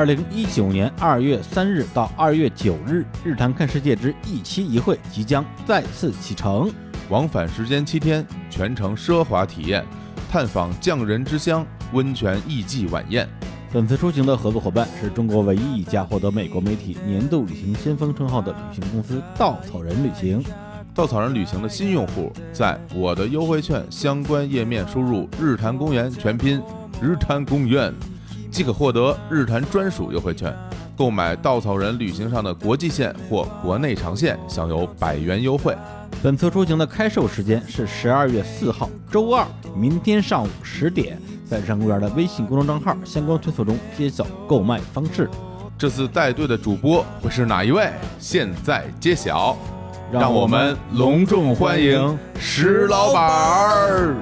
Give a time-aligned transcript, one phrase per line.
[0.00, 6.72] 二零一九年二月三日到二月九日，日坛看世界之一期一会即将再次启程，
[7.10, 9.84] 往返时间七天，全程奢华体验，
[10.30, 13.28] 探访匠人之乡，温泉艺伎晚宴。
[13.70, 20.42] 本次出行的合作伙伴是中国唯一一家获得美国媒体年度旅行先锋称号的旅行公司——稻草人旅行。
[20.94, 26.58] 稻草人旅行的新用户，在我的优惠券相关页面输入“日坛公园”全拼
[27.02, 27.92] “日坛公园”，
[28.50, 30.54] 即可获得日坛专属优惠券。
[30.96, 35.74] 购买稻草人旅行上的国际线或国内长线，享有百元优惠。
[36.22, 41.18] 本次出行的开售时间是十二月四号周二，明天上午十点，
[41.48, 45.30] 在日坛公园的微信公众账号相关推送中揭晓购买方式。
[45.78, 47.90] 这次带队的主播会是哪一位？
[48.18, 49.56] 现在揭晓。
[50.12, 54.16] 让我们隆重欢迎石老板儿。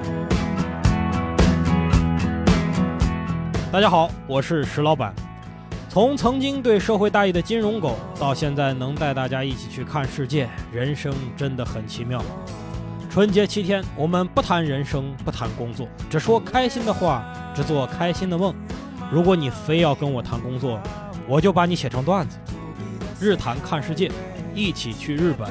[3.71, 5.13] 大家好，我是石老板。
[5.89, 12.19] 从曾经对社会大意的金融狗，到现在能带大家一起去看世界，人生真的很奇妙。
[13.11, 18.55] 春节七天，我们不谈人生，不谈工作，只说开心的话，只做开心的梦。
[19.11, 20.79] 如果你非要跟我谈工作，
[21.27, 22.39] 我就把你写成段子。
[23.19, 24.11] 日谈看世界。
[24.55, 25.47] 一起去日本。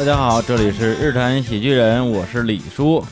[0.00, 3.04] 大家好，这里是日坛喜剧人，我是李叔。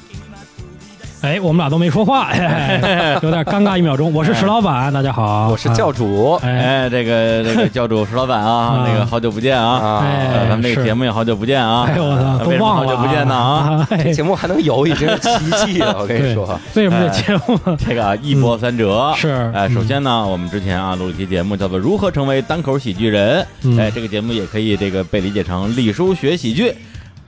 [1.20, 2.32] 哎，我们俩都没说话，
[3.22, 4.14] 有点尴尬一秒钟。
[4.14, 6.34] 我是石老板，大家好，我是教主。
[6.44, 10.00] 哎，这个这个 教主石老板啊，那个好久不见啊，
[10.48, 11.90] 咱们这个节目也好久不见啊。
[11.92, 13.88] 哎我操，都忘了，好久不见呢啊！
[13.90, 15.96] 这节目还能有，已经是奇迹了。
[15.98, 19.12] 我跟你说，为什么这节目这个一波三折？
[19.16, 23.44] 是哎，首先呢，我们之前啊录了一期节目，叫做《如何成为单口喜剧人》。
[23.80, 26.72] 哎，这个节目也可以这个被理解成李叔学喜剧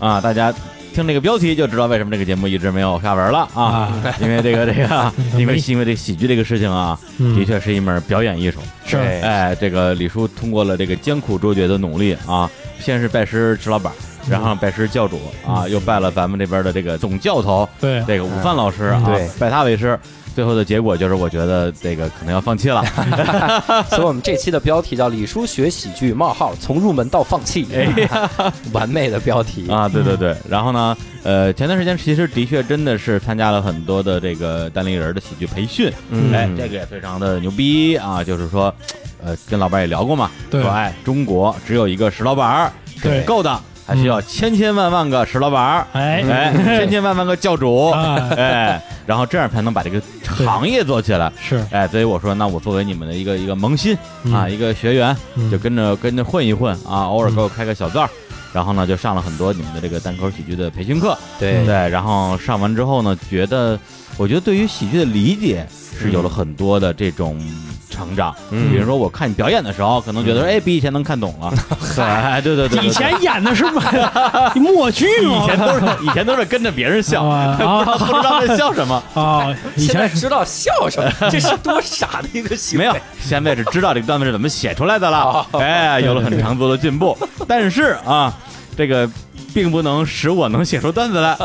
[0.01, 0.53] 啊，大家。
[0.93, 3.93] 听这个标题就知道为什么这个节目一直没有下文了啊！
[4.21, 8.59] 因为这个这个， 因为因为这喜剧这个事情啊，的确是一门表演艺术。
[8.85, 12.51] 是，哎，这个李叔通过了这个艰苦卓绝的努力啊，
[12.81, 13.93] 先是拜师石老板，
[14.29, 19.01] 然后拜师教主啊，又拜了咱们这边的这个总教头，对，这个午饭老师啊，
[19.39, 19.97] 拜他为师。
[20.35, 22.85] 最后的结果就是，我觉得这个可能要放弃了，
[23.91, 27.67] 所以我们这期的标题叫“李叔学喜剧：冒号从入门到放弃”，
[28.73, 29.69] 完美的标题。
[29.71, 29.89] 啊！
[29.89, 35.93] 对对对，然后呢，呃，前段时间其实的确真的是参加了很多的这个单立人的喜剧培训，
[36.33, 37.97] 哎，这个也非常的牛逼。
[37.97, 38.23] 啊！
[38.25, 38.73] 就是说，
[39.23, 43.61] 呃，跟老板也聊过嘛，说哎，中国只有一个石老板是不够的。
[43.91, 46.23] 还需要千千万万个石老板儿，哎。
[46.23, 50.01] 哎， 千千万万个教主，哎，然后这样才能把这个
[50.47, 51.33] 行业做起来。
[51.41, 53.99] 是，哎，所以我说，那我作为你们的一个一个萌新
[54.33, 55.17] 啊，一个学员，
[55.51, 58.09] 就跟着跟着混一混啊，偶尔给我开个小灶，
[58.53, 61.19] 然后呢，就上了很多你们的这个单口喜剧的培训课。
[61.41, 61.67] 对。
[61.67, 63.77] 对，然后上完之后呢，觉得，
[64.17, 65.67] 我觉得对于喜剧的理解
[65.99, 67.37] 是有了很多的这种。
[67.91, 71.53] 成长，比如说我看你表演的时候，可能觉得哎，比以前能看懂了。
[72.43, 73.65] 对对对对，以前演的是
[74.55, 77.23] 默剧嘛，以前都是以前都是跟着别人笑，
[77.99, 79.03] 不知道在笑什么。
[79.15, 79.55] 啊。
[79.77, 82.85] 以前知道笑什么，这是多傻的一个行为。
[82.85, 85.45] 没有，现在是知道这个段子是怎么写出来的了。
[85.55, 87.17] 哎，有了很长足的进步，
[87.49, 88.33] 但是啊，
[88.81, 89.09] 这个。
[89.53, 91.37] 并不能使我能写出段子来，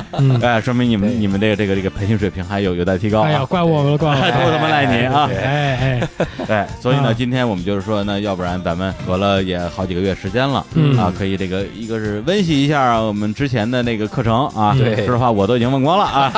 [0.44, 3.22] 哎，说明你们你们这个这个这个培训水平还有有待提高。
[3.22, 5.28] 哎呀，怪我们了，怪我们，都他妈赖你啊！
[5.34, 10.64] 哎哎 哎，所以呢，今天我们就是说，那要不然咱们隔了也好几个月时间了，
[11.00, 14.76] 啊，可以这个一个是温习一下我们之前的那个课程啊。
[14.78, 16.32] 对，说实话我都已经忘光了啊，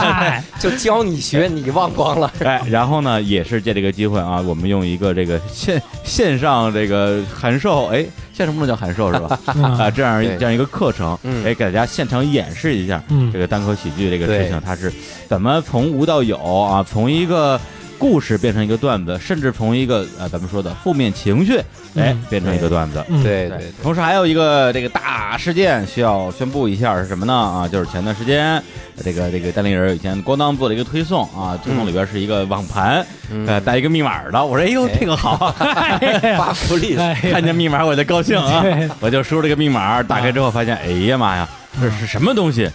[0.58, 2.32] 就教你学，你忘光了。
[2.42, 8.06] 哎，然后呢，也是借这个机会啊，我们用一个这个线线上这个函授，哎。
[8.40, 9.38] 线上不能叫函授是吧？
[9.78, 14.90] 啊，这样这样一个课程，哎，给大家现场演示一下这个单口喜剧这个事情，它是
[15.28, 16.82] 怎么从无到有啊？
[16.82, 17.60] 从一个
[17.98, 21.60] 故事变成一个段子，甚至从一个呃咱们说的负面情绪，
[21.96, 23.04] 哎，变成一个段子。
[23.22, 23.58] 对对。
[23.82, 27.32] 同时还有一个这个大事件需要宣布一下是什么呢？
[27.34, 28.62] 啊，就是前段时间。
[29.02, 33.04] 这个这个单立人以前咣当做了一个推送啊，推送里边是一个网盘，
[33.46, 34.44] 呃，带一个密码的。
[34.44, 35.36] 我说哎呦，这个好，
[36.36, 36.96] 发福利，
[37.32, 38.62] 看见密码我就高兴啊，
[39.00, 41.48] 我就输了个密码，打开之后发现，哎呀妈呀，
[41.80, 42.70] 这是什么东西？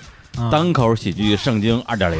[0.51, 2.19] 单口喜剧圣经二点零，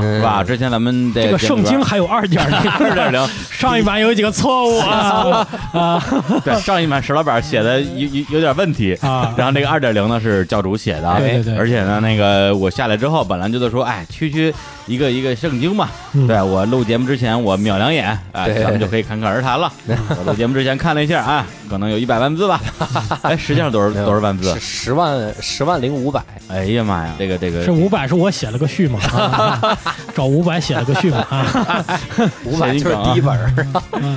[0.00, 0.42] 是吧？
[0.44, 5.46] 之前咱们这个圣经还有二点零， 二点零，上一版有几个错误啊。
[5.72, 6.02] 啊。
[6.44, 8.94] 对上一版石老板写的有有有点问题。
[9.02, 9.34] 啊！
[9.36, 11.56] 然后这个二点零呢是教主写的，对对对。
[11.56, 14.52] 而且呢，那个我下来之后，本来就在说，哎，区区
[14.86, 16.26] 一个一个圣经嘛，嗯。
[16.26, 19.72] 对我录节目之前我瞄两眼，哎，咱们就可以侃侃而谈了。
[20.18, 22.60] 我录节目之前看了一下，啊，可能有一百万字吧，
[23.22, 24.60] 哎，实际上多少多少万字是？
[24.60, 29.00] 十万十万零五百，哎呀妈呀，这个这个是五百，是我写了个序嘛？
[29.10, 29.78] 啊
[30.14, 31.18] 找五百写了个序嘛？
[31.28, 32.00] 啊，
[32.44, 33.66] 五百就是第一本儿。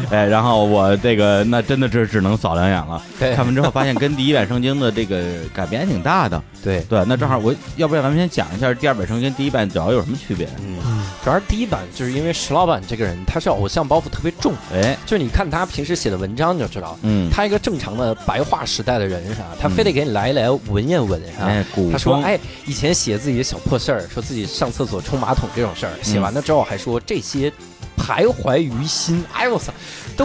[0.10, 3.01] 哎，然后我这个那真的是只能扫两眼了。
[3.19, 5.24] 对看完之后发现跟第一版圣经的这个
[5.54, 6.42] 改变还挺大的。
[6.63, 10.48] 对，对，那正好我要不然咱们先讲一下第二版圣经第一版主要有什么区别？
[10.62, 19.47] 嗯，嗯主要是第一版就是因为石老板这个人他是偶像包袱特别重，哎，就是你看他平时写的文章你就知道，嗯，他一个正常的白话时代的人是吧？
[19.59, 21.45] 他非得给你来一来文言文是吧？
[21.45, 27.51] 哎，他说：“风，哎，以前写自己的小破事儿，说自己上厕所冲马桶这种事儿，嗯写完了之后还说这些
[27.97, 29.74] 徘徊于心，哎呦我操，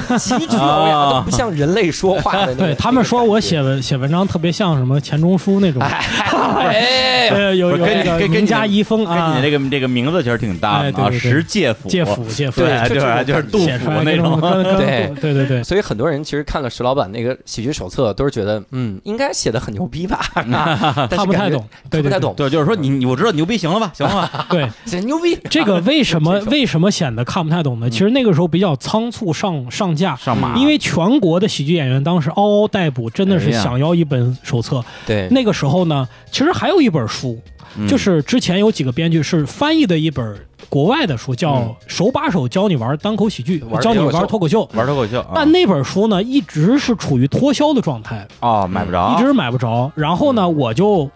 [0.00, 2.54] 都奇绝了呀，啊 都不像人类说话的那个。
[2.66, 14.40] 对他们说我写文写文章特别像什么钱钟书那种， 哎，对，有有跟那个跟家你遗风跟你啊的，这个这个名字其实挺搭的啊，石介甫，介甫介甫，对，就就是就是杜甫那种。
[14.40, 24.46] 对对对对，所以很多人其实看了石老板那个喜剧手册，都是觉得嗯，应该写的很牛逼吧，但是感觉看不太懂，对不太懂，对，就是说你你我知道牛逼行了吧，行了吧？
[24.50, 25.38] 对，写牛逼。
[25.50, 27.90] 这个为什么为什么显得看不太懂呢？
[27.90, 34.80] 其实那个时候比较仓促上上架，上马，因为全国的喜剧演员当时嗷嗷待哺，真的是想要一本手册。
[35.04, 37.36] 对，那个时候呢，其实还有一本书，
[37.76, 37.88] 嗯。
[37.88, 40.36] 就是之前有几个编剧是翻译的一本
[40.68, 44.68] 国外的书，叫嗯《手把手教你玩单口喜剧玩》，教你玩脱口秀。
[44.74, 45.32] 玩脱口秀，啊。
[45.34, 49.90] 但那本书呢，一直是处于脱销的状态，啊买不着，一直买不着。
[49.96, 51.10] 然后呢，我就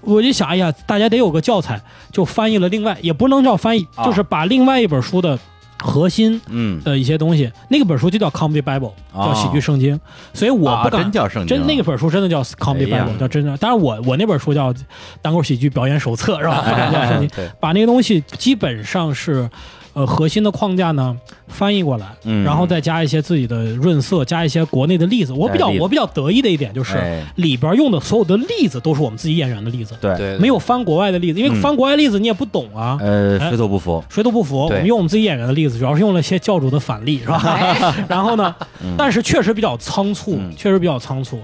[0.00, 1.80] 我就想，哎呀，大家得有个教材，
[2.12, 4.04] 就翻译了另外，也不能叫翻译，啊。
[4.04, 5.38] 就是把另外一本书的
[5.86, 10.00] 核心嗯，的一些东西，那个本书就叫 Comedy Bible，哦叫喜剧圣经，
[10.32, 13.54] 所以我啊不敢真叫圣经，真那个本书真的叫 Comedy Bible，叫真的。
[13.58, 14.74] 当然我我那本书叫
[15.20, 16.64] 单口喜剧表演手册是吧？
[16.66, 19.48] 哎叫圣经，把那个东西基本上是。
[19.94, 21.16] 呃，核心的框架呢
[21.48, 22.44] 翻译过来，嗯。
[22.44, 25.32] 然后再加一些自己的润色，加一些国内的例子。
[25.32, 25.82] 我比较哎例子。
[25.82, 27.24] 我比较得意的一点就是哎。
[27.36, 31.60] 里边用的所有的例子都是我们自己演员的例子，对，对，没有翻国外的例子，因为嗯。
[31.62, 34.58] 翻国外例子你也不懂啊，呃，哎水土不服，谁都不服。
[34.58, 37.94] 我对们用我们自己演员的例子，主要是用了一些教主的反例，是吧？
[38.08, 38.94] 然后呢，嗯。
[38.98, 40.52] 但是确实比较仓促，嗯。
[40.56, 41.38] 确实比较仓促，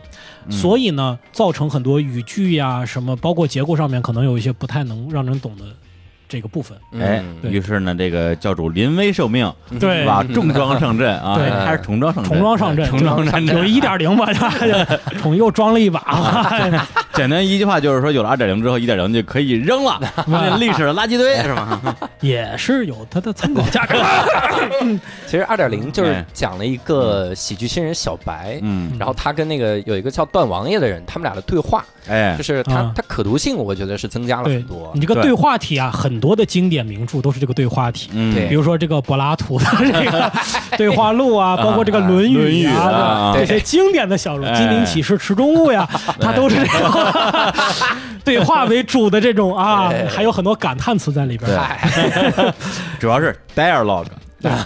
[0.46, 0.52] 嗯。
[0.52, 5.64] 所以呢，造成很多语句呀、什么，包括结构上面可能有一些不太能让人懂的
[6.30, 6.78] 这个部分。
[6.98, 10.06] 哎，嗯于是呢，这个教主临危受命，对。
[10.06, 10.24] 吧？
[10.32, 11.50] 重装上阵啊，对。
[11.50, 14.26] 还是重装上阵，重装上阵，重装上阵，有一点零吧，
[15.20, 16.00] 重又装了一把，
[17.14, 21.80] 简单一句话就是说，有了二点零之后，一点零就可以扔了，那历史的垃圾堆是吗？
[22.20, 23.96] 也是有它的参考价值。
[25.26, 26.24] 其实二点零就是哎。
[26.32, 32.36] 讲了一个喜剧新人小白，嗯，然后他跟那个有一个叫段王爷的人，他们俩的对话，哎。
[32.36, 32.92] 就，是他啊。
[32.94, 34.90] 他可读性，我觉得是增加了很多。
[34.94, 35.00] 你。
[35.00, 35.24] 这个对。
[35.30, 38.10] 对话体啊，很多的经典名著都是这个对话体。
[38.12, 38.46] 嗯，对。
[38.46, 40.30] 比如说这个柏拉图的 这个
[40.76, 45.88] 对话录啊，包括这个《论论语语》啊这些经典的小说，哎金陵启示池中物呀，
[46.20, 46.92] 它都是这种
[48.22, 51.50] 对话为主的这种啊，还有很多感叹词在里边
[53.00, 54.04] 主要是 dialogue，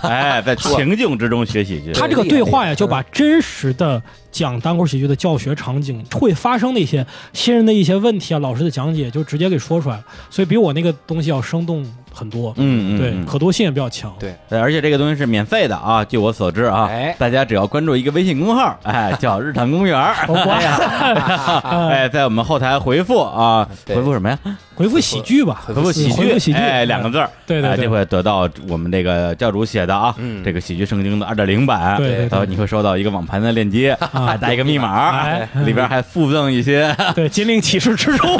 [0.02, 4.00] 哎，在情境之中学喜剧，他这个对话呀，就把真实的
[4.30, 11.84] 讲单口喜剧的教学场景会发生的一些新人的一些问题啊，老师的讲解就直接给说出来了，所以比我那个东西要生动
[12.14, 12.54] 很多。
[12.56, 13.26] 嗯嗯，对，嗯。
[13.26, 14.14] 可读性也比较强。
[14.18, 14.34] 对。
[14.48, 17.14] 对，而且这个东西是免费的啊，据我所知啊，哎。
[17.18, 20.14] 大家只要关注一个微信公号， 哎，叫 日坛公园儿，
[21.90, 24.38] 哎，在我们后台回复啊，回复什么呀？
[24.76, 26.58] 回复喜剧吧，回复喜剧，喜剧。
[26.58, 27.84] 哎，两个字儿，哎，对对对。
[27.84, 30.42] 这会得到我们这个教主写的啊，嗯。
[30.44, 38.36] 这个喜剧圣经的二点零版，对然后你会收到一个网盘的链接，还带一个密码哎，里边还附赠一些，对，金陵启示之中。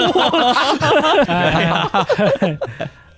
[1.26, 1.86] 哎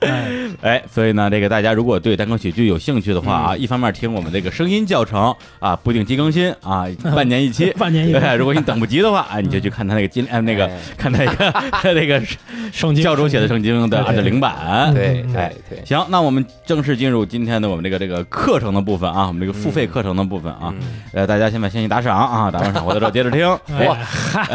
[0.01, 0.31] 哎。
[0.63, 3.61] 哎，所以呢，这个大家如果对单口喜剧有兴趣的话啊，嗯。
[3.61, 10.79] 一方面听我们这个声音教程啊，不定期更新啊，半年一期， 半年一期对，如果你等不及的话，啊，你就去看他那个金呃那个哎。
[10.97, 12.21] 看那个 他那个
[12.73, 14.55] 圣经教主写的圣经的二点零版。
[14.87, 19.73] 嗯对对对，行，那我们正式进入今天的我们这个这个课程的部分啊，我们这个付嗯。
[19.73, 20.73] 费课程的部分啊，
[21.13, 23.47] 呃，大家先把信息打赏啊，打完赏回来之后接着听。
[23.79, 23.97] 哎哇，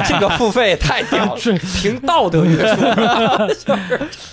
[0.07, 1.53] 这个付费太屌了，是。
[1.81, 2.81] 凭道德约束，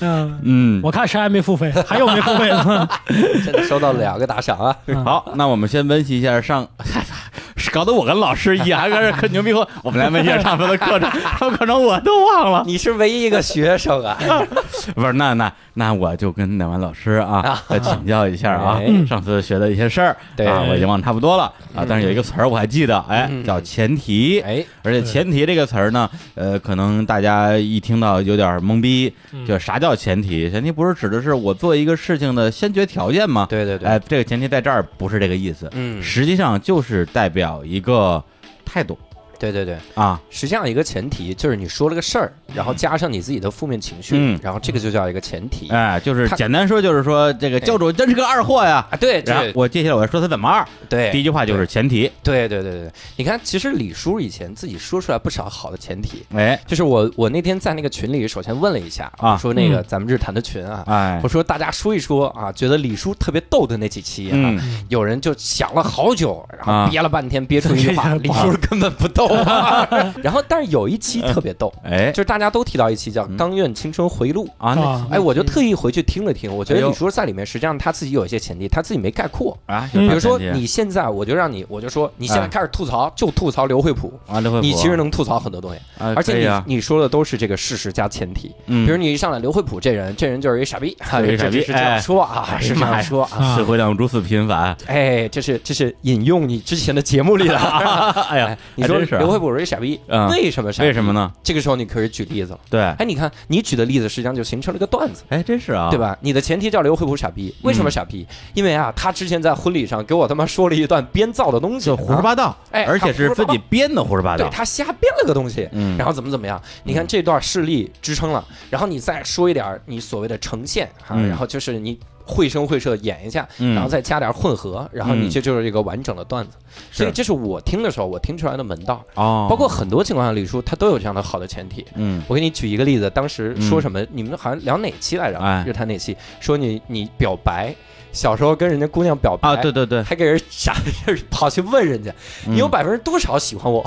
[0.01, 2.89] 嗯，嗯，我看谁还没付费，还有没付费的？
[3.45, 4.77] 真的收到两个打赏啊！
[5.05, 6.67] 好，那我们先温习一下上，
[7.73, 9.67] 搞得我跟老师一样，还搁这可牛逼货。
[9.83, 12.63] 我们来温习一下上次的课程，上课程我都忘了。
[12.67, 14.17] 你是唯一一个学生啊！
[14.95, 24.41] 不是，那那那我就跟乃完老师啊再请教一下啊哎，上次学的一些事儿对啊，我已经忘得差不多了啊，但是有一个词儿我还记得，哎，嗯叫前提。
[24.41, 30.51] 哎，而且“前提”这个词儿呢，呃，可能大家一听到有点懵逼，嗯就啥叫前提？
[30.51, 33.47] 前提不是指的是我做一个事情的先决条件吗？
[33.49, 38.23] 对对对，哎，这个前提在这儿不是这个意思，嗯，实际上就是代表一个
[38.65, 38.99] 态度
[39.39, 44.39] 对对对，啊，实际上一个前提就是你说了个事儿，然后加上你自己的负面情绪，嗯。
[44.43, 45.69] 然后这个就叫一个前提。
[45.69, 48.87] 哎，就是他简单说，就是说这个教主真是个二货呀。
[48.91, 56.59] 啊，对然后对我接下来我要说他怎么二，对，第一句话就是前提，对对对对对，你看，其实李叔以前自己说出来不少好的前提，哎。
[56.67, 59.33] 就是我我那天在那个群里首先问了一下，啊。
[59.35, 59.85] 我说那个嗯。
[59.87, 61.21] 咱们日坛的群啊，哎。
[61.23, 64.85] 我，说大家说一说啊，觉得李叔特别逗的那几期啊，嗯。
[64.89, 66.85] 有人就想了好久，然啊。
[66.87, 69.28] 后憋了半天憋出一句话， 这个李叔根本不逗啊。
[70.23, 74.47] 然后但是有一期特别逗，哎就是大家都提到一期叫《钢院青春回路》。
[74.59, 79.57] 啊哎，我就特意回去听了听，我觉得哎呦李叔在里面实际上他自己有一些前提，他自己没概括。
[79.67, 88.55] 啊，嗯比比如说你现在，我就让你，我就说你现在哎开始吐槽，就吐槽刘惠普，啊，刘惠普你其实能吐槽很多东西，啊，而且你你说的都是这个事实加前提。
[88.67, 93.31] 嗯比如你一上来刘惠普这人，这人就是一傻逼， 哈 是一傻逼这是这样哎说啊，哎是这样说啊。
[93.39, 97.57] 啊社会量如此频繁，哎，这是这是引用你之前的节目里的。
[97.59, 100.89] 哎呀哎，你说是啊刘惠普是一傻逼，嗯为什么傻逼？
[100.89, 101.13] 为什么？
[101.13, 101.33] 呢？
[101.43, 102.61] 这个时候你可以举例子了。
[102.71, 105.23] 对，哎，你看你举的例子实际上就形成了一个段子。
[105.31, 105.99] 哎，真是啊，对？
[105.99, 106.17] 吧？
[106.21, 108.27] 你的前提叫刘惠普傻逼，为什么傻逼？
[108.55, 116.61] 因为啊，他之前在婚礼上给我他妈说了一段编造的东西，就胡说八道，哎而且是自己编的胡说八道，对他瞎编了个东西，嗯然后怎么怎么样？
[116.85, 126.53] 你看这段事例支撑了，然后你再说一点你所谓的呈现啊，嗯然后就是你绘声绘色演一下，嗯然后再加点混合，然后你嗯这就是一个完整的段子。
[126.93, 131.85] 所以这是我听的时候我听出来的门道，哦，包括很多情况下李叔他都有这样的好的前提。
[131.95, 134.05] 嗯我给你举一个例子，当时说什么？
[134.13, 135.39] 你们好像聊哪期来着？
[135.39, 136.15] 哎日坛哪期？
[136.39, 137.75] 说你你表白，
[138.19, 140.75] 小时候跟人家姑娘表白啊，对对对，还给人傻
[141.31, 142.11] 跑去问人家，
[142.49, 143.81] 嗯你有百分之多少喜欢我？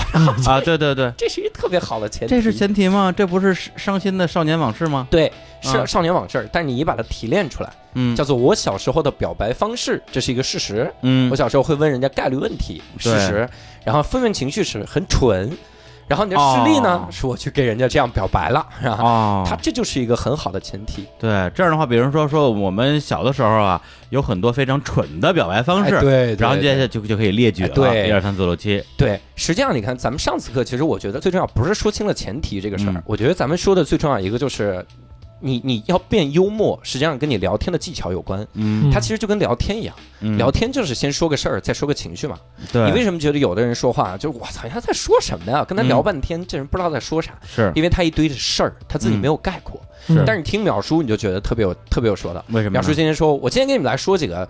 [0.48, 2.34] 啊，对对对，这是一特别好的前提。
[2.34, 3.12] 这是前提吗？
[3.12, 5.06] 这不是伤心的少年往事吗？
[5.12, 5.30] 对，
[5.62, 10.90] 是啊少年往事，但是你把它提炼出来，嗯叫做我小时候的表白方式，这是一个事实。
[11.02, 13.50] 嗯我小时候会问人家概率问题，事实。
[13.84, 15.52] 然后负面情绪是很蠢，
[16.12, 18.98] 然后你的事例呢，哦是我去给人家这样表白了，是吧？
[19.00, 21.08] 哦，他这就是一个很好的前提。
[21.18, 34.86] 对这样的话，比如说说我们小的时候啊，有很多非常蠢的表白方式，哎对，对然后接下来就就可以列举了，哎对一二三四五六七，对，实际上你看，咱们上次课，其实我觉得最重要不是说清了前提这个事儿，嗯我觉得咱们说的最重要一个就是。
[35.41, 38.48] 你你要变幽默，实际上跟你聊天的技巧有关。
[38.53, 42.38] 嗯它其实就跟聊天一样，嗯聊天就是先说个事儿，再说个情绪嘛。
[42.71, 45.65] 对，你为什么觉得有的人说话就是我操，他在说什么呀？
[45.65, 49.81] 跟他嗯聊半天，这人不知道在说啥，是因为他一堆的事儿，他自己嗯没有概括。
[50.07, 52.43] 是但是你听淼叔，你就觉得特别有特别有说的。
[52.50, 52.79] 为什么？
[52.79, 54.48] 淼叔今天说，我今天给你们来说几个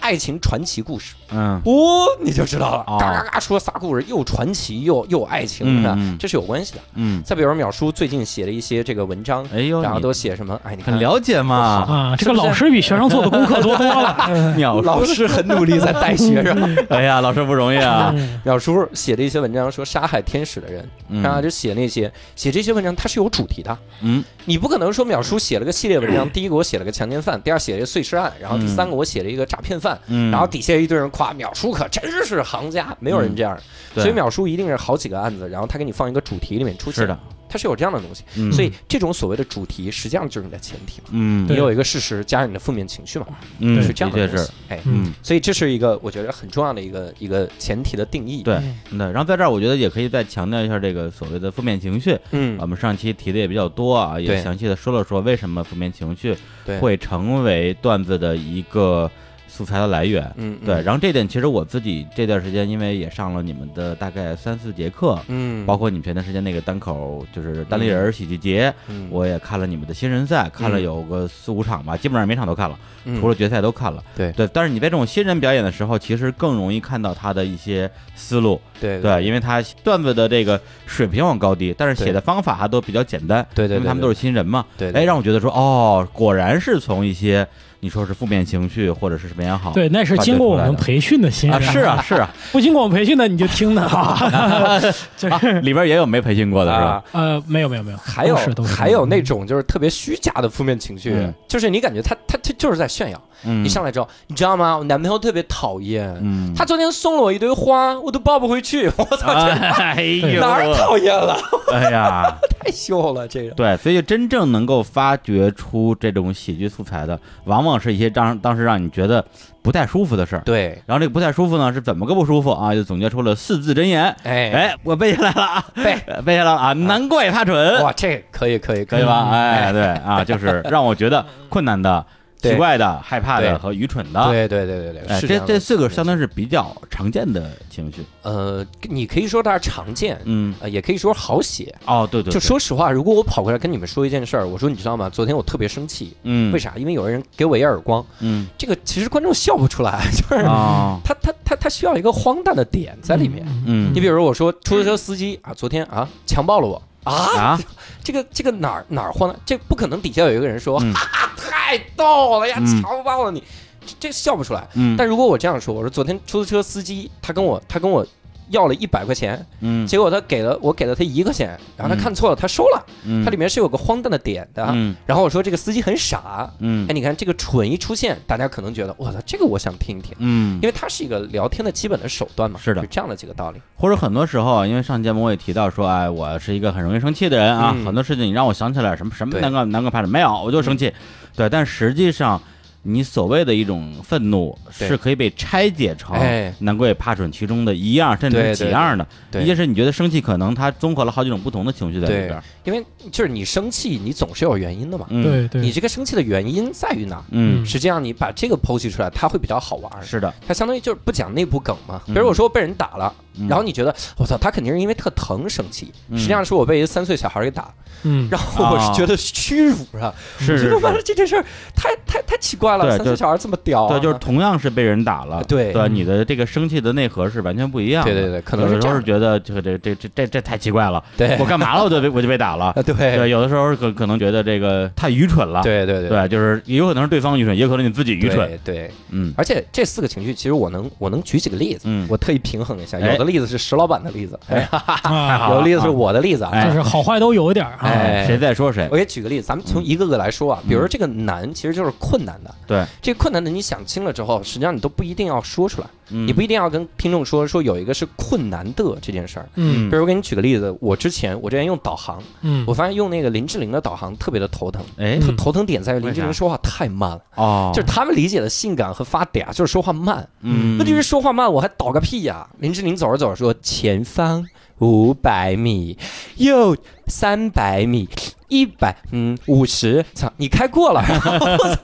[0.00, 1.60] 爱情传奇故事，嗯。
[1.64, 2.98] 哦，你就知道了，哦。
[2.98, 6.18] 嘎嘎嘎说仨故事，又传奇又又爱情，是吧嗯嗯？
[6.18, 6.80] 这是有关系的。
[6.94, 10.58] 嗯，再比如淼叔最近写了一些这个文章，哎呦，然后都写什么？
[10.64, 10.92] 哎，你看。
[10.92, 14.16] 很了解嘛，啊，这个老师比学生做的功课多多了。
[14.58, 16.76] 淼老师很努力在带学生。
[16.90, 18.40] 哎呀，老师不容易啊，嗯。
[18.44, 21.22] 淼叔写的一些文章说杀害天使的人，嗯。
[21.22, 23.78] 啊，就写那些写这些文章，它是有主题的。
[24.00, 24.22] 嗯。
[24.44, 33.58] 你不可能说淼叔写了个系列文章，第一个我写了个强奸犯，第二写了一个碎尸案，然后第三个我写了一个诈骗犯，嗯，然后底下一堆人夸淼叔可真是行家，没有人这样，
[33.94, 34.04] 对。
[34.04, 38.50] 所以淼叔一定是好几个案子，然后他给你放一个主题里面出现，是的，他是有这样的东西，嗯。
[38.52, 41.46] 所以这种所谓的主题实际上就是你的前提嘛，嗯。
[41.48, 43.26] 你有一个事实加上你的负面情绪嘛，
[43.58, 45.12] 嗯，是这样的东西，，哎，嗯。
[45.22, 48.54] 所以这是一个我觉得很重要的一个一个前提的定义，对
[48.90, 52.16] 嗯对，然后在这儿，我觉得也可以再强调一下这个所谓的负面情绪。
[52.30, 52.56] 嗯。
[52.60, 59.10] 我们上期提的也比较多啊，也详细的说了说为什么负面情绪对，会成为段子的一个
[59.52, 60.24] 素材的来源。
[60.36, 74.02] 嗯，嗯对，，然后这点其实我自己这段时间，因为也上了你们的大概三四节课，嗯，包括你们前段时间那个单口就是单立人喜剧节，嗯我也看了你们的新人赛，看了嗯有个四五场吧，基本上每场都看了，嗯除了决赛都看了。
[74.16, 84.64] 对对，但是你在这种新人表演的时候，其实更容易看到他的一些思路，对对，因为他段子的这个水平往高低，但是写的方法还都比较简单，对对，因为他们都是新人嘛。
[84.78, 87.46] 对哎，让我觉得说，哦，果然是从一些
[87.84, 94.78] 你说是负面情绪或者是什么也好，对，那是经过我们培训的新啊，是啊，是啊， 不经过我们培训的你就听的哈，
[95.18, 96.86] 就是里边也有没培训过的是吧？
[96.86, 97.04] 啊。
[97.10, 103.20] 呃，没有没有没有，还有还有那种就是特别虚假的负面情绪，嗯就是你感觉他他他就是在炫耀。
[103.44, 104.76] 嗯，一上来之后，你知道吗？
[104.78, 108.90] 我男朋友特别讨厌，嗯，他昨天送了我一堆花，我都抱不回去。
[108.96, 111.36] 我操，这哎呦， 哪儿讨厌了？
[111.72, 119.24] 哎呀， 太秀了，这个对，所以真正能够发掘出这种喜剧素材的，往往是一些当当时让你觉得
[119.62, 120.42] 不太舒服的事儿。
[120.44, 122.74] 对，然后这个不太舒服呢，是怎么个不舒服啊？
[122.74, 124.04] 就总结出了四字真言。
[124.24, 129.28] 哎哎，我背下来了啊，背背下来了啊，难怪他蠢，哇，这可以可以可以吧？
[129.32, 132.04] 哎，对啊，就是让我觉得困难的。
[132.42, 138.04] 对奇怪的、害怕的和愚蠢的，对对对对对，这这四个相当是比较常见的情绪。
[138.22, 141.74] 呃，你可以说它是常见，嗯，呃，也可以说好写。
[141.86, 145.08] 哦，对对，就，说实话，如果我跑过来跟你们说一件事儿，我说你知道吗？
[145.08, 146.58] 昨天我特别生气，嗯，为？
[146.58, 146.74] 啥？
[146.76, 148.04] 因为有人给我一耳光。
[148.20, 153.44] 嗯这个其实观众笑不出来， 就是啊，他他他他需要一个荒诞的点在里面。
[153.66, 157.60] 嗯你比如我说出租车司机啊，昨天啊强暴了我啊，啊，
[158.04, 159.38] 这个这个哪儿哪儿荒诞？
[159.44, 161.31] 这不可能底下有一个人说，嗯哈哈，
[161.72, 162.82] 太逗了呀，嗯。
[162.82, 163.42] 强暴了你，
[163.86, 164.68] 这这笑不出来。
[164.74, 168.06] 嗯，但如果我这样说，我说昨天出租车司机他跟我他跟我
[168.50, 174.66] 要了一百块钱，嗯，结果他给了我给了他一个钱，然后他嗯看错了，他收了，嗯它里面是有个荒诞的点的。
[174.72, 183.60] 嗯然后我说这个司机很傻，嗯哎，你看这个蠢一出现，大家可能觉得我操，这个我想听一听，嗯因，为它是一个聊天的基本的手段嘛，是的就这样的几个道理。
[183.76, 190.92] 或者很多时候，因为上节目我也提到说，哎，我是一个很容易生气的人啊，嗯很多事情你让我想起来什么什么对难过难过怕的没有，我就生气。
[191.34, 192.40] 对，但实际上。
[192.84, 199.06] 你所谓的一种愤怒是可以被拆解成哎难怪怕准其中的一样，甚至是几样的。
[199.40, 202.42] 一件事你觉得生气，可能它综合了好几种不同的情绪在里边。
[202.64, 205.06] 因为就是你生气，你总是有原因的嘛。
[205.10, 207.22] 嗯，对对，你这个生气的原因在于哪？
[207.30, 210.02] 嗯，实际上你把这个剖析出来，它会比较好玩儿。
[210.02, 212.02] 是的，它相当于就是不讲内部梗嘛。
[212.06, 216.18] 比嗯如我说我被人打了，嗯然后你觉得我操，他肯定是因为特疼生气，嗯。
[216.18, 217.72] 实际上是我被一个三岁小孩给打，
[218.04, 220.64] 嗯，然后我是觉得屈辱啊，是是。
[220.64, 225.72] 觉得妈的是，这件事儿太太太奇怪了，三岁小孩这么屌啊，对，就是同样是被人打了，对。
[225.72, 228.12] 对，你的这个生气的内核是完全不一样的。
[228.12, 231.36] 对对对，可能有的时候是，觉得这个这这这这这太奇怪了，对。
[231.38, 232.66] 我干嘛了我就被我就被打了。
[232.66, 232.94] 啊 对。
[232.94, 235.62] 对，有的时候可可能觉得这个太愚蠢了。
[235.62, 238.48] 对对对，就是有可能是对方愚蠢，也有可能你自己愚蠢。
[238.64, 239.32] 对对，嗯。
[239.36, 243.16] 而且这四个情绪，其实我能我能举几个例子，嗯，我特意平衡一下，哎。
[243.21, 247.78] 有的例子是石老板的例子，哎啊，好 有的例子是我的例子就是好坏都有一点儿啊。
[247.82, 248.26] 哎。
[248.26, 248.88] 谁在说谁？
[248.90, 252.50] 我给举个例子，咱们从一个个来说啊，比如说这个难，其实就是困难的。
[252.50, 259.48] 嗯对，这个困难的你想清了之后，实际上你都不一定要说出来，嗯你不一定要跟听众说说有一个是困难的这件事儿。
[259.54, 270.28] 嗯比如我给你举个例子，我之前我之前用导航，嗯我发现用那个林志玲的导航特别的头疼，哎头疼点在于林志玲说话太慢了，哦，就是他们理解的性感和发嗲就是说话慢。
[270.40, 274.46] 嗯，问题是说话慢，我还导个屁呀、林志玲走着走着说前方
[274.78, 275.96] 五百米，
[276.36, 278.08] 右三百米，
[278.48, 281.02] 一百嗯五十，操，你开过了。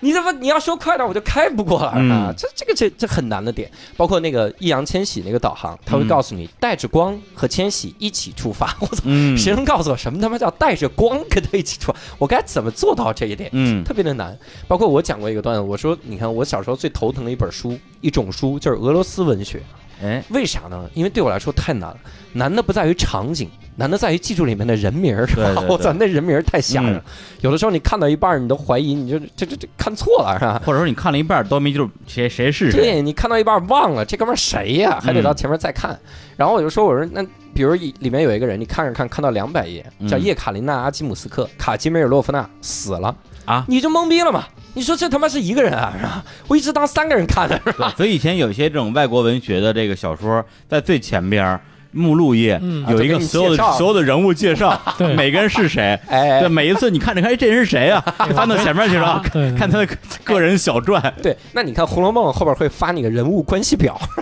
[0.00, 1.96] 你怎么你要说快点，我就开不过了啊！
[1.98, 8.74] 嗯这这个这这很难的点，包括那个易烊千玺那个导航，他会嗯告诉你带着光和千玺一起出发。
[8.80, 11.98] 我操，嗯谁能告诉我什么他妈叫带着光跟他一起出发？
[12.18, 13.50] 我该怎么做到这一点？
[13.52, 14.38] 嗯特别的难。
[14.66, 19.62] 包括我讲过一个段子，我说你看我小时候最头疼的一本书，一种书就是俄罗斯文学。
[20.00, 20.88] 哎为啥呢？
[20.94, 21.96] 因为对我来说太难了，
[22.34, 25.24] 难的不在于场景，难的在于记住里面的人名儿。
[25.26, 27.00] 对对对我操，那人名儿太吓人
[27.40, 30.60] 有的时候你看到一半儿，你都怀疑，你就这这这看错了是吧？
[30.66, 32.80] 或者说你看了一半都没记住谁谁是谁。
[32.80, 35.98] 对你看到一半儿忘了这哥们儿谁呀，还得到前面再看。
[36.36, 43.14] 然后我就说，我说那比如一里面有一个人，你看着看看到两百页，叫嗯叶卡琳娜·阿基姆斯克，卡基米尔·洛夫娜死了
[43.44, 44.44] 啊你就懵逼了嘛？
[44.74, 45.92] 你说这他妈是一个人啊？
[45.96, 46.24] 是吧？
[46.46, 47.92] 我一直当三个人看的，是吧？
[47.96, 51.60] 所以以前有些这种外国文学的这个小说，在最前边儿
[51.92, 52.84] 目录页嗯。
[52.88, 55.14] 有一个所有的所有的人物介绍， 对。
[55.14, 55.98] 每个人是谁。
[56.08, 58.00] 哎对，，每一次你看着看，哎，这人是谁啊？
[58.34, 59.58] 翻到前面去了，对，对。
[59.58, 59.88] 看他的
[60.24, 61.02] 个人小传。
[61.22, 63.98] 对，那你看《红楼梦》后边会发那个人物关系表，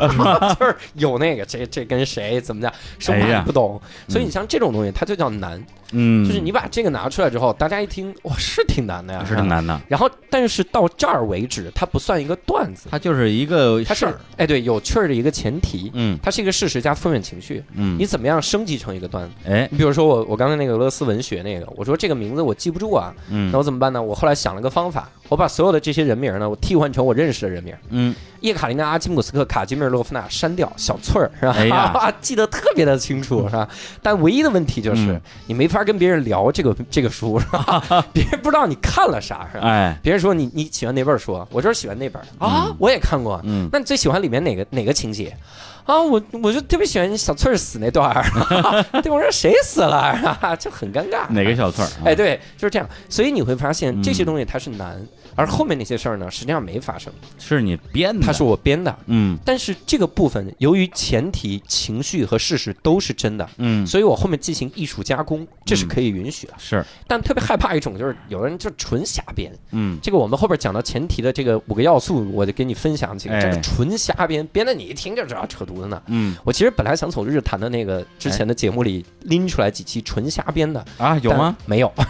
[0.59, 3.39] 就是有那个这这跟谁怎么样，生哎呀。
[3.41, 3.81] 怕不懂。
[4.09, 14.07] 所以你像这种东西，它就叫难，嗯，就是你把这个拿出来之后，大家一听，哇，是挺难的呀，是挺难的，然后，但是到这儿为止，它不算一个段子，它就是一个它是。
[14.37, 17.63] 哎，对，有趣儿的一个前提，嗯它是一个事实加负面情绪。
[17.75, 19.35] 嗯，你怎么样升级成一个段子？
[19.51, 24.03] 哎你比如说我我刚才那个俄罗斯文学那个，我说这个名字我记不住啊，嗯那我怎么办呢？
[24.03, 27.75] 我后来想了个方法，我把所有的这些人名呢，我替换成我认识的人名。
[27.91, 32.13] 嗯叶卡琳娜·阿基姆斯克、卡基米尔·洛夫娜删掉，小翠儿是吧？
[32.21, 33.67] 记得特别的清楚 是吧？
[34.03, 37.83] 但唯一的问题就是、嗯你没法跟别人聊这个这个书是吧？
[38.13, 39.67] 别人不知道你看了啥是吧？
[39.67, 41.45] 哎别人说你你喜欢哪本书？
[41.51, 43.41] 我就是喜欢那本啊，我也看过。
[43.43, 45.35] 嗯那你最喜欢里面哪个哪个情节？
[45.87, 48.23] 啊，我我就特别喜欢小翠儿死那段儿，
[49.03, 49.97] 对我说谁死了
[50.41, 51.29] 啊， 就很尴尬。
[51.31, 51.89] 哪个小翠儿？
[52.05, 52.89] 哎，对，就是这样。
[53.09, 55.01] 所以你会发现嗯这些东西它是难，
[55.37, 58.97] 而后面那些事儿呢，实际上没发生，是你编的，它是我编的。
[59.07, 66.55] 嗯但是这个部分由于前提、情绪和事实都是真的，嗯所以我后面进行艺术加工，这是可以允许的。
[66.59, 73.35] 是但特别害怕一种就是有人就纯瞎编，嗯这个我们后边讲到前提的这个五个要素，我就给你分享几个。
[73.35, 76.03] 哎这个纯瞎编，编的你一听就知道扯犊子呢。
[76.07, 81.55] 嗯我其实本来想从日坛的那个之前的节目里拎出来几期纯瞎编的，啊有吗？
[81.67, 81.93] 没有，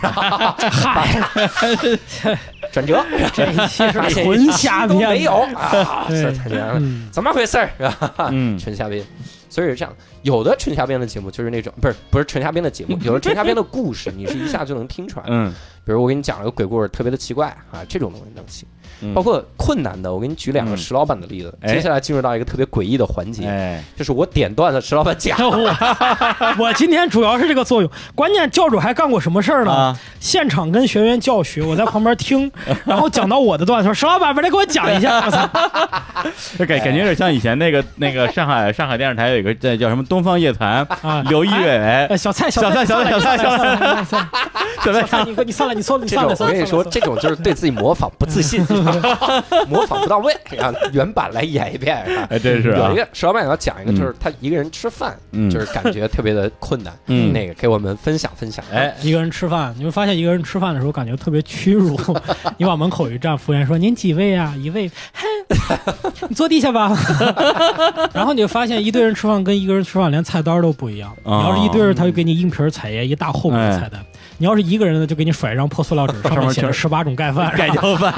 [2.76, 7.70] 转折， 这一期是纯瞎编，都没有啊，这太难了，嗯，怎么回事儿？
[7.78, 8.28] 是 吧？
[8.30, 9.02] 嗯纯瞎编。
[9.48, 15.26] 所以是这样，有的纯瞎编的节目就是那种不是不是纯瞎编的节目，有的纯瞎编的故事，你是一下就能听出来。
[15.28, 15.54] 嗯
[15.86, 18.68] 比如我给你讲了个鬼故事，特别的奇怪啊，这种东西能行。
[19.00, 19.14] 嗯。
[19.14, 20.76] 包括困难的，我给你举两个嗯。
[20.76, 21.52] 石老板的例子。
[21.60, 21.74] 哎。
[21.74, 23.82] 接下来进入到一个特别诡异的环节，哎。
[23.96, 25.36] 就是我点段子，石老板讲。
[25.42, 25.76] 我
[26.58, 29.72] 我今天主要是这个作用，关键教主还干过什么事儿呢？
[29.72, 29.98] 啊。
[30.20, 32.50] 现场跟学员教学，我在旁边听，
[32.84, 35.20] 然后讲到我的段子，说石老板，把这给我讲一下。
[35.24, 35.48] 我操，
[36.58, 42.08] 这感感觉有点像以前那个那个上海上海电视台有一个叫叫什么东方夜谭啊，刘仪伟。
[42.16, 43.74] 小蔡，小蔡小蔡小蔡小蔡
[44.82, 48.64] 小蔡，你你上来，你说你这上来，种我跟你说，这种就是对自己模仿不自信，
[49.68, 51.96] 模仿不到位， 让原版来演一遍。
[51.96, 58.64] 啊哎真是啊有一个石老板要讲一个，就是他一个人吃饭，嗯就是感觉特别的困难，嗯那个给我们分享分享。
[58.72, 61.96] 哎一个人吃饭，你会发现一个人吃饭的时候感觉特别屈辱。
[62.58, 65.24] 你往门口一站，服务员说：“您几位啊？”一位，哼，
[66.28, 66.96] 你坐地下吧。
[68.12, 71.12] 然后你就发现一堆人吃饭跟一个人吃饭连菜单都不一样。
[71.24, 74.00] 你哦要是一堆人，他就给你硬皮儿菜叶一大厚本的菜单；
[74.38, 77.50] 你要是一个人呢，就给你甩一张破塑料纸， 上面写着十八种盖饭。
[77.56, 78.12] 盖浇饭，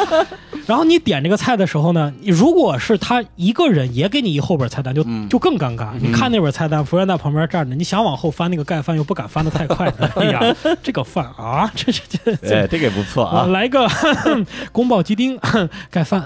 [0.66, 5.90] 然后你点这个菜的时候呢，你如果是他一个人也给你一后本菜单，就嗯就更尴尬。
[6.00, 9.92] 你看那本菜单，服务员在旁边站着，你想往后翻那个盖饭，又不敢翻的太快。
[10.16, 10.40] 哎呀，
[10.82, 13.86] 这个饭啊，这这这这哎这个也不错啊，啊，来个
[14.70, 15.38] 宫保鸡丁
[15.90, 16.22] 盖饭。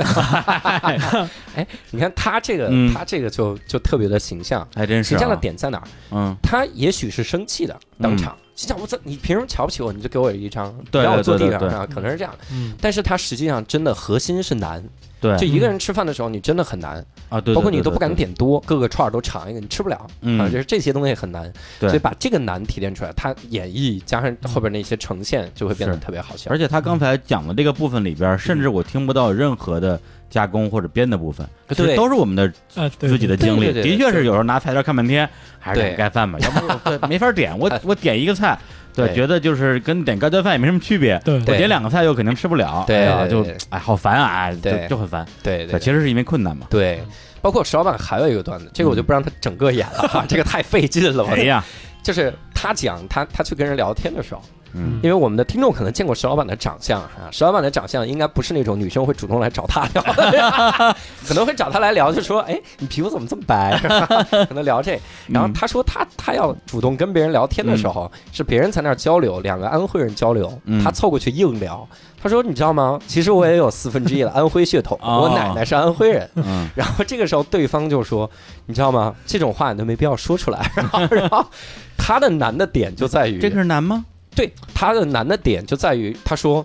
[1.55, 4.67] 哎，你看他这个，嗯他这个就就特别的形象。
[4.75, 5.85] 还真是啊形象的点在哪儿？
[6.13, 9.93] 嗯他也许是生气的，当场心想我操，你凭什么瞧不起我？
[9.93, 12.35] 你就给我一张，对让我坐地上啊，可能是这样。
[12.51, 14.83] 嗯，但是他实际上真的核心是难，
[15.21, 15.37] 对。
[15.37, 20.07] 就一个人吃饭的时候，你真的很难，啊对，包括你都不敢点多，各个串儿都尝一个，你吃不了。
[20.23, 20.41] 嗯。
[20.41, 21.91] 啊，就是这些东西很难，对。
[21.91, 26.51] 所以把这个难提炼出来，他演绎加上后边那些呈现，就会变得特别好笑。
[26.51, 26.57] 而。
[26.57, 32.53] 且他刚才讲的这个部分里边，甚至我听不到任何的加工或者编的部分，对都是我们的
[32.99, 33.73] 自己的经历。
[33.73, 37.57] 的确是有时候拿菜单看半天，还是点盖饭吧， 要不没法点。
[37.59, 38.59] 我我点一个菜，
[38.95, 41.19] 对，觉得就是跟点盖浇饭也没什么区别。
[41.25, 45.27] 对我点两个菜又肯定吃不了，对就哎好烦啊，就对就很烦。
[45.43, 46.67] 对对其实是因为困难嘛。
[46.71, 47.03] 对，
[47.41, 51.25] 包括石老板还有一个段子，这个我就不让他整个演了哈， 这个太费劲了。
[51.25, 51.65] 我哎呀，
[52.03, 54.43] 就是他讲他他去跟人聊天的时候，
[54.77, 63.79] 嗯因为我们的听众可能见过石老板的长相啊，石老板的长相应该不是那种女生会主动来找他聊的， 可能会找他来聊，就说哎，你皮肤怎么这么白？
[64.47, 65.01] 可能聊这。
[65.29, 71.87] 然后他说他他要主动跟别人聊天的时候，是别人在那儿交流，两个安徽人交流，嗯他凑过去硬聊。
[72.19, 72.99] 他说：“你知道吗？
[73.07, 78.29] 其实我也有四分之一的安徽血统，哦我奶奶是安徽人。”嗯然后这个时候对方就说
[78.67, 79.15] ：“你知道吗？
[79.27, 81.47] 这种话你都没必要说出来。”然后，然后
[81.97, 84.05] 他的难的点就在于这个是难吗？
[84.37, 86.65] 对他的难的点就在于，他说，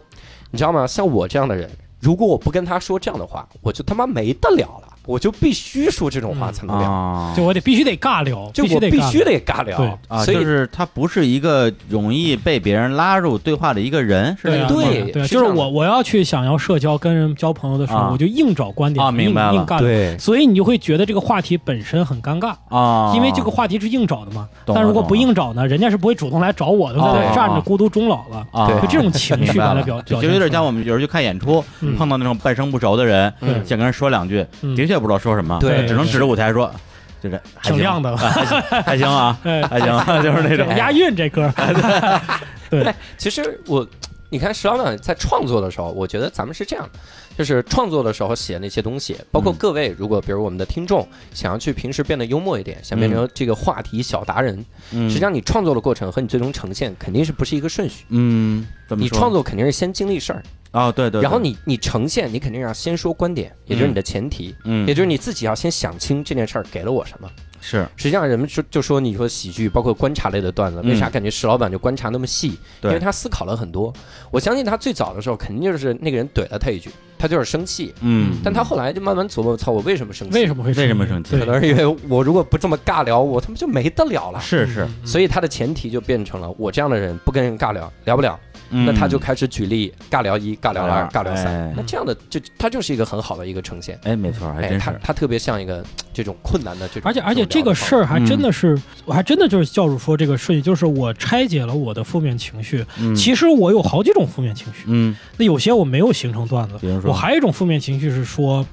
[0.52, 0.86] 你知道吗？
[0.86, 1.68] 像我这样的人，
[2.00, 9.78] 如果我不跟他说这样的话，我就他妈没得聊了，我就必须说这种话才能聊，啊，就我得必须得尬聊，就我须得尬必须得尬聊。
[9.78, 9.92] 对。
[10.08, 14.76] 啊，所以就是他不是一个容易被别人拉入对话的一个人，是吧对啊样吗？
[14.76, 15.62] 对对啊，就是是这样的。
[15.62, 18.10] 我我要去想要社交跟人交朋友的时候，啊。
[18.12, 19.80] 我就硬找观点，啊明白了硬硬尬聊。
[19.80, 20.18] 对。
[20.18, 24.48] 所以你就会觉得这个话题本身很尴尬，啊，因为这个话题是硬找的嘛。
[24.66, 28.46] 懂了但如果不硬找呢，人家是不会主动来找我的，都在哦那站着孤独终老了。
[28.52, 31.96] 啊，对就这种情绪表就有点像我们有时候去看演出，嗯。
[31.96, 34.76] 碰到那种半生不熟的人，对想跟人说两句，嗯。
[34.76, 36.72] 的确不知道说什么，对只能指着舞台说，
[37.22, 40.68] 这个还行挺亮的，还行 还行啊，哎，还行， 就是那种。
[40.78, 41.52] 押韵这歌。
[42.70, 43.86] 对，其实我，
[44.30, 47.00] 你看石老板在创作的时候，我觉得咱们是这样的，
[47.38, 49.56] 就是创作的时候写那些东西，包括嗯。
[49.60, 55.10] 各位，如果比如我们的听众想要去平时变得幽默一点，想变成这个话题小达人，嗯。
[55.10, 58.06] 实际上你创作的过程和你最终呈现肯定是不是一个顺序。
[58.08, 67.30] 嗯，怎么你创作肯定是先经历事儿，哦，对对，对然后你你呈现，你肯定要先说观点，也就是你的前提，嗯也就是你自己要先想清这件事儿给了我什么。
[67.64, 72.58] 是实际上，人们说就说你说喜剧，包括观察类的段子，为啥嗯感觉石老板就观察那么细？
[72.82, 73.94] 因为他思考了很多。
[74.32, 77.94] 我相信他最早的时候肯定就是那个人怼了他一句，他就是生气。
[78.02, 80.34] 嗯，但他后来就慢慢琢磨，操，我为什么生气？
[80.34, 84.40] 为什么会为什么生气可能是因为我如果不这么尬聊，我他妈就没得聊了。
[84.40, 88.40] 是是，嗯所以他的前提就变成了我这样的人不跟人尬聊，聊不了，
[88.72, 91.74] 那他就开始举例尬聊一、尬聊二、尬聊三哎。
[91.76, 94.00] 那这样的就他就是一个很好的一个呈现。
[94.04, 102.86] 哎，没错，还哎，真是，他他特别像一个这种困难的这种，而且而且这个事儿，还真的是，我还真的就是教主说这个顺序，就是我拆解了我的负面情绪。
[103.00, 106.76] 嗯其实我有好几种负面情绪，嗯，那有些我没有形成段子。
[106.80, 108.66] 比如说我还有一种负面情绪是说，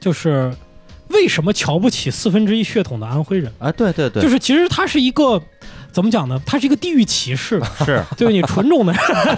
[0.00, 0.52] 就是
[1.08, 3.52] 为什么瞧不起四分之一血统的安徽人？
[3.58, 5.40] 啊，对对对，就是其实他是一个
[5.92, 6.40] 怎么讲呢？
[6.46, 8.92] 他是一个地域歧视， 是就是你纯种的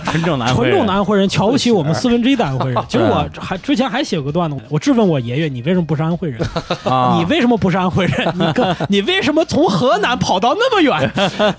[0.05, 2.85] 纯正的纯种的安徽人瞧不起我们四分之一的安徽人。
[2.89, 6.41] 其 实我还之前还写过段子，我质问我爷爷，你为什么不是安徽人？
[6.85, 8.33] 啊，你为什么不是安徽人？
[8.39, 11.11] 你跟你为什么从河南跑到那么远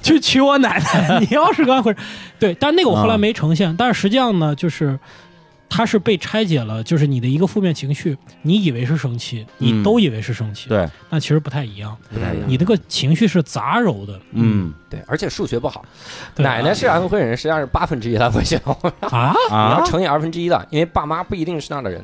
[0.01, 1.19] 去娶我奶奶？
[1.19, 2.01] 你要是个安徽人，
[2.39, 3.75] 对，但那个我后来没呈现。
[3.77, 4.97] 但是实际上呢，就是
[5.67, 11.95] 它是被拆解了，就是你的一个负面情绪，你以为是生气，你嗯都以为是生气，对，但其实不太一样。
[12.13, 12.47] 不太一样。
[12.47, 14.73] 你那个情绪是杂糅的，嗯。
[14.89, 15.83] 对，而且数学不好，
[16.33, 16.43] 对。
[16.43, 22.03] 奶奶是安徽人，实际上是八分之一的安徽血统，啊， 你啊要，乘以二分之一的，因为爸妈不一定是那儿的人。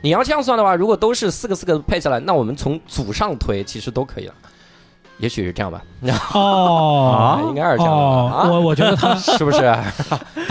[0.00, 4.34] 你要这样算的话，如果都是四个四个配下来，那我们从祖上推，其实都可以了。
[5.18, 5.80] 也许是这样吧，
[6.34, 7.46] 哦。
[7.48, 9.60] 应该是这样的哦，啊，我我觉得他 是不是？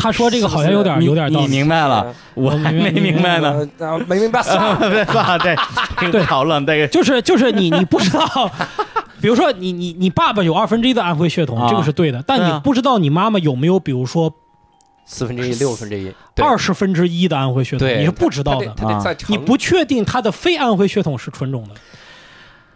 [0.04, 1.58] 他说这个好像有点你有点道理你理。
[1.60, 3.66] 明白了，我还没明白呢。
[4.06, 4.90] 没明白算了。
[4.90, 5.56] 别算了，这
[6.12, 8.52] 这个讨论这个就是就是你你不知道，
[9.22, 14.30] 比如说你你你爸爸有二分之一的安徽血统，啊这个是对的，但你不知道你妈妈有没有，比如说
[15.06, 18.76] 四分之一、六分之一，二十分之一的安徽血统，你是不知道的。
[19.30, 21.76] 你不确定他的非安徽血统是纯种的。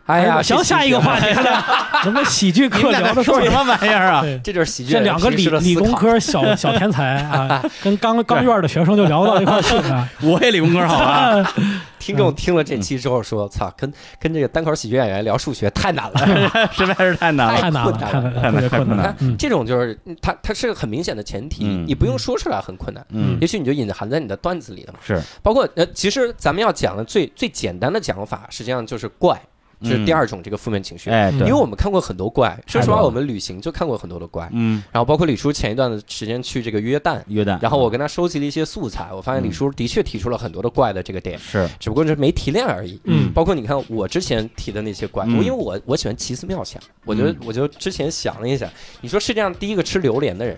[0.08, 1.66] 哎呀，我想下一个话题，了，
[2.02, 4.24] 什么喜剧课聊的说什么玩意儿啊？
[4.44, 10.08] 这就是喜剧这两个理理工科小 小天才啊， 跟刚刚院的学生就聊到一块儿去了。
[10.22, 11.54] 我也理工科好啊，
[12.00, 16.70] 听众听了这期之后说：“操，跟跟这个单口喜剧演员聊数学太难了。
[16.72, 17.60] 实在是太难了。
[17.62, 19.16] 太难了，太难了，太困难了。
[19.20, 25.00] 嗯”这种就是它它是个很明显的前提嗯，你不用说出来很困难，嗯也，许你就隐含在你的段子里了嘛。
[25.06, 29.38] 是，包括呃，其实咱们要讲的最最简单的讲法，实际上就是怪，
[29.82, 31.10] 就是第二种这个负面情绪。
[31.10, 43.00] 哎，因为，我们看过很多怪，说实话，我们旅行就看过很多的怪，嗯，然后包括李叔前一段的时间去这个约旦，约旦，然后我跟他收集了一些素材，我发现李叔的确提出了很多的怪的这个点，是，只不过是没提炼而已。
[43.04, 43.32] 嗯。
[43.34, 45.38] 包括你看我之前提的那些怪，嗯。
[45.38, 48.70] 我因为我我喜欢奇思妙想，我觉得我就之前想了一下，
[49.02, 50.58] 你说世界上第一个吃榴莲的人，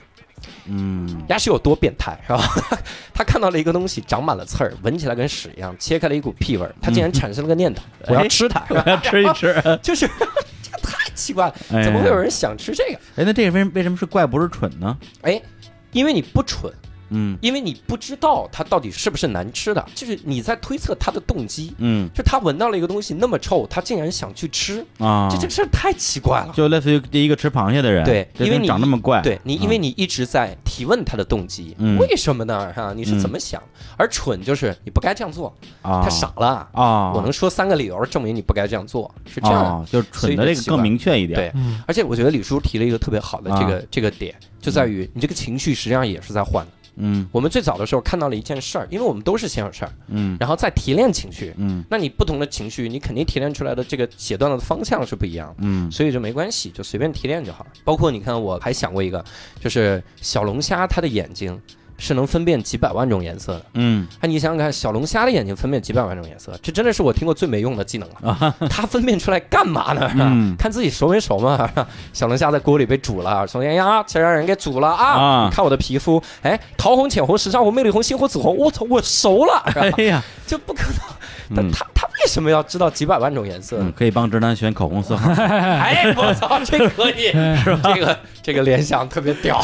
[0.65, 2.41] 嗯，鸭是有多变态是吧？
[3.13, 9.54] 他看到了一个东西长满了刺儿，闻起来跟屎一样，切开了一股屁味儿，他竟然产生了个念头，我要吃它，我 要吃一吃。
[9.84, 10.08] 就是
[10.62, 12.15] 这个太奇怪了，哎怎么会有？
[12.15, 12.99] 人想吃这个？
[13.17, 14.97] 哎，那这个为为什么是怪不是蠢呢？
[15.21, 15.41] 哎，
[15.91, 16.71] 因为你不蠢，
[17.10, 21.74] 嗯因为你不知道它到底是不是难吃的，就是你在推测他的动机。
[21.78, 26.54] 嗯就他闻到了一个东西那么臭，他竟然想去吃，啊，这这个事儿太奇怪了。
[26.56, 32.72] 就类似于第一个吃螃蟹的人，对因为你长那么怪，对你，因为你一直在提问他的动机，嗯为什么呢？
[32.76, 33.62] 哈，你是怎么想？
[33.98, 36.67] 而蠢就是你不该这样做，啊，太傻了。
[36.74, 39.80] 啊，我能说三个理由证明你不该这样做，是这样。
[39.80, 46.72] 啊，就是蠢的这个更明确一点，对嗯而且我觉得李叔提了一个特别好的这个、这个点，就在于你这个情绪实际上也是在换的。
[47.00, 51.54] 嗯我们最早的时候看到了一件事儿，因为我们都是先有事儿，嗯然后再提炼情绪。
[51.58, 55.56] 嗯那你不同的情绪，你肯定提炼出来的这个写段子的方向是不一样的。
[55.60, 57.66] 嗯所以就没关系，就随便提炼就好。
[57.84, 59.24] 包括你看，我还想过一个，
[59.60, 61.60] 就是小龙虾它的眼睛
[62.00, 63.66] 是能分辨几百万种颜色的。
[63.74, 68.56] 嗯哎，你想想看，小龙虾的眼睛分辨几百万种颜色，这真的是我听过最没用的技能了。
[68.70, 70.10] 它分辨出来干嘛呢？
[70.16, 71.70] 嗯看自己熟没熟嘛。
[72.14, 75.50] 小龙虾在锅里被煮了，说哎呀，这让人给煮了啊！
[75.52, 81.72] 看我的皮肤，哎，桃红、浅红、石上红、魅力红、猩红、紫红，我操，我熟了，哎呀， 就不可能。
[81.72, 83.92] 他他为什么要知道几百万种颜色嗯，？
[83.98, 87.32] 可以帮直男选口红色号， 哎，我操，这可以，
[87.64, 87.92] 是吧？
[87.92, 89.60] 这个这个联想特别屌。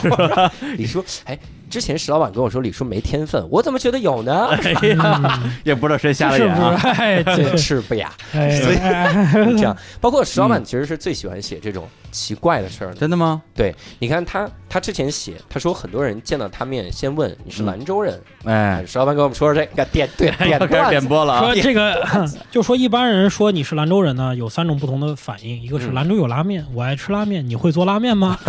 [0.77, 1.37] 你说，哎，
[1.75, 4.47] 之前石老板跟我说李叔没天分，我怎么觉得有呢？
[4.63, 6.87] 哎呀， 也不知道谁瞎了眼啊，是？
[6.87, 9.75] 哎， 这这是不雅，哎所以哎这样。
[9.99, 12.95] 包括石老板其实是最喜欢写这种奇怪的事儿的。
[12.95, 13.41] 真的吗？
[13.53, 18.17] 对，你看他他之前写，他说很多人见到他面先问你是兰州人。
[18.45, 20.89] 哎，石老板跟我们说说这个点对点要开始。
[20.91, 22.07] 点播了啊说，这个，
[22.49, 28.39] 就说一般人说你是兰州人呢，有三种不同的反应，一个是嗯兰州有拉面，我爱吃拉面，你会做拉面吗？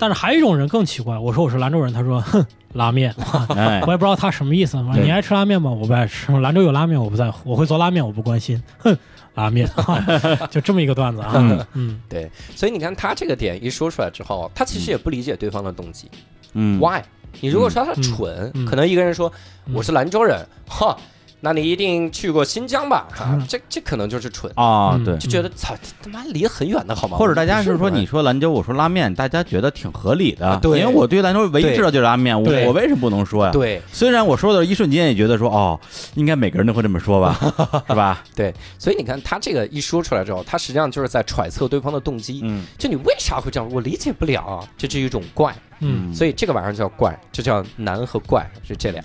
[0.00, 2.39] 但是还有一种人更奇怪，我说我是兰州人，他说，哼，
[2.72, 3.14] 拉面，
[3.56, 4.76] 哎我，也不知道他什么意思。
[5.02, 5.70] 你爱吃拉面吗？
[5.70, 6.30] 我不爱吃。
[6.40, 7.50] 兰州有拉面，我不在乎。
[7.50, 8.62] 我会做拉面，我不关心。
[8.78, 8.96] 哼，
[9.34, 9.68] 拉面，
[10.50, 11.32] 就这么一个段子啊。
[11.34, 16.10] 嗯嗯对，所以你看他这个点一说出来之后，他其实也不理解对方的动机、
[16.54, 17.04] 嗯 w h y
[17.40, 19.32] 你如果说他蠢，嗯可能一个人说、
[19.66, 20.96] 嗯我是兰州人，哈，
[21.40, 23.08] 那你一定去过新疆吧？
[23.18, 25.16] 啊嗯，这这可能就是蠢，啊，嗯对。
[25.18, 27.16] 就觉得操，他妈离很远的好吗？
[27.16, 33.52] 或者大家是说你说兰州，我说拉面，大家觉得挺合理的，啊对因为我对兰州唯一知道就是拉面，我我为什么不能说呀？
[33.52, 35.78] 对虽然我说的一瞬间也觉得说，哦，
[36.14, 37.38] 应该每个人都会这么说吧，
[37.88, 38.22] 是吧？
[38.36, 42.40] 对，所以你看他这个一说出来之后，他实际上就是在揣测对方的动机。
[42.44, 43.70] 嗯就你为啥会这样？
[43.72, 45.54] 我理解不了啊，这是一种怪。
[45.82, 49.02] 嗯所以这个玩意儿叫怪，这叫难和怪，是这俩。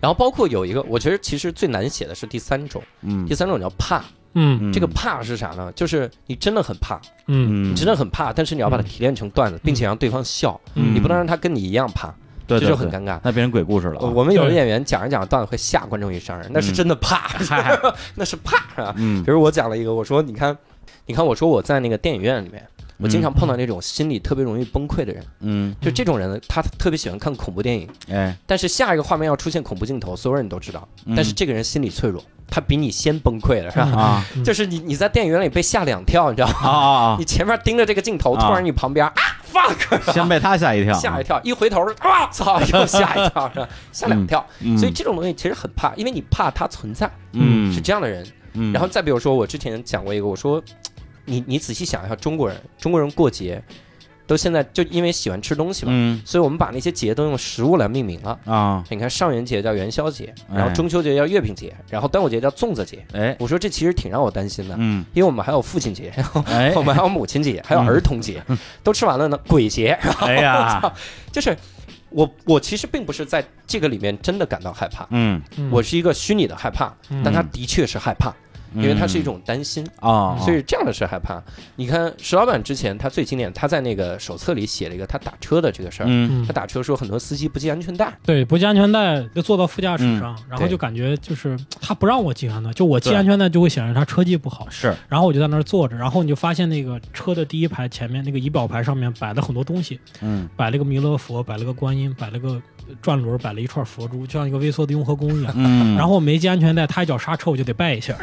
[0.00, 3.26] 然后包括有一个，我觉得其实最难写的是第三种，嗯。
[3.26, 3.98] 第三种叫怕。
[4.34, 4.58] 嗯。
[4.62, 5.70] 嗯，这个怕是啥呢？
[5.72, 7.68] 就是你真的很怕，嗯。
[7.68, 10.94] 嗯，你真的很怕，但是你要把它提炼成段子，并且让对方笑，嗯。
[10.94, 12.08] 你不能让他跟你一样怕，
[12.46, 13.20] 对对对这就很尴尬。
[13.22, 14.08] 那变成鬼故事了啊。
[14.08, 17.28] 我们有的演员讲着讲着段子会吓观众一声，那是真的怕，
[18.14, 18.94] 那是怕啊。
[18.96, 19.22] 嗯。
[19.24, 20.56] 比如我讲了一个，我说你看，
[21.06, 22.66] 你看，我说我在那个电影院里面，
[23.00, 34.24] 我经常碰到那种心理特别容易崩溃的人，嗯，就这种人呢，他特别喜欢看恐怖电影，哎，但是下一个画面要出现恐怖镜头，所有人都知道，嗯但是这个人心理脆弱，他比你先崩溃了，是吧？
[34.44, 36.68] 就是你你在电影院里被吓两跳，你知道吗？
[36.68, 37.24] 啊你！
[37.24, 39.12] 前面盯着这个镜头，突然你旁边啊
[39.50, 43.68] fuck，先被他吓一跳，吓一跳，一回头啊操，又吓一跳，是吧？
[43.92, 44.44] 吓两跳。
[44.60, 48.26] 嗯，所以这种东西其实很怕，因为你怕它存在，嗯是这样的人。
[48.54, 50.60] 嗯，然后再比如说，我之前讲过一个，我说，
[51.24, 53.62] 你你仔细想一下，中国人，中国人过节
[54.26, 58.38] 都现在就因为喜欢吃东西嘛，嗯所以我们把那些节都用食物来命名了。
[58.44, 63.04] 啊，你看上元节叫元宵节，然后哎中秋节叫月饼节，然后端午节叫粽子节。
[63.12, 68.40] 哎，我说这其实挺让我担心的，嗯，因为我们还有父亲节，然后哎我，们还有母亲节，还有儿童节，
[68.84, 70.92] 都吃完了呢，鬼节，哎呀，
[71.32, 71.56] 就是
[72.10, 78.32] 我我其实并不是在这个里面真的感到害怕，嗯，嗯我是一个虚拟的害怕，嗯但他的确是害怕，
[78.74, 81.42] 因为它是一种担心，啊，所以这样的事害怕。
[81.76, 86.06] 你看石老板之前他最经典，他在那个手册里写了一个他打车的这个事儿。
[86.06, 102.60] 嗯嗯他打车说很多司机不系安全带，对，不系安全带就坐到副驾驶上，然后就感觉就是他不让我系安全带，就我系安全带就会显示他车技不好，是，然后我就在那儿坐着，然后你就发现那个车的第一排前面那个仪表盘上面摆了很多东西，嗯摆了个弥勒佛，摆了个观音，摆了个
[103.00, 105.52] 转轮，摆了一串佛珠，就像一个微缩的雍和宫一样。
[105.56, 108.14] 嗯，然后我没系安全带，他一脚刹车我就得拜一下，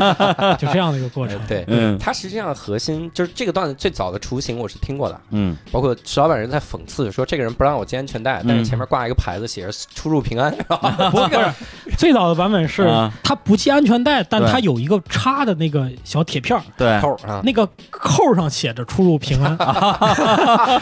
[0.58, 1.38] 就这样的一个过程。
[1.38, 1.46] 呃。
[1.46, 1.64] 对。
[1.68, 1.98] 嗯。
[1.98, 5.56] 他实际上核心就是这个段子最早的雏形，我是听过的，嗯。
[5.70, 10.54] 包括石老板人在讽刺说这个人不让我系安全带，但是前面挂一个牌子写着“出入平安
[11.10, 13.12] ”？不是，最早的版本是啊。
[13.22, 20.80] 他不系安全带，但他有一个插的那个小铁片儿，对，扣儿啊，那个扣上写着“出入平安 啊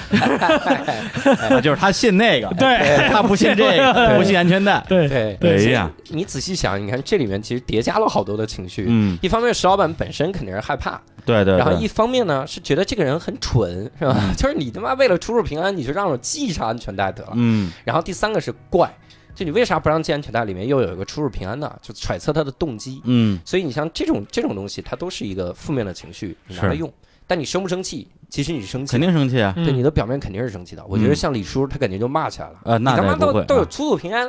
[1.63, 3.09] 就是他信那个，对。
[3.11, 8.87] 他不信这个， 不信安全带”。，对，对对呀，你仔细想，你看这里面其实叠加了好多的情绪。
[8.89, 14.17] 嗯，一方面，石老板本身肯定是害怕，对对，然后一方面呢是觉得这个人很蠢，是吧？
[14.37, 17.31] 就是你他妈为了出入平安，你就让我系上安全带得了。
[17.35, 18.93] 嗯然后第三个是怪，
[19.35, 20.45] 就你为啥不让系安全带？
[20.45, 21.73] 里面又有一个出入平安呢？
[21.83, 23.01] 就揣测他的动机。
[23.05, 26.93] 嗯所以你像这种这种东西，它都是一个负面的情绪，你拿来用。
[27.27, 28.09] 但你生不生气？
[28.31, 30.85] 其实你生气，肯定生气啊，对你的表面肯定是生气的。
[30.87, 32.55] 我觉得像李叔，他肯定就骂起来了。
[32.65, 34.29] 呃，你那他妈都都有出入平安，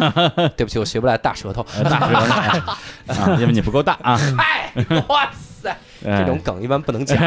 [0.56, 1.64] 对不起，我学不来大舌头。
[1.76, 2.72] 呃大舌头。
[3.12, 4.72] 啊，因为你不够大啊，嗨，
[5.08, 5.70] 哇塞，
[6.06, 6.22] 哎。
[6.22, 7.18] 这种梗一般不能讲，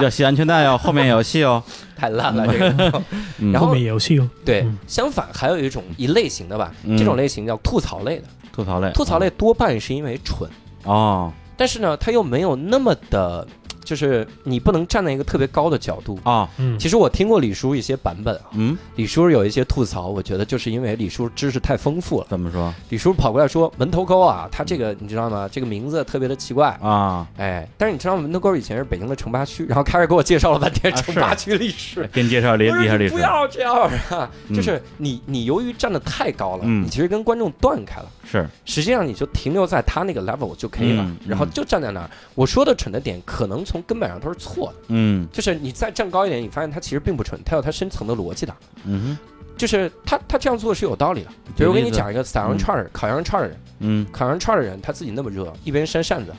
[0.00, 1.62] 要系安全带哦，后面也有系哦，
[1.94, 3.02] 太烂了这个。
[3.38, 3.52] 嗯。
[3.52, 4.28] 然后后面也有戏哦。
[4.46, 6.96] 对嗯，相反还有一种一类型的吧，嗯。
[6.96, 8.24] 这种类型叫吐槽类的。
[8.50, 10.48] 吐槽类，吐槽类多半是因为蠢，
[10.84, 11.30] 哦。
[11.54, 13.46] 但是呢，他又没有那么的，
[13.86, 16.18] 就是你不能站在一个特别高的角度。
[16.24, 22.26] 啊，嗯，其实我听过李叔一些版本啊，嗯，李叔有一些吐槽，我觉得就是因为李叔知识太丰富了。
[22.28, 25.48] 怎么说李叔跑过来说门头沟啊，他这个你知道吗？
[25.50, 26.68] 这个名字特别的奇怪。
[26.82, 27.26] 啊？
[27.38, 32.08] 哎，但是你知道门头沟以前是北京的城八区，然后开始给我介绍了半天啊城八区历史。
[32.12, 33.72] 给你介绍历历史历史不，要这样
[34.10, 34.28] 啊！
[34.48, 38.06] 嗯就是你，你由于站的太高了，嗯你其实跟观众断开了。
[38.28, 42.10] 是，实际上你就停留在他那个 level 就可以了，嗯然后就站在那儿。
[42.34, 44.74] 我说的蠢的点，可能从根本上都是错的。
[44.88, 48.54] 嗯就是你再站高一点，你发现他其实并不蠢，他有他深层的逻辑的。
[48.84, 49.16] 嗯
[49.56, 51.30] 就是他他这样做是有道理的。
[51.56, 56.32] 比如我给你讲一个烤羊串儿、烤羊肉串儿的人，嗯，烤羊肉串儿的人他自己那么热，一边扇扇子，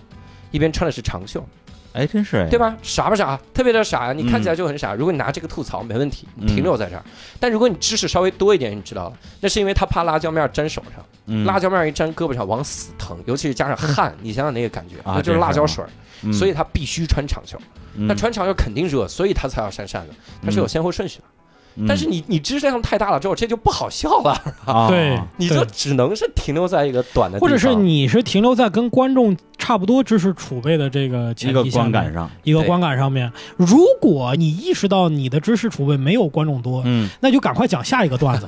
[0.51, 1.43] 一边穿的是长袖，
[1.93, 2.75] 哎，真是哎，对吧？
[2.83, 3.39] 傻不傻？
[3.53, 4.13] 特别的傻呀！
[4.13, 4.93] 你看嗯起来就很傻。
[4.93, 7.03] 如果你拿这个吐槽没问题，停留在这儿。
[7.39, 11.03] 但如果你知识稍微多一点，你知道了，那是因为他怕辣椒面粘手上。
[11.29, 15.83] 嗯辣椒面一粘胳膊上往死疼，尤其是加上汗， 你想想那个感觉，啊那就是辣椒水
[16.31, 17.57] 所以他必须穿长袖。
[17.95, 20.13] 嗯那穿长袖肯定热，所以他才要扇扇子，
[20.43, 21.23] 它是有先后顺序的。
[21.85, 24.87] 但是你你知识量太大了之后，这就不好笑了，啊。
[24.87, 38.45] 对，你就只能是停留在一个短的，或者是你是停留在跟观众差不多知识储备的这个一个前提下面观感上，一个观感上面，如果你意识到你的知识储备没有观众多，嗯，那就赶快讲下一个段子，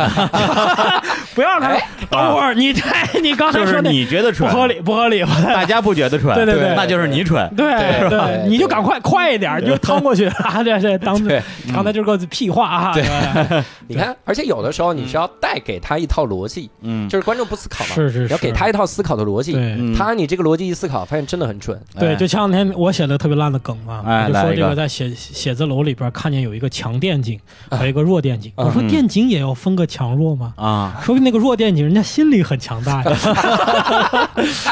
[1.39, 1.69] 不要让他
[2.09, 2.83] 等会儿你这
[3.23, 6.75] 你刚才说的你觉得蠢，不合，理，不合理，大家不觉得蠢， 对对对。
[6.75, 7.71] 那就是你蠢，对
[8.01, 10.61] 对对，你就赶快快一点，你就趟过去啊！
[10.61, 11.41] 这这当对
[11.73, 12.91] 刚才就是个屁话啊！
[12.93, 19.53] 对对 你看，而且有的时候你是要带给他一套逻辑，嗯，就是观众不思考嘛，是是要给他一套思考的逻辑，
[19.97, 21.79] 他按你这个逻辑一思考，发现真的很准。
[21.97, 22.15] 对，哎。
[22.15, 28.89] 就前两天我写的特别烂的梗嘛，就说这个在写写字楼里边看见有一个强电竞和一个弱电警，啊我说嗯。
[28.89, 30.51] 电竞也要分个强弱吗？
[30.57, 33.17] 啊，说明那个弱电影人家心理很强大呀，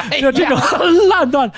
[0.09, 0.57] 哎 就这种
[1.07, 1.49] 烂段，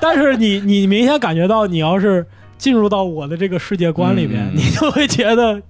[0.00, 2.26] 但是你你明显感觉到，你要是
[2.58, 5.62] 进入到我的这个世界观里面，嗯你就会觉得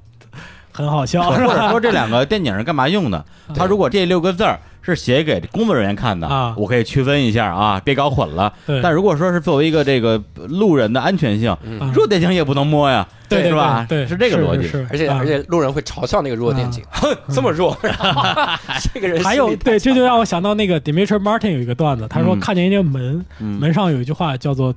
[0.72, 1.70] 很好笑，是或者吧？
[1.70, 3.22] 说这两个电影是干嘛用的？
[3.54, 4.58] 他如果这六个字儿
[4.94, 8.52] 是写给工作人员看的啊我可以区分一下啊，别搞混了。
[8.66, 13.86] 对但如果说是作为一个这个路人的安全性，嗯，弱电警也不能摸呀，对对是吧？
[13.88, 14.66] 对，是这个逻辑。
[14.66, 17.76] 是而且啊而且路人会嘲笑那个弱电警，哼，这么弱，
[18.94, 24.74] 这个人还有对，这就让我想到那个 Dimitri Martin 有一个段子，他说嗯看见一个门，嗯门上有一句话叫做。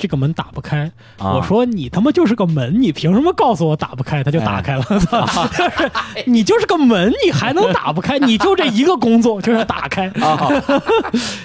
[0.00, 1.34] 这个门打不开，啊。
[1.34, 4.24] 我说你他妈就是个门，你凭什么告诉我打不开？
[4.24, 4.98] 他就打开了，就
[5.70, 5.90] 是
[6.26, 8.18] 你就是个门，你还能打不开？
[8.20, 10.08] 你就这一个工作就是打开。
[10.20, 10.50] 啊，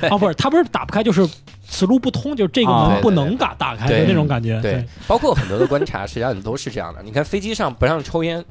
[0.09, 1.27] 啊，不是他不是打不开，就是
[1.67, 4.59] 此路不通，就是这个啊门不能打打开的对那种感觉。
[4.61, 7.03] 对，包括很多的观察，实际上都是这样的。
[7.03, 8.43] 你看飞机上不让抽烟，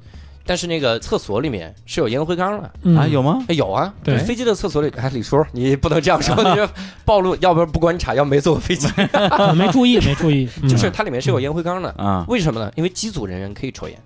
[0.47, 2.71] 但是那个厕所里面是有烟灰缸的。
[2.83, 3.45] 嗯啊，有吗？
[3.49, 6.69] 哎有啊，对飞机的厕所里，哎，李叔， 你不能这样说，你这
[7.05, 8.87] 暴露，要不然不观察，要没坐过飞机，
[9.57, 11.89] 没注意，没注意，嗯 就是它里面是有烟灰缸的。
[11.97, 12.71] 啊，为什么呢？
[12.77, 13.99] 因为机组人员可以抽烟，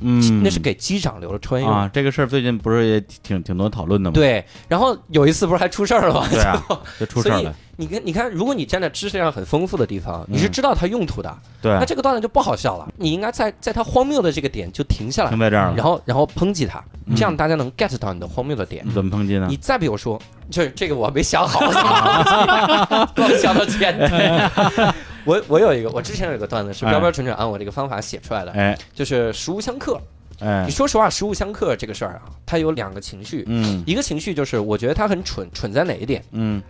[0.00, 1.72] 嗯，那是给机长留了抽烟用。
[1.74, 4.14] 啊，这个事儿最近不是也挺挺多讨论的吗？
[4.14, 6.26] 对，然后有一次不是还出事儿了吗？
[6.30, 6.62] 对啊，
[6.98, 7.54] 就出事儿了。
[7.76, 12.88] 你看，你看，如果你站在知识量很丰富的地方，你是嗯知道它用途的，对那，这个段子就不好笑了。
[12.96, 15.74] 你应该在在它荒谬的这个点就停下来停，在这儿了。
[15.76, 18.86] 然后然后抨击它，嗯这样大家能 get 到你的荒谬的点。
[18.94, 19.56] 怎么抨击呢你？
[19.56, 20.20] 再比如说，
[20.50, 21.58] 就是这个我没想好，
[23.16, 23.98] 光想到前
[25.24, 30.00] 我我有一个，我之前有一个段子是哎标标准准按我这个方法写出来的，哎就是食物相克。
[30.40, 36.22] 哎你，说实话，食物相克这个事儿啊，它有两个情绪，嗯一个情绪就是我觉得它很蠢，蠢在哪一点？
[36.32, 36.62] 嗯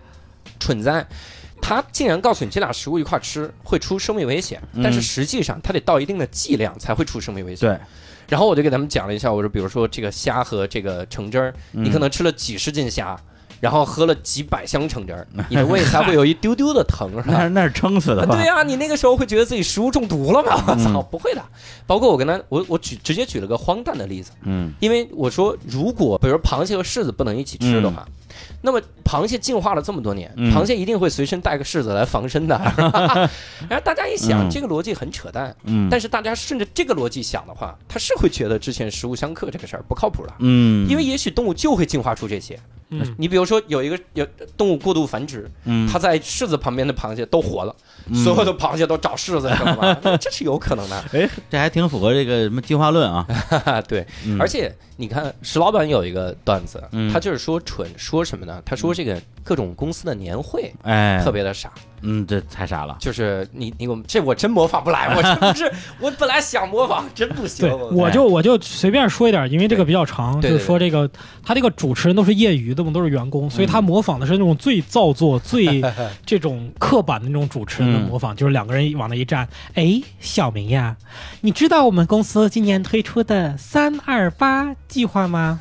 [0.60, 1.06] 蠢在。
[1.62, 7.66] 他竟然告诉你这俩食物一块吃会出生命危险，嗯但是实际上它得到一定的剂量才会出生命危险。
[7.66, 7.78] 对，
[8.28, 13.18] 然后我就给他们讲了一下，我说比如说这个虾和这个橙汁儿，你可能能吃了几十斤虾，
[13.64, 17.32] 然后喝了几百箱橙汁儿， 你的胃才会有一丢丢的疼， 是吧？
[17.32, 18.34] 那是那是撑死的吧？
[18.34, 20.62] 啊对呀、你那个时候会觉得自己食物中毒了吗？
[20.68, 21.42] 我操，嗯 不会的。
[21.86, 28.06] 包括我跟他，我我举直接举了个荒诞的例子，嗯因为我说如果比如螃蟹和柿子不能一起吃的话。
[28.62, 32.58] 那么螃蟹进化了这么多年，嗯螃蟹一定会随身带个柿子来防身的。
[33.68, 40.34] 然后大家一想，嗯这个逻辑很扯淡，嗯，但是大家顺着这个逻辑想的话，他是会觉得之前食物相克这个事儿不靠谱了。
[40.40, 42.58] 嗯，因为也许动物就会进化出这些。
[42.90, 44.26] 嗯，你比如说有一个有
[44.58, 47.74] 动物过度繁殖，嗯它在柿子旁边的螃蟹都活了，
[48.08, 49.94] 嗯所有的螃蟹都找柿子，知道吗？
[50.20, 51.04] 这是有可能的。
[51.12, 53.26] 哎，这还挺符合这个什么进化论啊。
[53.88, 58.62] 对，嗯而且你看石老板有一个段子，嗯他就是说蠢，说什么呢？
[58.64, 61.70] 他说这个各种公司的年会哎，特别的傻，
[62.02, 62.96] 嗯，这太傻了。
[63.00, 67.74] 就是你你我这我真模仿不来，我真 不是，我本来想模仿，真不行对，。
[67.74, 71.08] 我就我就随便说一点，因为这个比较长，就是说这个
[71.44, 75.82] 他这个主持人都是业余的嘛，都是员工，所以他模仿的是那种最造作、最
[76.24, 80.96] 这种刻板的那种主持人的模仿，就是两个人往那一站，哎，小明呀，
[81.40, 85.58] 你知道我们公司今年推出的“三二八”计划吗？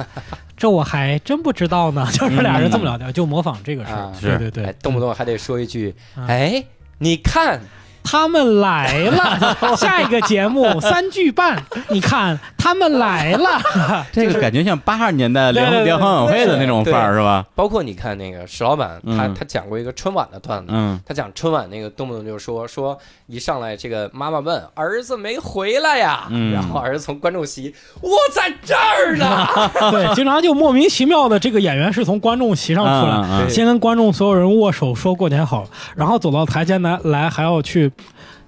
[0.55, 3.97] 这我还真不知道呢， 就是俩人这么聊天，就模仿这个事儿。
[3.97, 4.65] 啊，对对对。
[4.65, 6.25] 哎，，动不动还得说一句，嗯。
[6.27, 6.63] 哎，
[6.99, 7.59] 你看，
[8.03, 13.61] 他们来了， 下一个节目三句半，你看他们来了，
[14.11, 17.45] 这个感觉像八十年代联联欢晚会的那种范儿是吧？
[17.55, 19.33] 包括你看那个石老板，他嗯。
[19.33, 20.99] 他讲过一个春晚的段子，嗯。
[21.05, 22.97] 他讲春晚那个动不动就说说
[23.27, 26.53] 一上来这个妈妈问儿子没回来呀，嗯。
[26.53, 29.47] 然后儿子从观众席我在这儿呢，
[29.91, 37.91] 对，经常就莫名其妙的这个演员是从观众席上出来，嗯嗯先跟观众所有人握手说过年好，然后走到台前来来还要去。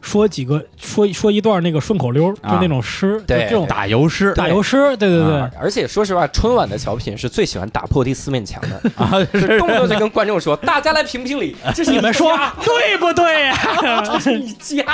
[0.06, 5.40] 说几个说说一段那个顺口溜，就那种诗，就对这种打油诗打油诗，对对对。
[5.40, 9.58] 啊，而且说实话，春晚的小品是最喜欢打破第四面墙的， 啊，是。
[9.58, 13.52] 动不动就跟观众说：“大家来评评理， 这是你们说对不对？
[14.06, 14.86] 这是你家。”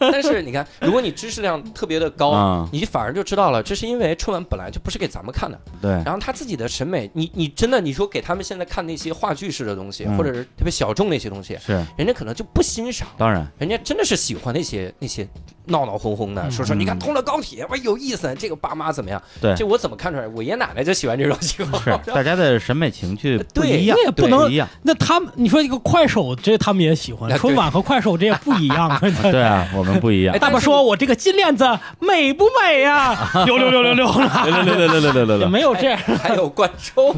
[0.00, 10.16] 但是你看，如果你知识量特别的高啊，你反而就知道了，这是因为春晚本来就不是给咱们看的，对，然后他自己的审美，你你真的你说给他们现在看那些话剧式的东西，嗯。
[10.16, 11.74] 或者是特别小众那些东西，是。
[11.98, 13.06] 人家可能就不欣赏。
[13.18, 15.26] 当然，人家真的是喜欢那些那些
[15.66, 19.20] 闹闹哄哄的，说说你看通了高铁，哇有意思，这个爸妈怎么样？
[19.40, 20.28] 对这我怎么看出来？
[20.28, 21.82] 我爷爷奶奶就喜欢这种情况。
[21.82, 24.68] 是大家的审美情趣不一样那也，不能一样。
[24.82, 28.96] 那他们，你说一个快手，这他们也喜欢春晚和快手这也不一样。
[29.30, 30.38] 对啊，我们不一样哎。
[30.38, 31.64] 大爸说：“我这个金链子
[31.98, 35.98] 美不美呀？”溜溜溜溜溜来来来来来来来也，没有这样。
[36.22, 37.14] 还有观众！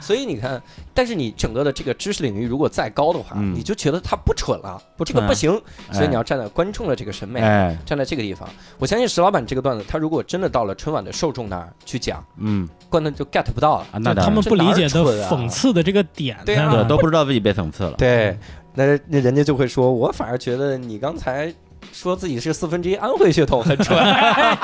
[0.00, 0.60] 所以你看，
[0.92, 5.50] 但是你整个的这个知识领域如果再高的话，嗯你就觉得他不蠢了，不蠢这个不行。
[5.88, 8.48] 哎所以你要站在观众的这个审美，哎，站在这个地方。
[8.78, 13.86] 我相信石老板这个段子，他如果真的到了春晚的受众那儿去讲，嗯观众就 get 不到了。
[13.92, 17.92] 啊，那他们不理解的讽刺的这个点对啊在哪儿对都不知道自己被讽刺了。
[17.92, 18.38] 对，
[18.74, 21.52] 那那人家就会说，我反而觉得你刚才
[21.92, 23.98] 说自己是四分之一安徽血统很纯。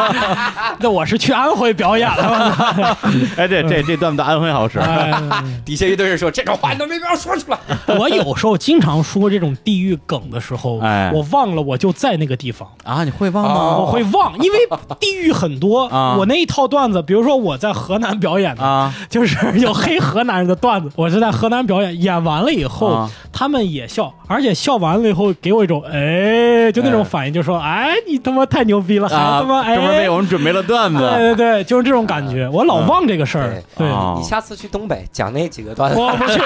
[0.81, 2.97] 那我是去安徽表演了。
[3.37, 4.79] 哎，这这这段子安徽好使。
[4.79, 5.21] 哎
[5.65, 7.59] 底下一堆人说这种话你都没必要说出来。
[7.99, 12.69] 我有时候经常说这种地域梗的时候，哎我忘了我就在那个地方。
[12.85, 13.79] 啊，你会忘哦吗？
[13.79, 14.59] 我会忘，因为
[15.01, 15.87] 地域很多。
[15.87, 29.41] 啊我那一套段子，比如说我在河南表演的，啊就是有黑河南人的段子，我是在河南表演，演完了以后，啊他们也笑，而且笑完了以后给我一种哎，就那种哎反应，就说哎，你他妈太牛逼了，还啊！
[29.41, 30.99] 他妈哎，专门为我们准备了段子。
[30.99, 33.89] 对对对，就是这种感觉，我老忘这个事儿对。
[34.19, 35.99] 你下次去东北讲那几个段子。
[35.99, 36.41] 我不去，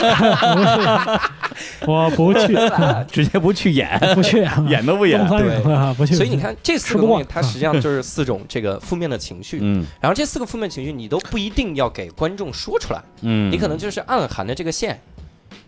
[1.86, 2.56] 我不去，
[3.10, 5.58] 直接不去演，不去，演都不演对
[5.94, 6.14] 不去。
[6.14, 9.58] 所以你看，这四个东西，它实际上就是四种这个负面的情绪。
[9.60, 15.00] 嗯然后这四个负面情绪，你都不一定要给观众说出来，嗯，你可能就是暗含的这个线。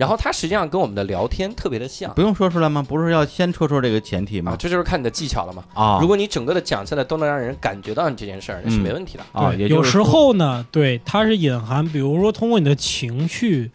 [0.03, 2.85] 然后它实际上跟我们的聊天特别的像不用说出来吗？
[2.89, 4.57] 不是要先说出这个前提啊，吗？
[4.59, 5.63] 这就是看你的技巧了嘛。
[5.75, 9.25] 啊，如果你整个的讲下来都能让人感觉到你这件事儿，那是没问题的。
[9.31, 13.71] 啊，对有时候呢，对，它是隐含，比如说通过你的情绪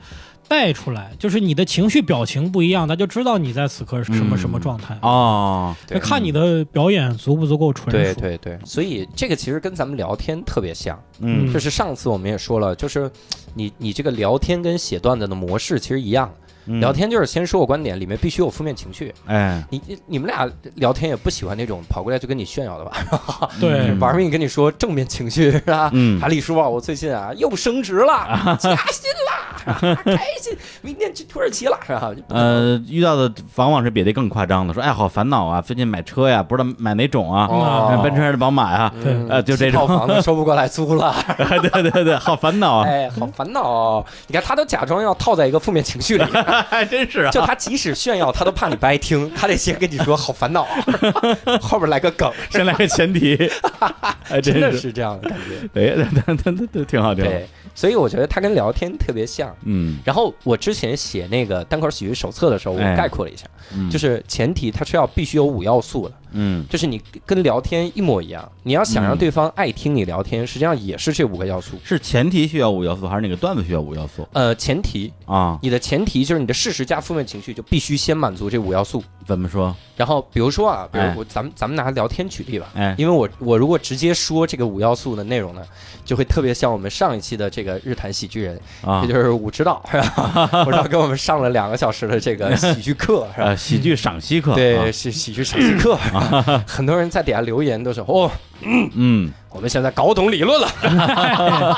[0.47, 4.97] 带出来，就是你的情绪表情不一样，他就知道你在此刻是什么嗯什么状态。
[5.01, 7.91] 啊，看你的表演足不足够纯熟。
[7.91, 13.11] 对对对，所以这个其实跟咱们聊天特别像，嗯就是上次我们也说了，就是
[13.53, 16.33] 你你这个聊天跟写段子的模式其实一样，
[16.67, 19.13] 嗯聊，天就是先说我观点，里面必须有负面情绪。
[19.25, 23.49] 哎，你你你们俩聊天也不喜欢那种跑过来就跟你炫耀的吧？
[23.59, 25.89] 对嗯 玩命跟你说正面情绪是吧？
[25.93, 32.11] 嗯啊，李叔啊，我最近啊又升职了， 加薪啦，啊开心，明天去土耳其了，是吧？
[32.29, 38.93] 呃，遇到的往往是比这更夸张的，说哎，好烦恼啊，最近买车呀，不知道买哪种啊，哦奔驰还是宝马呀？
[39.29, 44.05] 呃就这种套房子收不过来租了，对对对，好烦恼啊，哎，好烦恼哦！
[44.27, 46.23] 你看他都假装要套在一个负面情绪里，
[46.63, 53.35] 还 真是啊，就他即使炫耀，他都怕你不爱听，他得先跟你说好烦恼，啊 后边来个梗，先来个前提，
[54.29, 55.81] 哎，真的是，这样的感觉。
[55.81, 55.95] 哎，
[56.35, 59.55] 都都都都，挺好挺好，对，所以我觉得他跟聊天特别像。
[59.63, 62.95] 嗯，然后我之前写那个单口喜剧手册的时候，我哎。
[62.95, 63.89] 概括了一下，嗯。
[63.89, 71.75] 就是前提它是要必须有五要素的，嗯就是你跟聊天一模一样，你要想让嗯对方爱听你聊天，实际上也是这五个要素。
[71.83, 75.57] 是前提需要五要素，还是哪个段子需要五要素呃，前提啊？
[75.61, 79.03] 你的前提就是你的事实加负面情绪就必须先满足这五要素。
[79.25, 79.75] 怎么说？
[79.95, 85.61] 然后比如说啊，比如哎我咱们咱们拿聊天举例吧，哎，因为我我如果直接说这个五要素的内容呢，
[86.05, 90.63] 就会特别像我们上一期的这个日坛喜剧人，啊也，就是武指导 是吧？
[90.65, 93.47] 武指导给我们上了两个小时的这个喜剧课是吧？
[93.47, 95.97] 呃，喜剧赏析课，对，啊是喜剧赏析课，
[96.67, 98.29] 很多人在底下留言都是哦，
[98.61, 100.67] 嗯，我们现在搞懂理论了。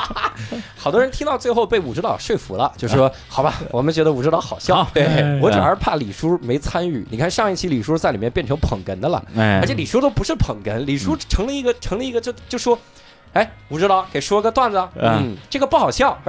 [0.76, 4.76] 好多人听到最后被武指导说服了，就说好吧，我们觉得武指导好笑。
[4.76, 4.90] 好。
[4.94, 5.38] 对哎。
[5.42, 7.06] 我主要是怕李叔没参与。
[7.10, 12.78] 你看上一期李叔在里面变成捧哏的了，哎，而且李叔都不是捧哏，李叔成了一个成了一个就就说，
[13.34, 16.16] 哎，武指导给说个段子啊，嗯，这个不好笑，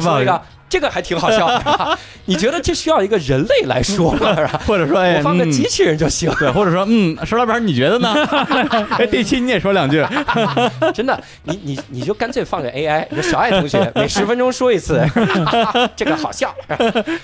[0.00, 4.34] 说一个这个还挺好笑，是 吧你觉得这需要一个人类来说吗？
[4.66, 6.32] 或者说，哎，我放个嗯机器人就行。
[6.38, 8.12] 对，或者说，嗯，石老板，你觉得呢？
[8.98, 10.04] 哎，第七你也说两句，
[10.94, 15.00] 真的，你你你就干脆放个 AI，你说小爱同学每十分钟说一次，
[15.94, 16.54] 这个好笑。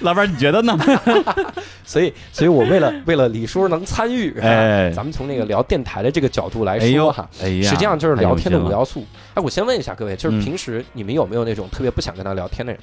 [0.00, 0.76] 老板，你觉得呢？
[1.84, 9.04] 所以，所以我为了为了李叔能参与，哎咱们从那个聊电台的这个角度来说哈，，哎呀，实际上就是聊天的五要素。
[9.34, 12.80] 哎，我先问一下各位，就是嗯平时你们有没有那种特别不想跟他聊天的人？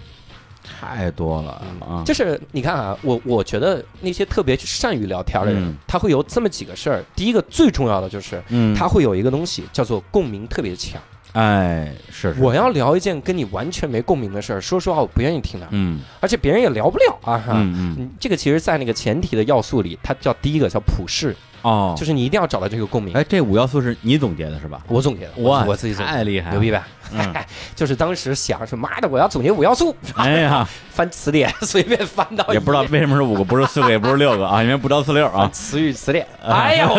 [0.68, 2.03] 太多了啊！
[2.05, 7.03] 就是你看啊，我我觉得那些特别善于聊天的人，嗯他会有这么几个事儿。
[7.15, 11.01] 第一个最重要的就是，嗯，他会有一个东西叫做共鸣特别强。
[11.34, 17.53] 哎是是我要聊一件跟你完全没共鸣的事儿，说实话我不愿意听的，嗯而且别人也聊不了啊哈。
[17.55, 21.36] 嗯嗯嗯，这个其实，在那个前提的要素里，它叫第一个叫普适，
[21.68, 23.13] 哦，就是你一定要找到这个共鸣。
[23.13, 24.82] 哎，这五要素是你总结的是吧？
[24.88, 26.88] 我总结的，我，我自己总结的，太厉害，牛逼吧？
[27.11, 27.34] 嗯，
[27.76, 35.49] 就是当时想说，妈的，我要总结五要素， 哎呀，翻词典 随便翻到也不知道为什么是五个，不是四个，也不是六个啊，因为不着四六啊。
[35.51, 36.26] 词语词典。
[36.41, 36.89] 哎呀，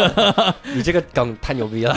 [0.74, 1.96] 你这个梗太牛逼了！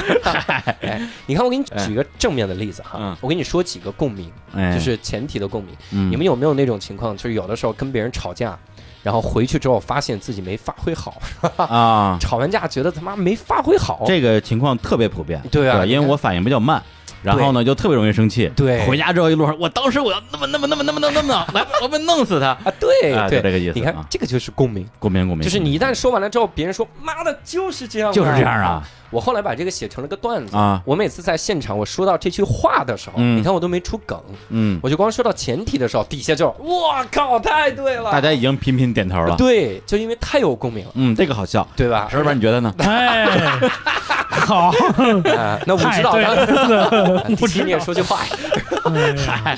[0.81, 5.75] 哎，你看，我给你举个正面的例子哈嗯，我给你说几个共鸣，哎，就是前提的共鸣。
[5.91, 8.57] 嗯你们有没有那种情况，就是有的时候跟别人吵架，
[9.03, 11.19] 然后回去之后发现自己没发挥好，
[11.57, 15.41] 啊，吵完架觉得他妈没发挥好，这个情况特别普遍。
[15.51, 16.81] 对啊因为我反应比较慢，
[17.23, 18.51] 然后呢就特别容易生气。
[18.55, 18.85] 对。
[18.85, 22.47] 回家之后一路上，我当时我要那么那么那么那么那么那么 来，我们弄死他。
[22.47, 23.73] 啊，对啊，就对，这个意思。
[23.75, 24.05] 你看啊。
[24.09, 39.35] 这个就是共鸣，共鸣共鸣，就是你一旦说完了之后，别人说妈的就是这样啊，就是这样啊我后来把这个写成了个段子啊我每次在现场我说到这句话的时候，嗯你看我都没出梗，嗯，我就光说到前提的时候，底下就哇靠，太对了，大家已经频频点头了。
[39.35, 41.67] 对，就因为太有共鸣了，嗯，这个好笑。
[41.75, 42.07] 对吧？
[42.09, 42.73] 石老板，你觉得呢？
[42.79, 43.27] 哎，
[44.29, 44.67] 好，
[45.37, 46.35] 啊，那武指太对导呢？
[46.35, 49.57] 了， 啊第七你也说句话 呀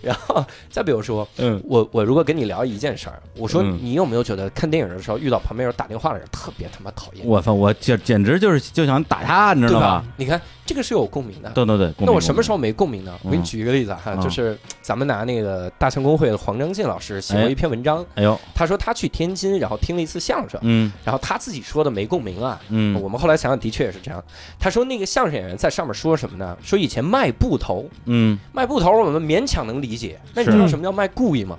[0.00, 10.04] 然后再比如说，嗯我我如果跟你聊一件事儿，我说嗯你有没有觉得看电影的时候遇到旁边有打电话的人特别他妈讨厌，我操，我简简直就是就想打他，你知道吧道吗？？
[10.16, 11.48] 你看这个是有共鸣的。
[11.54, 12.58] 对对对，那我什么时候？
[12.58, 13.14] 没共鸣呢？
[13.22, 22.60] 我给你嗯举一个例子哈，嗯就是咱们拿那个大象公会的黄章进老师写过哎一篇文章，哎呦，他说他去天津，然后听了一次相声，嗯然后他自己说的没共鸣啊。
[22.68, 24.22] 嗯我们后来想想，的确也是这样。
[24.58, 26.54] 他说那个相声演员在上面说什么呢？
[26.62, 31.56] 说以前卖布头，嗯，卖布头我们勉强能理解，那你知道什么叫卖故意吗？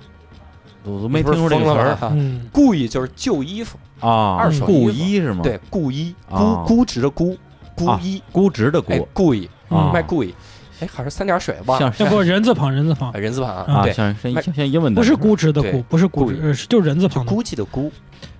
[0.84, 1.98] 我都没听说这个词儿儿。
[2.14, 7.36] 嗯，故意就是旧衣服，啊，二手故衣是吗？，对，故意，啊估估值的估，
[7.84, 9.90] 故啊意，估值的哎估，故意啊。
[9.92, 10.34] 卖故意，
[10.80, 12.06] 哎，好像三点水忘了，像。
[12.06, 13.10] 要不人字旁，人字旁。
[13.10, 16.30] 啊，人字旁啊，啊，对，像像卖像像英文的，不是估值的对估，不是估
[16.68, 17.90] 就是人字旁的，估计的估，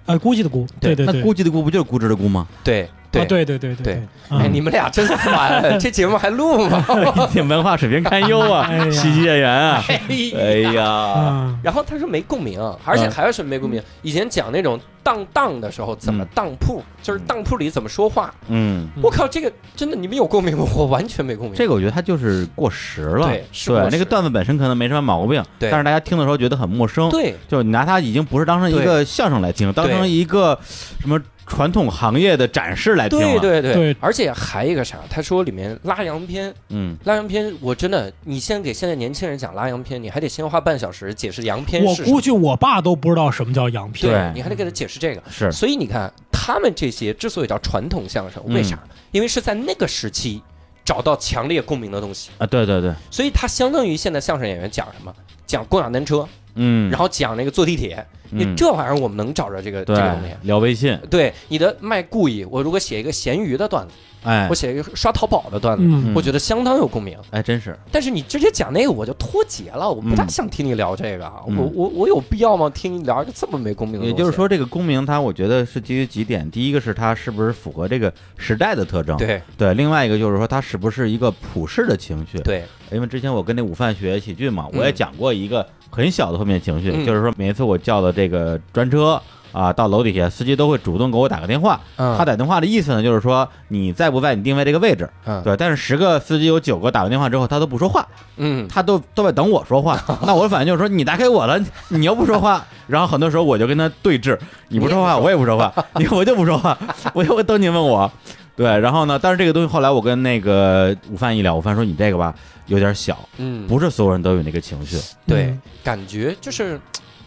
[0.07, 0.95] 呃，估计的估，对。
[0.95, 2.47] 对那对，估计的估不就是估值的估吗？
[2.65, 3.25] 对啊对。
[3.27, 3.85] 对对对对。
[3.85, 3.95] 对，
[4.29, 4.51] 哎，嗯。
[4.53, 6.85] 你们俩真烦， 这节目还录吗？
[7.35, 10.01] 你文化水平堪忧啊喜剧演员啊，哎
[10.37, 13.11] 哎呀，啊，然后他说没共鸣，而且嗯。
[13.11, 13.83] 还有什么没共鸣？
[14.03, 16.29] 以前讲那种当当的时候怎么嗯。
[16.35, 18.33] 当铺，就是当铺里怎么说话。
[18.49, 19.03] 嗯，嗯。
[19.03, 20.65] 我靠，这个真的你们有共鸣吗？
[20.75, 21.55] 我完全没共鸣。
[21.55, 23.45] 这个我觉得它就是过时了，对
[23.91, 27.35] 那个段子本身可能没什么毛病，但是大家听的时候觉得很陌生，对。
[27.49, 30.59] 就你拿它已经不是当成一个相声来听，当成一个
[31.01, 31.21] 什么
[31.51, 34.99] 传统行业的展示来听了，对对对对而且还有一个啥？
[35.11, 42.15] 他说里面拉洋片，嗯，拉洋片，我真的，你先给现在年轻人讲拉洋片，你还得先花半小时解释洋片我是什么。
[42.15, 45.23] 估计我爸都不知道什么叫洋片，对你还得给他解释这个。
[45.29, 48.79] 是，所以你看，他们这些之所以叫传统相声，嗯为啥？
[49.11, 50.41] 因为是在那个时期
[50.85, 55.13] 找到强烈共鸣的东西，啊，对对对，所以它相当于现在相声演员讲什么？
[55.47, 56.25] 讲共享单车，
[56.55, 60.35] 嗯，然后讲那个坐地铁，你嗯这玩意儿我们能找着这个这个东西。
[60.43, 67.17] 聊微信，对你的卖故意，我如果写一个闲鱼的段子，哎我，写一个刷淘宝的段子，嗯，我觉得相当有共鸣。
[67.31, 71.25] 哎，真是，但是你直接讲那个，我就脱节了，我不大嗯想听你聊这个。
[71.49, 72.71] 嗯我我我有必要吗？
[72.71, 74.07] 听你聊一个这么没共鸣的？
[74.07, 89.21] 也就是，说，这个共鸣它，我觉得是基于几点，第一个是它是不是符合这个时代的特征，对对，另外一个就是说它是不是一个普世的情绪，对，因为之前我跟那午饭学喜剧嘛，嗯我也讲过一个很小的负面情绪，嗯就是说每一次我叫的这个专车
[89.53, 91.81] 啊，到楼底下，司机都会主动给我打个电话。
[91.97, 95.57] 嗯他打电话的意思呢，就是说你在不在你定位这个位置，嗯对。
[95.57, 100.01] 但是十个司机有九个打完电话之后，他都不说话，嗯他都都在等我说话。
[100.25, 101.61] 那我的反应就是说，你打给我了，
[101.91, 104.39] 你又不说话，然后很多时候我就跟他对峙，
[104.69, 106.79] 你不说话，我也不说话， 你我就不说话，
[107.13, 108.11] 我就会等你问我。
[108.57, 109.19] 对，然后呢？
[109.21, 112.35] 但是这个东西后来我跟那个午饭一聊，午饭说你这个吧
[112.71, 114.97] 有点小，嗯，不是所有人都有那个情绪。
[115.27, 116.81] 对嗯，感觉就是。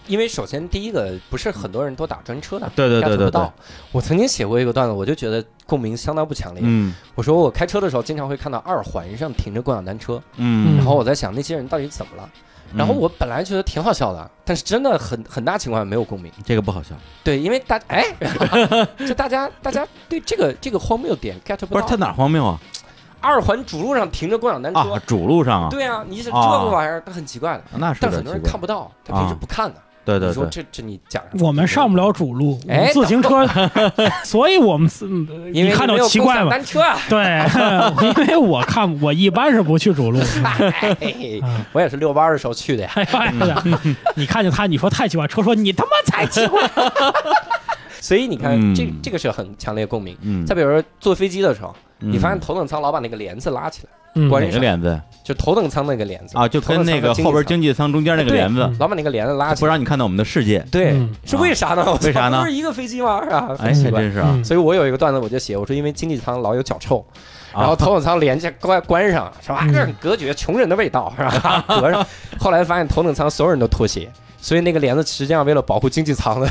[0.06, 3.54] 因为首先第一个不是很多人都打专车的，对对对对对不到，
[3.94, 6.62] 我曾经写过一个段子，我就觉得共鸣相当不强烈。
[6.62, 12.30] 嗯我说我开车的时候经常会看到二环上停着共享单车，嗯，然后我在想那些人到底怎么了。
[12.76, 16.30] 然后我本来觉得挺好笑的，但是真的很很大情况下没有共鸣。
[16.44, 18.04] 这个不好笑，对，因为大哎，
[19.08, 21.68] 就大家大家对这个这个荒谬点 get 不到。
[21.68, 22.60] 不是他哪荒谬啊？
[23.24, 27.64] 二环主路上停着共享单车，啊，主路上啊，对啊，你是这啊个玩意儿，它很奇怪的。
[27.78, 29.76] 那是但很多人看不到，他平时不看的。
[30.06, 33.48] 对对对，你说这这你讲我们上不了主路，哎自行车，
[34.26, 36.50] 所以我们是因为你看到没有奇怪吗？
[36.50, 40.20] 共享单车啊，对， 因为我看我一般是不去主路。
[41.72, 42.92] 我也是遛弯的时候去的呀。
[44.16, 46.62] 你看见他，你说太奇怪，车说你他妈才奇怪。
[48.02, 50.18] 所以你看，嗯这这个是很强烈共鸣。
[50.22, 51.74] 嗯，再比如说坐飞机的时候，
[52.12, 56.48] 你发现嗯头等舱老把那个帘子拉起来，嗯关哪个帘子就头等舱那个帘子啊？
[56.48, 59.66] 就跟那个后边经济舱中间那个帘子，嗯老把那个帘子拉起来不。
[59.66, 60.60] 让你看到我们的世界。
[60.72, 61.98] 对嗯，是为啥呢？
[62.04, 63.22] 为啥呢不是一个飞机吗？
[63.24, 63.56] 是吧？
[63.60, 64.02] 哎，很奇怪。
[64.02, 67.06] 还真是啊嗯所以我有一个段子，我就写，我说因为经济舱老有脚臭，
[67.54, 67.76] 然后啊！
[67.76, 69.60] 头等舱帘子关关上，是吧？
[69.68, 71.64] 嗯这隔绝穷人的味道，是吧？
[71.80, 72.06] 隔上。
[72.40, 74.10] 后来发现头等舱所有人都脱鞋，
[74.44, 76.46] 所以那个帘子实际上为了保护经济舱的，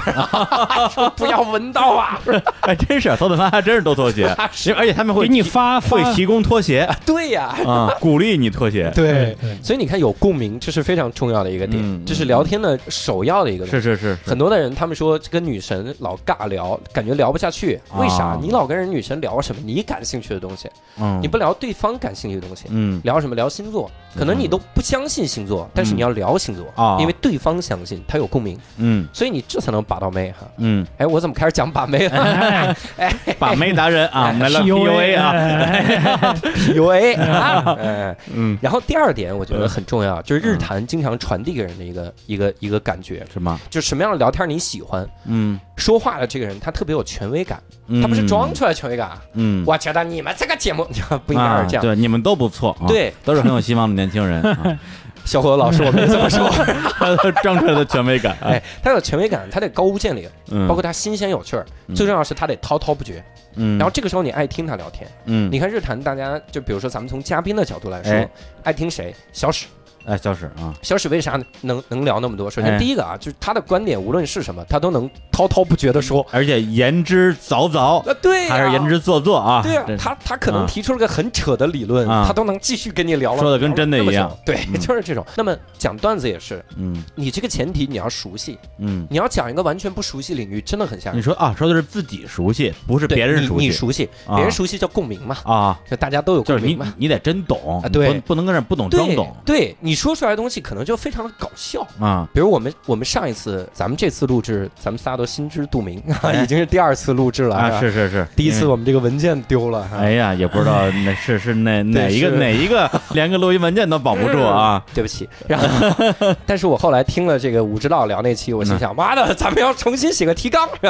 [0.94, 2.18] 说 不要闻到啊！
[2.62, 4.26] 哎，真是头等舱还真是都拖鞋，
[4.74, 5.98] 而且他们会给你发发。
[5.98, 6.88] 会提供拖鞋。
[7.04, 8.90] 对呀，啊，鼓励你拖鞋。
[8.94, 9.36] 对。
[9.42, 9.58] 对。
[9.62, 13.66] 所以你看，有共鸣，这是非常重要的一个点，嗯这是聊天的首要的一个。
[13.66, 18.24] 是是是，很多的人他们说跟女神老尬聊，感觉聊不下去，为啥？
[18.24, 18.38] 啊？
[18.40, 19.60] 你老跟人女神聊什么？
[19.62, 20.66] 你感兴趣的东西，
[20.98, 22.98] 嗯，你不聊对方感兴趣的东西，嗯。
[23.04, 23.34] 聊什么？
[23.34, 26.98] 聊星座，可能你都不相信星座，但是你要聊星座啊。
[27.00, 29.06] 因为对方相信，他有共鸣，嗯。
[29.12, 30.46] 所以你这才能把到妹哈。
[30.58, 32.76] 嗯，哎，我怎么开始讲把妹了？
[32.96, 38.16] 哎把妹达人啊，我们来了 PUA 啊，哎？PUA 啊，哎。
[38.34, 43.58] 嗯，然后第二点，我觉得很重要，就是日坛经常传递给人的一个一个一个感觉，什么？
[43.70, 49.10] 就什么样的聊天你喜欢，嗯，说话的这个人他特别有权威感，嗯他不是装，出来权威感。
[49.34, 50.86] 嗯，我觉得你们这个节目
[51.26, 51.80] 不应该是这样。
[51.80, 54.78] 啊对，你们都不错啊，对，都是很有希望的年轻人，啊
[55.24, 56.48] 小伙子老师，我没这么说。
[56.50, 63.22] 他 装出来的权威感，哎，他有权威感，他得高屋建瓴，嗯，包括他新鲜有趣儿，嗯最重要是他得滔滔不绝。
[63.54, 65.08] 嗯，然后这个时候你爱听他聊天。
[65.26, 68.28] 嗯，你看日坛，大家就比如说咱们从嘉宾的角度来说哎，
[68.64, 69.14] 爱听谁？
[69.32, 69.66] 小史，
[70.04, 72.50] 哎，小史啊，小史为啥能能聊那么多？
[72.50, 76.26] 首先哎第一个啊，就是他的观点无论是什么，他都能滔滔不绝的说。
[76.30, 84.36] 而且言之凿凿，啊，对呀，还是言之做作啊，对啊，他他可能啊提出了个很扯的理论，啊他都能继续跟你聊了，说的跟真的一样。
[84.44, 85.24] 对，嗯就是这种。
[85.36, 89.06] 那么讲段子也是，嗯你这个前提你要熟悉，嗯。
[89.10, 91.18] 你要讲一个完全不熟悉领域，真的很吓人。
[91.18, 93.66] 你说啊，说的是自己熟悉，不是别人熟悉。
[93.66, 96.92] 你熟悉，啊别人熟悉叫共鸣嘛，啊，就大家都有共鸣嘛。
[96.96, 101.86] 你得真懂啊对不不能跟人不懂装对懂对，你说出来的东西可能就非常的搞笑。
[102.00, 102.28] 啊。
[102.32, 107.56] 比如我们我们上一次，咱们这次录制，咱们仨都心知肚明，啊已经是第二次录制了。
[107.56, 109.82] 啊，是是是，第一次我们这个文件丢了。
[109.84, 114.82] 哈哎呀，也不知道那是是哪哪一个哪一个 连个录音文件都保不住啊。
[114.94, 120.68] 对不起，然后， 但是我后来听了这个武指导聊那期，我心想，妈的，咱们要重新写个提纲，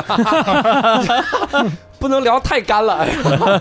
[2.03, 3.07] 不能聊太干了。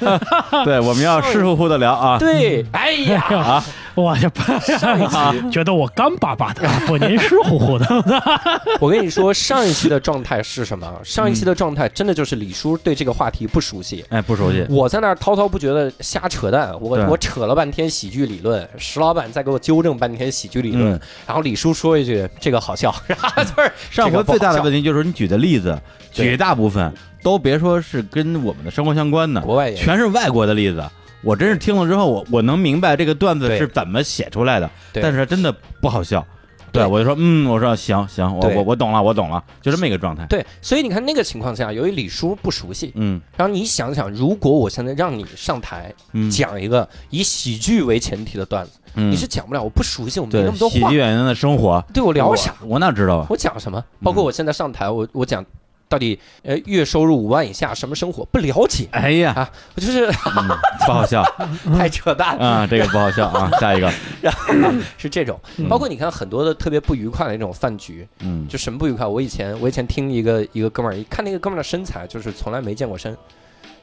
[0.66, 2.18] 对，我们要湿乎乎的聊啊。
[2.18, 3.64] 对，哎呀，啊，
[3.94, 7.86] 我这不上一期觉得我干巴巴的，不您湿乎乎的。
[8.82, 10.92] 我跟你说，上一期的状态是什么？
[11.04, 14.04] 上一期的状态真的就是李叔对这个话题不熟悉。
[14.10, 14.66] 哎，不熟悉。
[14.68, 25.80] 我在那儿滔滔不绝的瞎扯淡，我我扯了半天喜剧理论，石老板再给我纠正半天喜剧理论，嗯然后李叔说一句这个好笑，然 后就是上回最大的问题，就是你举的例子，
[26.12, 26.92] 绝大部分
[27.22, 30.84] 都别说是跟我们的生活相关的，国外也全是外国的例子。
[31.24, 36.26] 我真是听了之后，我我能明白这个段子是怎么写出来的，但是真的不好笑。
[36.72, 40.26] 对，我就说，嗯，我说行行，我我我懂了，我懂了，就这么一个状态。
[40.28, 52.56] 对，所以你看那个情况下，由于李叔不熟悉，嗯然后你想想，如果我现在让你上台嗯，讲一个以喜剧为前提的段子，嗯你是讲不了，我不熟悉，我没对那么多话喜剧，演员的生活，对我聊啥？
[52.62, 52.70] 我？
[52.70, 53.28] 我哪知道啊？
[53.30, 53.84] 我讲什么？
[54.02, 55.46] 包括我现在上台，我我讲
[55.92, 60.48] 到底呃月收入五万以下什么生活不了解，哎呀，啊我就是嗯
[60.86, 61.22] 不好笑
[61.78, 63.52] 太扯淡了，啊，这个不好笑啊。
[63.60, 65.38] 下一个，然后是这种。
[65.58, 69.06] 嗯包括你看很多的特别不愉快的那种饭局，嗯就什么不愉快？
[69.06, 73.16] 我以前我以前听一个一个哥们儿，一看那个哥们儿的身材，就是从来没见过身，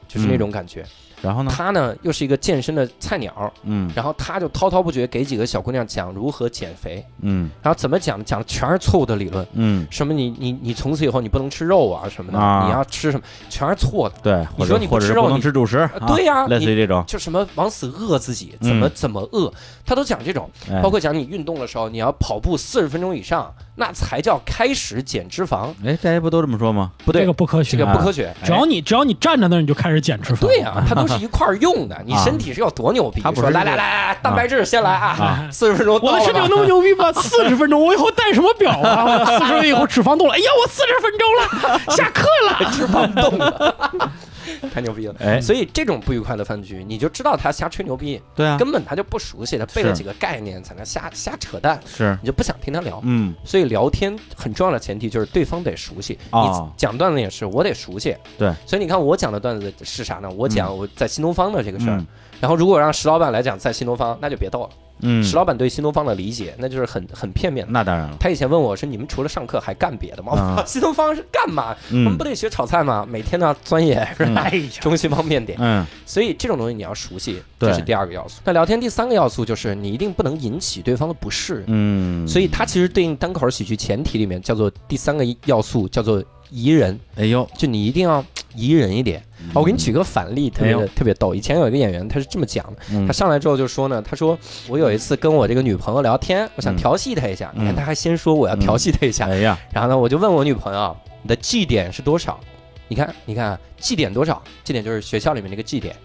[0.07, 0.83] 就是那种感觉。
[1.21, 1.51] 然后呢？
[1.55, 9.45] 他呢又是一个健身的菜鸟，嗯然后他就滔滔不绝给几个小姑娘讲如何减肥，嗯然后怎么讲讲的全是错误的理论。
[9.53, 14.15] 嗯，什么你你你从此以后你不能吃肉啊什么的，啊你要吃什么全是错的。
[14.23, 19.51] 对，你说你不吃肉不能吃肉你吃主食，啊对呀类似于这种，就什么往死饿自己，怎么嗯怎么饿，
[19.85, 26.91] 他都讲这种，哎包括讲你运动的时候，你要跑步四十分钟以上，那才叫开始减脂肪，哎，大家不都这么说吗？
[27.05, 28.33] 不对这个，不科学这个啊，不科学。
[28.43, 30.41] 只要你只要你站在那儿，你就开始减脂肪。
[30.41, 31.97] 对呀、他都是一块儿用的。
[32.05, 33.21] 你啊身体是有多牛逼？
[33.21, 37.11] 他不说来来来来，蛋白质先来啊啊，四十分钟我的身体有那么牛逼吗？
[37.13, 39.25] 四十分钟，我以后戴什么表啊？
[39.39, 42.71] 四十分钟以后脂肪动了，哎呀，我四十分钟了，下课了。
[42.71, 44.11] 脂肪动了。
[44.73, 45.15] 太牛逼了。
[45.19, 52.99] 哎，所以这种不愉快的饭局，你就知道他瞎吹牛逼，对啊，根本他就不熟悉，他背了几个概念在那瞎瞎扯淡，是，你就不想听他聊。
[53.03, 58.15] 嗯所以聊天很重要的前提就是对方得熟悉，哦你讲段子也是，我得熟悉。
[58.37, 60.29] 对，所以你看我讲的段子是啥呢？
[60.29, 62.07] 我讲我在新东方的这个事儿，嗯
[62.39, 64.69] 然后如果让石老板来讲在新东方，那就别逗了。
[65.01, 67.71] 嗯，石老板对新东方的理解，那就是很很片面的。
[67.71, 71.75] 那当然了，他以前问我说：“你们除了上课还干别的吗？”啊 新东方是干嘛？
[71.91, 73.05] 我们嗯不得学炒菜吗？
[73.09, 74.07] 每天都要钻研，
[74.81, 75.57] 中西方面点。
[75.61, 78.41] 嗯所以这种东西你要熟悉，这是第二个要素。
[78.43, 81.63] 那聊天第三个要素就是你一定不能引起对方的不适。
[81.67, 88.23] 嗯，所以它其实对应单口喜剧前提里面叫做第三个要素叫做宜人，哎呦，就你一定要
[88.55, 89.23] 宜人一点。
[89.53, 91.33] 啊我给你举个反例，特别哎特别逗。
[91.33, 93.05] 以前有一个演员，他是这么讲的，嗯。
[93.07, 94.37] 他上来之后就说呢，他说
[94.67, 96.77] 我有一次跟我这个女朋友聊天，我想嗯。
[96.77, 102.39] 调戏她一下，你看嗯他还先说我要调戏她一下，哎呀，然后呢，我就问我女朋友，你的绩点是多少？
[102.87, 104.41] 你看，你看绩点多少？
[104.63, 105.95] 绩点就是学校里面那个绩点，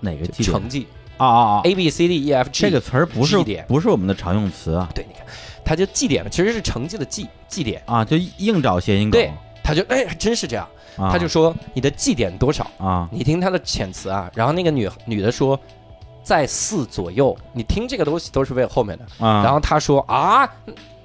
[0.00, 0.52] 哪个绩点？
[0.52, 2.62] 成绩啊啊啊！A B C D E F G。
[2.62, 4.88] 这个词儿不是 G 点不是我们的常用词啊。
[4.94, 5.24] 对，你看，
[5.64, 9.30] 他就绩点，其实是成绩的绩绩点，啊，就硬找谐音梗，对
[9.70, 11.12] 他就哎，还真是这样，啊。
[11.12, 12.68] 他就说你的绩点多少？
[12.78, 13.08] 啊。
[13.12, 15.58] 你听他的遣词啊，然后那个女女的说
[16.24, 19.04] 在四左右，你听这个东西都是为后面的。
[19.24, 20.48] 啊，然后他说啊，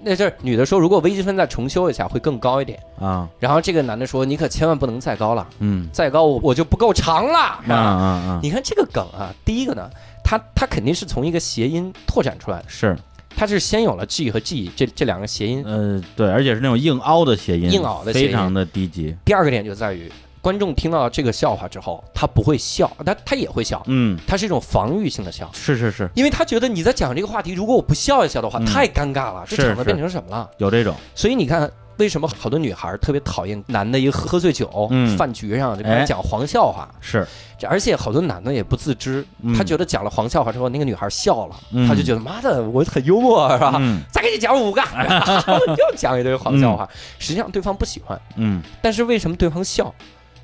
[0.01, 2.79] 那这女的说如果微积分再重修一下会更高一点。
[2.99, 3.29] 啊。
[3.39, 5.87] 然后这个男的说你可千万不能再高了，嗯。
[5.93, 7.37] 再高我我就不够长了。
[7.39, 9.87] 啊啊啊，你看这个梗啊，第一个呢，
[10.23, 12.97] 他他肯定是从一个谐音拓展出来的，是
[13.35, 15.63] 它是先有了 G 和 G 这这两个谐音。
[15.65, 18.27] 呃对，而且是那种硬凹的谐音，硬凹的谐音。
[18.27, 20.11] 非常的低级，第二个点就在于
[20.41, 25.49] 观众听到这个笑话之后，他不会笑，他他也会笑，嗯，他是一种防御性的笑。
[25.53, 28.65] 是是是，因为他觉得你在讲这个话题，如果我不笑一笑的话，嗯。
[28.65, 30.49] 太尴尬了，这是场子变成什么了？
[30.57, 35.17] 有这种，所以你看，为什么好多女孩特别讨厌男的一喝喝醉酒，嗯。
[35.17, 35.99] 饭局上就开哎。
[36.01, 37.25] 始讲黄笑话，是，
[37.57, 39.55] 这而且好多男的也不自知，嗯。
[39.55, 41.87] 他觉得讲了黄笑话之后，那个女孩笑了，嗯。
[41.87, 43.75] 他就觉得妈的我很幽默是吧？
[43.79, 44.01] 嗯。
[44.11, 46.87] 再给你讲五个，然 后 又讲一堆黄笑话，
[47.19, 49.93] 实际上对方不喜欢，嗯，但是为什么对方笑？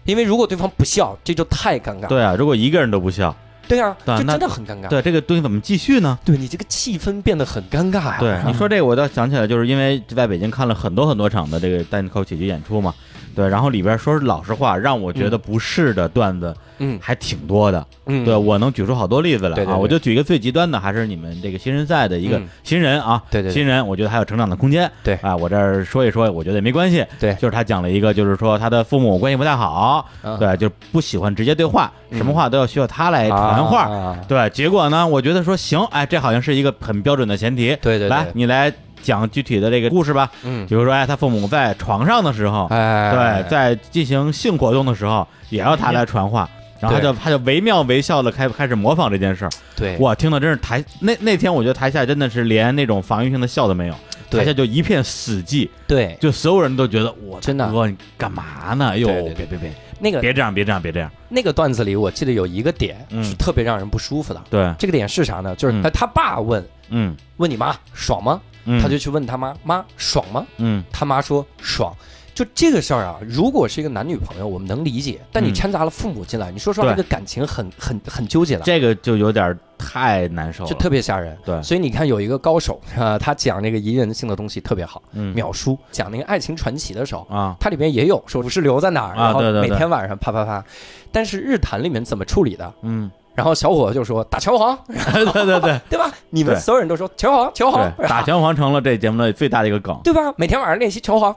[0.03, 2.07] 因为如果对方不笑，这就太尴尬。
[2.07, 3.35] 对啊，如果一个人都不笑，
[3.71, 4.89] 对啊，就真的很尴尬。
[4.89, 6.19] 对这个东西怎么继续呢？
[6.25, 8.17] 对你这个气氛变得很尴尬呀。
[8.19, 12.93] 对，你说这个，我倒想起来，就是因为在北京看了很多很多场的这个单口喜剧演出嘛，
[13.35, 17.85] 对，然后里边说老实话，让我觉得不适的段子嗯还挺多的。
[18.05, 24.89] 嗯，对，我能举出好多例子来啊，我就举一个最极端的，还是你们这个新人赛的一个嗯新人啊，对对对新人，我觉得还有成长的空间。
[25.03, 27.05] 对啊，我这儿说一说，我觉得也没关系。
[27.19, 33.83] 对就是他讲了一个，就是说他的父母关系不太好，啊对，就不喜欢直接对话，嗯什么话都要需要他来传话。
[33.83, 37.69] 啊对，结果呢，我觉得说行，哎，这好像是一个很标准的前提。
[37.81, 40.31] 对对对来，你来讲具体的这个故事吧。
[40.43, 46.49] 嗯，比如说，哎，他父母在床上的时候，哎，对，在进行性活动的时候，也要他来传话。
[46.79, 53.93] 然后他就他就惟妙惟肖的开开始模仿这件事儿，对，我，听的真是台那那天我觉得台下真的是连那种防御性的笑都没有，
[54.31, 54.39] 对。
[54.39, 56.17] 台下就一片死寂，对。
[56.19, 57.71] 就所有人都觉得我真的。
[57.71, 58.89] 哥你干嘛呢？
[58.93, 59.71] 哎呦，别别别。
[59.99, 60.19] 那个。
[60.21, 63.23] 别这样别这样别这样，那个段子里，我记得有一个点嗯。
[63.23, 64.41] 是特别让人不舒服的。
[64.49, 65.55] 对，这个点是啥呢？
[65.55, 65.83] 就是嗯。
[65.83, 67.15] 他他爸问嗯。
[67.37, 68.41] 问你妈爽吗？
[68.65, 70.45] 嗯，他就去问他妈妈爽吗？
[70.57, 70.83] 嗯。
[70.91, 71.93] 他妈说爽。
[72.33, 75.53] 就这个事儿啊，如果是一个男女朋友，我们能理解，但你嗯。
[75.53, 76.95] 掺杂了父母进来，你说实话，对。
[76.95, 81.37] 这个感情很很很纠结的，这个就有点太难受了，就特别吓人。
[81.45, 81.61] 对。
[81.61, 85.35] 所以你看有一个高手啊， 他讲那个宜人性的东西特别好，嗯。
[85.35, 87.53] 秒叔讲那个爱情传奇的时候，啊。
[87.59, 90.63] 它里面也有说不是留在哪儿，啊然后每天晚上啪啪啪。
[91.11, 92.73] 但是日坛里面怎么处理的？
[92.83, 95.79] 嗯，然后小伙子就说打拳皇，对对对。
[95.89, 96.11] 对吧？
[96.29, 100.33] 你们所有人都说拳皇，拳皇，打拳皇成了这节目的最大的一个梗，对吧？
[100.37, 101.35] 每天晚上练习拳皇，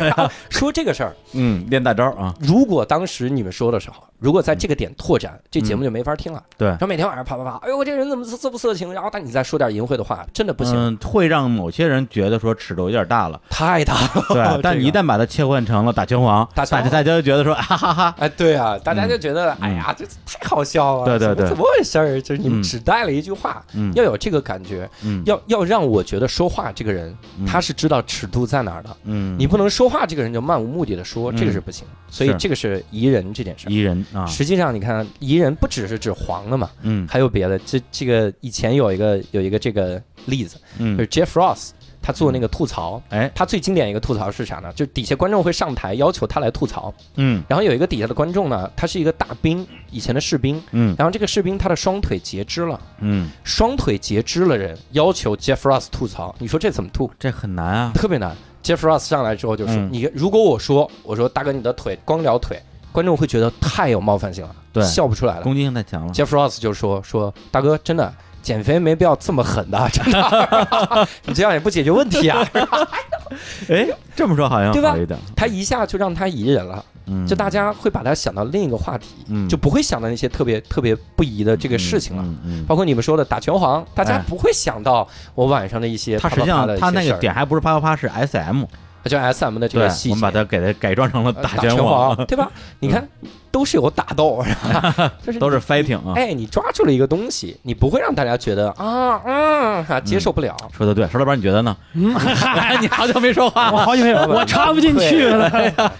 [0.00, 1.14] 然后 说这个事儿。
[1.34, 6.42] 嗯，练大招啊，如果当时你们说的时候，如果在这个点拓展，这节目就没法听了。
[6.56, 6.68] 对。
[6.68, 8.92] 然后每天晚上啪啪啪，哎呦，我这人怎么色不色情？
[8.92, 14.24] 然后但你再说点淫秽的话，真的不行，嗯，会让某些人觉得说尺度有点大了，太大了。
[14.28, 21.48] 对，但你一旦把它切换成了打拳皇，大家大家就觉得说哈哈哈，哎，对啊，大家就觉得，嗯哎呀，这太好笑了，对对对。
[21.48, 22.20] 怎么回事儿？
[22.20, 22.62] 就是你们嗯。
[22.62, 25.22] 只带了一句话，嗯，要有这个感觉，嗯。
[25.26, 27.46] 要要让我觉得说话这个人嗯。
[27.46, 28.96] 他是知道尺度在哪儿的。
[29.04, 31.36] 嗯，你不能说话这个人就漫无目的的说，嗯。
[31.36, 31.86] 这个是不行。
[32.08, 33.70] 所以这个是宜人这件事儿。
[33.70, 37.06] 宜人啊，实际上，你看彝人不只是指黄的嘛，嗯。
[37.08, 37.58] 还有别的。
[37.60, 40.96] 这这个以前有一个有一个这个例子，嗯。
[40.96, 43.30] 就嗯是 Jeff Ross，他做那个吐槽，哎。
[43.34, 44.72] 他最经典一个吐槽是啥呢？
[44.74, 47.42] 就底下观众会上台要求他来吐槽，嗯。
[47.48, 50.94] 然后有一个底下的观众呢，他是一个大兵，以前的士兵，嗯。
[50.98, 57.10] 然后这个士兵他的双腿截肢了，嗯，双腿截肢了人要求 Jeff Ross 吐槽，你说这怎么吐？
[57.18, 58.36] 这很难啊，特别难。
[58.62, 59.88] Jeff Ross 上来之后就说：“嗯。
[59.92, 62.60] 你如果我说我说大哥你的腿光聊腿
[62.96, 65.42] 观众会觉得太有冒犯性了，对笑不出来了。
[65.42, 66.14] 攻击性太强了。
[66.14, 72.42] Jeff Ross 就说说大哥，真的减肥没必要这么狠的， 真的， 你这样也不解决问题啊。
[73.68, 75.18] 哎，这么说好像对吧好一点。
[75.36, 82.22] 他一下就让他宜人了，嗯，就大家会把他想到另一个话题，嗯就不会想到那些特别特别不宜的这个事情了。
[82.24, 88.64] 嗯嗯，包括你们说的打拳皇，大家哎不会想到我晚上的一些他实际啪啪啪的上他那个点还不是啪啪啪，是 S M，
[89.06, 92.50] 它叫 S M 的这个，细节，我们把它给它改装成了呃打拳拳王，对吧？
[92.80, 93.06] 你看
[93.52, 95.12] 都是有打斗，是吧？
[95.24, 96.14] 就是都是 fighting 啊。
[96.16, 100.56] 哎，你抓住了一个东西，你不会让大家觉得啊嗯啊接受不了。
[100.76, 101.76] 说的对，石老板你觉得呢？
[101.94, 102.12] 嗯，
[102.82, 105.48] 你好久没说话我，好久没有，我插不进去了。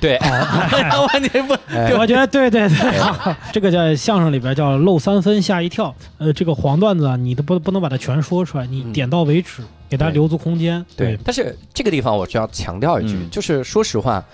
[0.00, 5.94] 对，我你不哎我觉得对对对，这个在相声里边叫漏三分吓一跳。
[6.18, 10.84] 呃，这个黄段子啊，你都不不能把它全说出来，你嗯点到为止，给大家留足空间。
[10.96, 13.30] 对，但是这个地方我需要强调一句，嗯。
[13.30, 14.24] 就是说实话，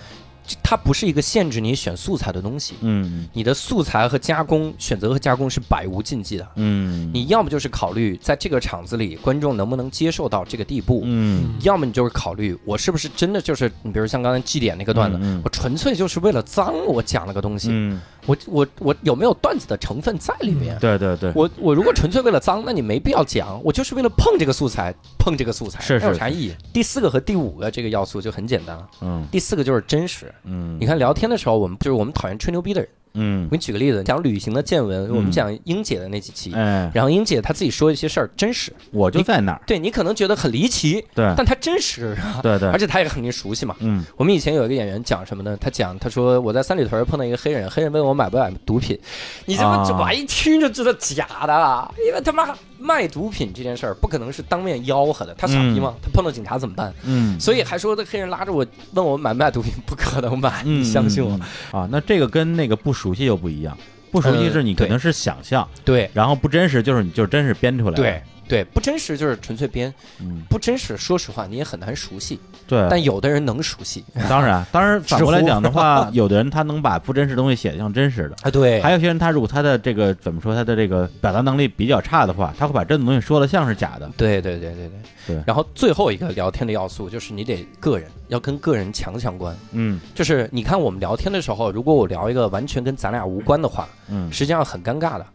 [0.61, 2.75] 它不是一个限制你选素材的东西。
[2.81, 3.27] 嗯。
[3.33, 6.47] 你的素材和加工选择和加工是百无禁忌的。
[6.55, 11.53] 嗯，你要么就是考虑在这个场子里观众能不能接受到这个地步，嗯。
[11.61, 15.41] 要么你就是考虑我是不是真的就是你比如像刚才祭典那个段子，嗯。
[15.43, 20.77] 我纯粹就是为了脏我讲了个东西，嗯，我我我有没有段子的成分在里面？
[20.79, 23.61] 对对对，我我如果纯粹为了脏，那你没必要讲。
[23.63, 26.55] 我就是为了碰这个素材，碰这个素材，是是有啥意义？
[26.73, 28.87] 第四个和第五个这个要素就很简单了。
[29.01, 30.33] 嗯第四个就是真实。
[30.43, 32.89] 嗯，你看聊天的时候，我们就是我们讨厌吹牛逼的人。
[33.15, 43.75] 嗯我，给你举个例子，讲旅行的见闻，嗯我们讲英姐的那几期，哎，然后英姐她自己说一些事儿真实，我就在那儿，对你可能觉得很离奇，对但她真实，对对而，且她也肯定熟悉嘛。
[43.79, 45.55] 嗯我们以前有一个演员讲什么呢？
[45.59, 48.97] 他讲，他说我在三里屯碰到一个黑人，黑人问我买不买毒品，
[49.45, 55.93] 你这啊么我一听就知道假的了，因为他妈卖毒品这件事儿不可能是当面吆喝的，他傻逼吗？
[56.01, 56.93] 他碰到警察怎么办？
[57.05, 61.39] 嗯，所以还说这黑人拉着我问我买不买毒品，不可能买，嗯你相信我。
[61.71, 61.87] 啊？
[61.91, 63.77] 那这个跟那个不熟悉又不一样，
[64.11, 66.09] 不熟悉是你可能是想象，对。
[66.13, 78.35] 然后不真实就是你就真是编出来的，对对，不真实就是纯粹编，嗯，不真实，说实话你也很难熟悉，对，但有的人能熟悉当然，当然 反过来讲的话， 有的人他能把不真实的东西写得像真实的。
[78.41, 78.51] 啊。
[78.51, 84.09] 对，还有些人，他如果他的这个怎么说，他的这个表达能力比较差的话，他会把真的东西说的像是假的。
[84.17, 89.55] 对对对对对对然后最后一个聊天的要素就是你得个人要跟个人强相关。
[89.71, 95.25] 嗯就是你看我们聊天的时候，如果我聊一个完全跟咱俩无关的话，嗯实际上很尴尬的。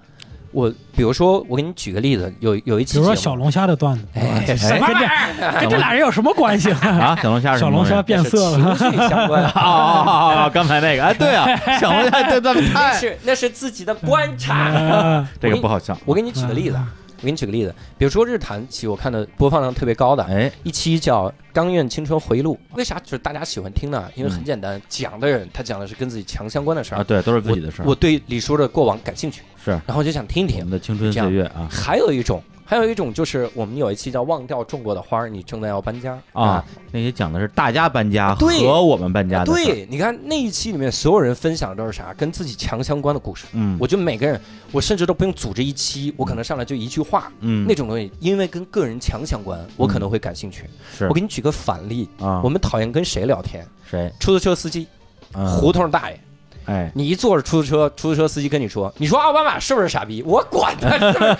[0.50, 5.60] 我比如说，我给你举个例子，有有一期比如说小龙虾的段子，哎什么玩意儿？
[5.60, 6.70] 跟这俩人有什么关系？
[6.72, 8.76] 啊，小龙虾是小龙虾变色了。
[8.76, 10.48] 情绪相关啊啊啊啊！
[10.48, 11.46] 刚才那个，哎，对啊，
[11.78, 14.54] 小龙虾这这么那是那是自己的观察。
[14.54, 15.96] 啊这个不好笑。
[16.04, 16.86] 我给你举个例子啊，
[17.20, 24.08] 我给你举个例子，比如说日坛期，我看的播放量特别高的哎，一期叫《钢院青春回忆录》，为啥就是大家喜欢听呢？
[24.14, 27.94] 因为很简单，讲的人他讲的是跟自己强相关的事儿啊，对，都是自己的事儿我。
[27.94, 30.70] 对李叔的过往感兴趣，是然后就想听一听我们。
[30.70, 36.62] 的青春岁月啊还有一种，还有一种就是我们有一期叫《忘掉种过的花儿》，你正在要搬家啊，
[36.92, 39.46] 那些讲的是大家搬家对和我们搬家的。
[39.46, 42.12] 对，你看那一期里面所有人分享的都是啥？
[42.12, 43.46] 跟自己强相关的故事。
[43.52, 44.38] 嗯，我觉得每个人，
[44.70, 50.64] 我甚至都不用组织一期，我可能上来就一句话，嗯那种东西，因为跟个人强相关，我可能会感兴趣。
[50.94, 53.66] 是我给你举个反例，啊，我们讨厌跟谁聊天？
[53.90, 54.86] 谁出租车司机，
[55.32, 56.20] 嗯胡同大爷。
[56.68, 61.36] 哎你一坐着出租车，出租车司机跟你说：“你说奥巴马是不是傻逼？”我管他是不是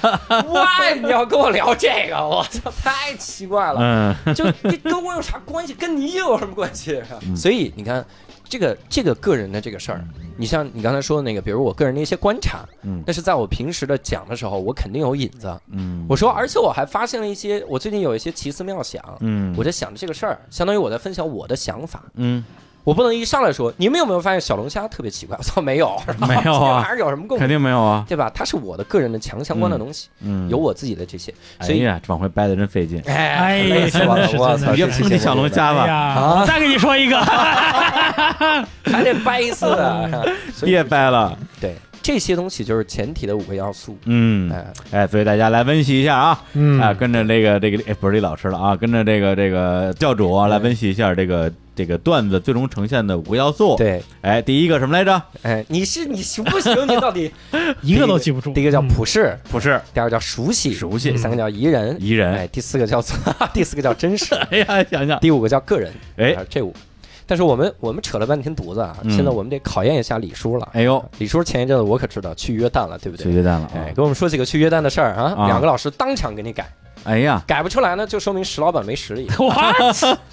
[0.49, 2.17] ，why 你要跟我聊这个？
[2.17, 4.17] 我操，太奇怪了。
[4.25, 5.75] 嗯 就这跟我有啥关系？
[5.75, 7.01] 跟你有什么关系？
[7.27, 8.05] 嗯所以你看，
[8.49, 10.03] 这个这个个人的这个事儿，
[10.39, 15.55] 你像你刚才说的那个，比如我个人的一些观察，嗯但是在我平时的讲的时候，我肯定有引子。
[15.71, 22.03] 嗯，我说，而且我还发现了一些，我最近有一些奇思妙想，嗯我在想着这个事儿，相当于我在分享我的想法。
[22.15, 22.43] 嗯
[22.89, 25.37] 我不能一上来说，你们有没有发现小龙虾特别奇怪？
[25.37, 25.95] 我 操，没有，
[26.27, 27.47] 没有啊还是有什么共肯？
[27.47, 28.03] 定没有啊。
[28.09, 28.33] 对吧？
[28.35, 31.31] 它是我的个人的强相关的东西，嗯，有我自己的这些，
[31.61, 32.99] 所以哎呀，往回掰的真费劲。
[33.05, 40.09] 哎呀累死我操，真的是这期节目别小龙虾吧，哎呀，啊我再给你说一个， 还得掰死啊！
[40.55, 41.37] 所以别掰了。
[41.61, 43.99] 对这些东西就是前提的五个要素。
[44.07, 55.23] 嗯，哎，哎，所以大家来温习一下啊，嗯啊，跟着这个这个，哎，不是李老师了啊，跟着这个这个教主啊，来温习一下这个这个段子最终呈现的五个要素。，对，哎，第一个什么来着？
[55.43, 56.75] 哎，你是你行不行？
[56.89, 57.31] 你到底
[57.83, 58.53] 一个都记不住。
[58.53, 62.35] 第一个叫嗯普世，普世第二个叫熟悉，熟悉第三个叫宜人，宜人。
[62.35, 63.17] 哎，第四个叫做
[63.55, 65.93] 第四个叫真实， 哎呀，想想，第五个叫个人。
[66.17, 66.75] 哎啊，这五。
[67.25, 70.69] 但是我们我们扯了半天犊子啊，嗯现在我们得考验一下李叔了。
[70.73, 73.25] 哎呦，李叔前一阵子我可知道去约旦了，对不对？
[73.25, 73.93] 去约旦了啊哎，！
[73.95, 75.35] 给我们说几个去约旦的事儿啊！
[75.39, 76.67] 啊两个老师当场给你改，
[77.09, 79.27] 哎呀，改不出来呢，就说明石老板没实力？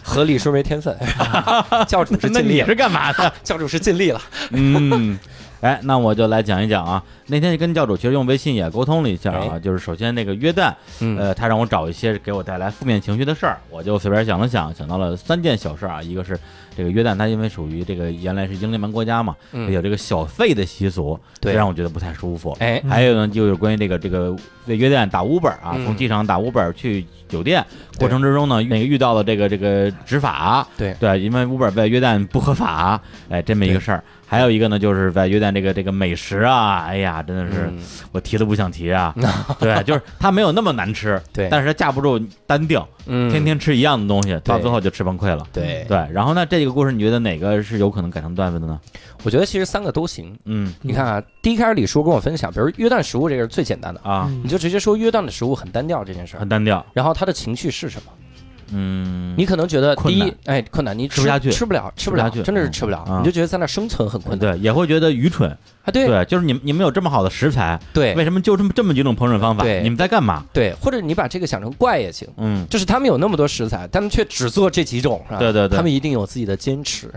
[0.03, 0.93] 和李叔没天分。
[1.87, 3.31] 教主是那尽力是干嘛的？
[3.43, 4.21] 教主是尽力了。
[4.51, 5.17] 嗯，
[5.65, 7.03] 哎，那我就来讲一讲啊。
[7.25, 9.59] 那天跟教主其实用微信也沟通了一下啊，哎。
[9.59, 11.17] 就是首先那个约旦，嗯。
[11.17, 16.03] 呃，他让我找一些给我带来负面情绪的事儿，我就随便想了想，想到了三件小事儿啊。
[16.03, 16.39] 一个是
[16.77, 19.71] 这个约旦，它因为属于这个原来是英联邦国家嘛，嗯。
[19.71, 22.55] 有这个小费的习俗，让我觉得不太舒服。
[22.59, 24.35] 哎，还有呢，就是关于这个这个
[24.67, 25.83] 为约旦打 Uber 啊，嗯。
[25.83, 27.65] 从机场打 Uber 去酒店
[27.97, 30.93] 过程之中呢，那个遇到了这个这个执法，对。
[30.99, 34.03] 对，因为 Uber 在约旦不合法，哎，这么一个事儿。
[34.27, 37.79] 还有一个呢，就是在约旦这个这个美食啊，哎呀，真的是嗯
[38.11, 39.13] 我提都不想提啊。
[39.59, 45.45] 对，就是它没有那么难吃，对但是它架不住单调，嗯天天吃一样的东西，到最后就吃崩溃了。
[45.53, 48.79] 对，对，然后呢，这个故事你觉得哪个是有可能改成段子的呢？
[49.23, 50.37] 我觉得其实三个都行。
[50.45, 58.11] 嗯你看啊，第一开始李叔跟我分享，比如约旦食物这个是最简单的，啊，嗯你就直接说约旦的食物很单调这件事儿很，单调，然后他的情绪是什么？
[58.71, 61.51] 嗯，你可能觉得第一哎，困难，你吃不下去。
[61.51, 63.21] 吃不了，吃不了，真的是吃不了，嗯。
[63.21, 64.55] 你就觉得在那生存很困难。
[64.55, 65.49] 对也会觉得愚蠢，
[65.83, 66.07] 啊，对。
[66.07, 68.13] 对，就是你们你们有这么好的食材，对。
[68.15, 69.63] 为什么就这么这么几种烹饪方法？
[69.63, 69.81] 对。
[69.83, 70.43] 你们在干嘛？
[70.51, 72.27] 对，或者你把这个想成怪也行。
[72.37, 72.65] 嗯。
[72.69, 75.39] 就是他们有那么多食材，他们却只做这几种，是吧？
[75.39, 75.77] 对对对。
[75.77, 77.11] 他们一定有自己的坚持，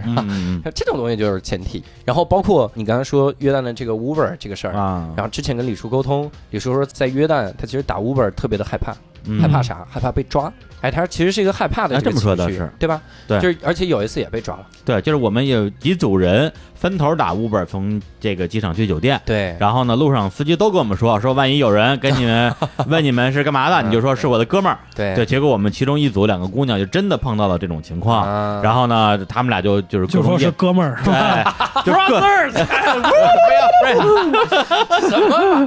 [0.74, 1.82] 这种东西就是前提。
[2.04, 8.94] 然后包括你刚才说约旦的这个 Uber 这个事儿，嗯啊，然后之前跟李叔沟通，李叔说在约旦他其实打 Uber 特别的害怕，
[9.24, 9.40] 嗯。
[9.40, 9.86] 害怕啥？
[9.90, 10.52] 害怕被抓。
[10.80, 13.00] 哎，他其实是一个害怕的哎这个这么说的是对吧？
[13.26, 14.66] 对就是而且有一次也被抓了。
[14.84, 19.20] 对，就是我们有几组人分头打 Uber 从这个机场去酒店。
[19.24, 22.54] 对，然后呢，路上司机都跟我们说，说万一有人跟你们
[22.86, 24.78] 问你们是干嘛的，你就说是我的哥们儿。
[24.94, 25.14] 对。
[25.14, 28.60] 对，结果我们其中一组两个姑娘就真的碰到了这种情况，啊。
[28.62, 31.16] 然后呢，他们俩就就是就说是哥们儿，是吧？
[31.18, 31.44] 哎，
[31.84, 32.52] 就 各 Brothers，
[35.08, 35.66] 什么？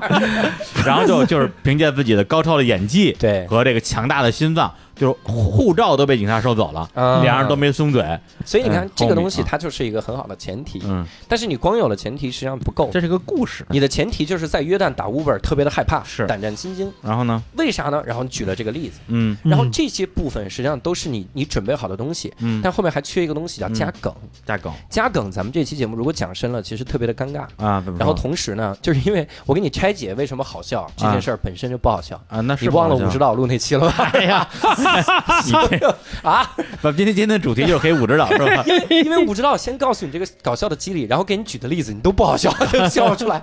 [0.86, 7.22] 然后就就是凭借自己的高超的演技对，和这个强大的心脏，就是护照都被警察收走了，啊。
[7.22, 8.04] 两人都没松嘴。
[8.46, 8.92] 所以你看嗯。
[8.96, 12.90] 这个东西它就是一个很好的前提，嗯，但是你光有了前提实际上不够。
[12.92, 13.66] 这是个故事。
[13.70, 16.92] 你的前提就是在约旦打 Uber 特别的害怕，是胆战心惊。
[17.02, 17.42] 然后呢？
[17.58, 18.02] 为啥呢？
[18.06, 24.14] 然后你举了这个例子，嗯然后这些部分实际上都是你你准备好的东西，嗯，但后面还缺一个东西叫加梗。
[24.46, 27.46] 加梗加梗，咱们这期节目如果讲深了，其实特别的尴尬。
[27.64, 32.22] 啊，然后同时呢，就是因为我给你拆解为什么好笑这件事儿本身就不好笑。
[32.28, 34.10] 啊，那是你忘了不好笑武指导录那期了吧？
[34.14, 34.48] 哎呀，
[36.24, 38.64] 啊， 不， 今天今天的主题就是黑武指导是吧？
[38.90, 40.76] 因为武指导先告诉你这个搞笑的
[41.08, 43.42] 然后给你举的例子你都不好笑， 就笑不出来，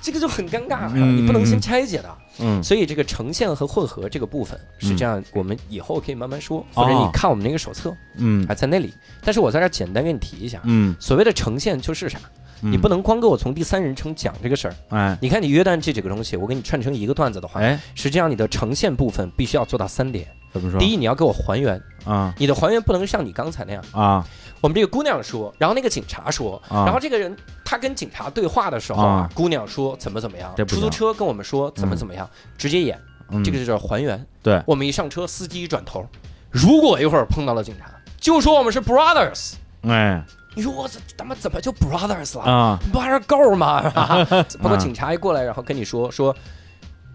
[0.00, 2.08] 这个就很尴尬，嗯你不能先拆解的。
[2.42, 8.94] 嗯所以这个呈现和混合这个部分是这样，我们以后可以慢慢说，哦或者你看我们那个手册嗯还在那里。
[9.22, 12.18] 但是我在这儿简单给你提一下，嗯，所谓的呈现就是啥？
[12.62, 14.74] 你不能光给我从第三人称讲这个事儿。
[14.90, 20.26] 哎你看你约旦这几个东西，我给你串成一个段子的话，哎，实际上你的呈现部分必须要做到三点。
[20.52, 20.78] 怎么说？
[20.80, 23.82] 第一，你要给我还原，啊你的还原不能像你刚才那样。
[23.92, 24.26] 啊
[24.60, 26.84] 我们这个姑娘说，然后那个警察说，啊。
[26.84, 30.80] 然后这个人他跟警察对话的时候啊啊，姑娘说怎么怎么样这，不行。
[30.80, 33.00] 出租车跟我们说怎么怎么样，直接演，
[33.30, 34.24] 嗯，这个就叫还原。
[34.42, 34.62] 对。
[34.66, 36.06] 我们一上车，司机一转头，
[36.50, 37.86] 如果一会儿碰到了警察，
[38.18, 40.22] 就说我们是 brothers，哎。
[40.54, 42.44] 你说我这他妈怎么就 brothers 了？
[42.44, 42.78] 啊。
[42.92, 43.80] 不还是够吗？
[44.60, 46.34] 包括警察一过来，然后跟你说说。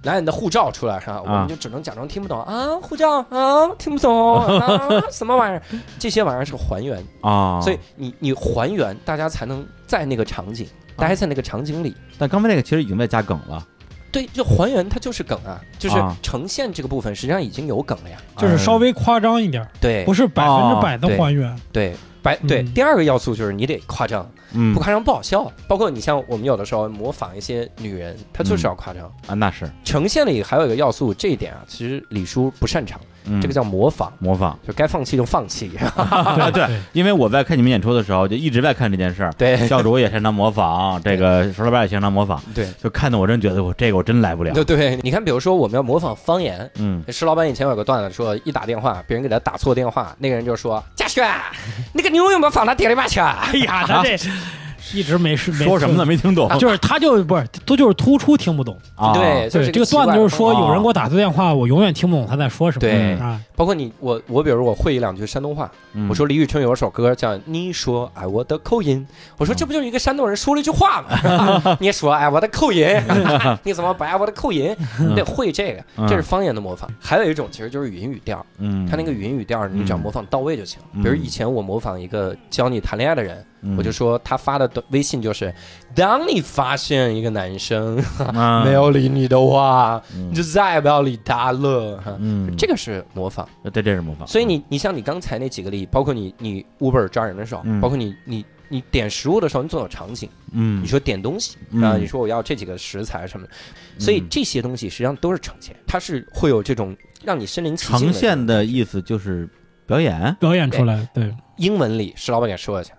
[0.06, 1.22] 拿你的护照出来是吧？
[1.22, 2.41] 我们就只能假装听不懂。
[2.43, 4.38] 啊，护照啊，听不懂。
[4.62, 5.62] 啊，什么玩意儿？
[5.99, 11.95] 这些玩意儿是还原，啊，所以你你还原，大家才能在那个场景待在那个场景里。
[12.18, 13.66] 但刚才那个其实已经在加梗了，
[14.12, 16.16] 对，就还原它就是梗啊，就是啊。
[16.22, 18.18] 呈现这个部分实际上已经有梗了呀。
[18.38, 20.06] 就是稍微夸张一点儿，对。
[20.06, 21.53] 不是百分之百的还原。
[21.74, 22.62] 对，百对。
[22.62, 22.74] 嗯。
[22.74, 25.51] 第二个要素就是你得夸张，嗯不夸张不好笑。
[25.68, 29.06] 包括你像我们有的时候模仿一些女人，她就是要夸张。
[29.28, 34.57] 啊，那是呈现里还有一个要素，这一点啊，其实李叔不擅长，嗯这个叫模仿，模仿。
[34.67, 35.71] 就该放弃就放弃。
[35.95, 39.32] 啊，对，因为我在看你们演出的时候，就一直在看这件事儿。
[39.38, 44.53] 对教主也擅长模仿，这个石老板也擅长模仿，对就看的我真觉得我这个我真来不了。
[44.53, 51.28] 对对，你看，比如说我们要模仿方言，嗯石老板以前有个段子说，一打电话，别人给他打错电话，那个人就说：“嘉轩，
[51.93, 54.17] 那个牛有没有放他店里边去？”哎呀，他这
[54.94, 56.06] 一直没事没说什么呢？
[56.06, 58.78] 没听懂就是他就不是都就是突出听不懂。
[58.96, 59.14] 啊？
[59.14, 62.82] 对，就是对，这个段子就是说，哦有人给我打错电话，我永远听不懂他在说什么。
[62.82, 69.06] 对啊，包括你我我，比如我会一两句山东话，嗯我说李宇春有一首歌叫《你说爱我的口音》，
[69.38, 71.78] 我说这不就是一个山东人说了一句话吗？
[71.80, 72.88] 你说爱我的口音，
[73.64, 74.76] 你怎么不爱我的口音？
[75.00, 76.90] 你得会这个，嗯这是方言的模仿。
[77.00, 80.80] 还有一种其实就是语音语调，嗯，他那个语音语调你只要模仿到位就行。
[80.94, 83.46] 嗯比如以前我模仿一个教你谈恋爱的人，嗯
[83.78, 85.53] 我就说他发的短微信就是：
[85.95, 88.63] 当你发现一个男生啊。
[88.66, 90.30] 没有理你的话，嗯。
[90.30, 91.97] 你就再也不要理他了。
[91.97, 93.48] 哈嗯，这个是模仿。
[93.72, 97.80] 对这是模仿，所以你你像你刚才那几个例，包括你你 Uber 抓人的时候，嗯。
[97.81, 101.81] 包括你你你点食物的时候，你总有场景，嗯，你说点东西嗯。
[101.84, 103.53] 啊，你说我要这几个食材什么的，
[103.99, 104.27] 所以嗯。
[104.30, 108.14] 这些东西实际上都是呈现，它是会有这种让你身临其境呈。
[108.14, 109.48] 现的意思就是
[109.85, 112.98] 表演，表演出来，对，英文里石老板给说一下，叫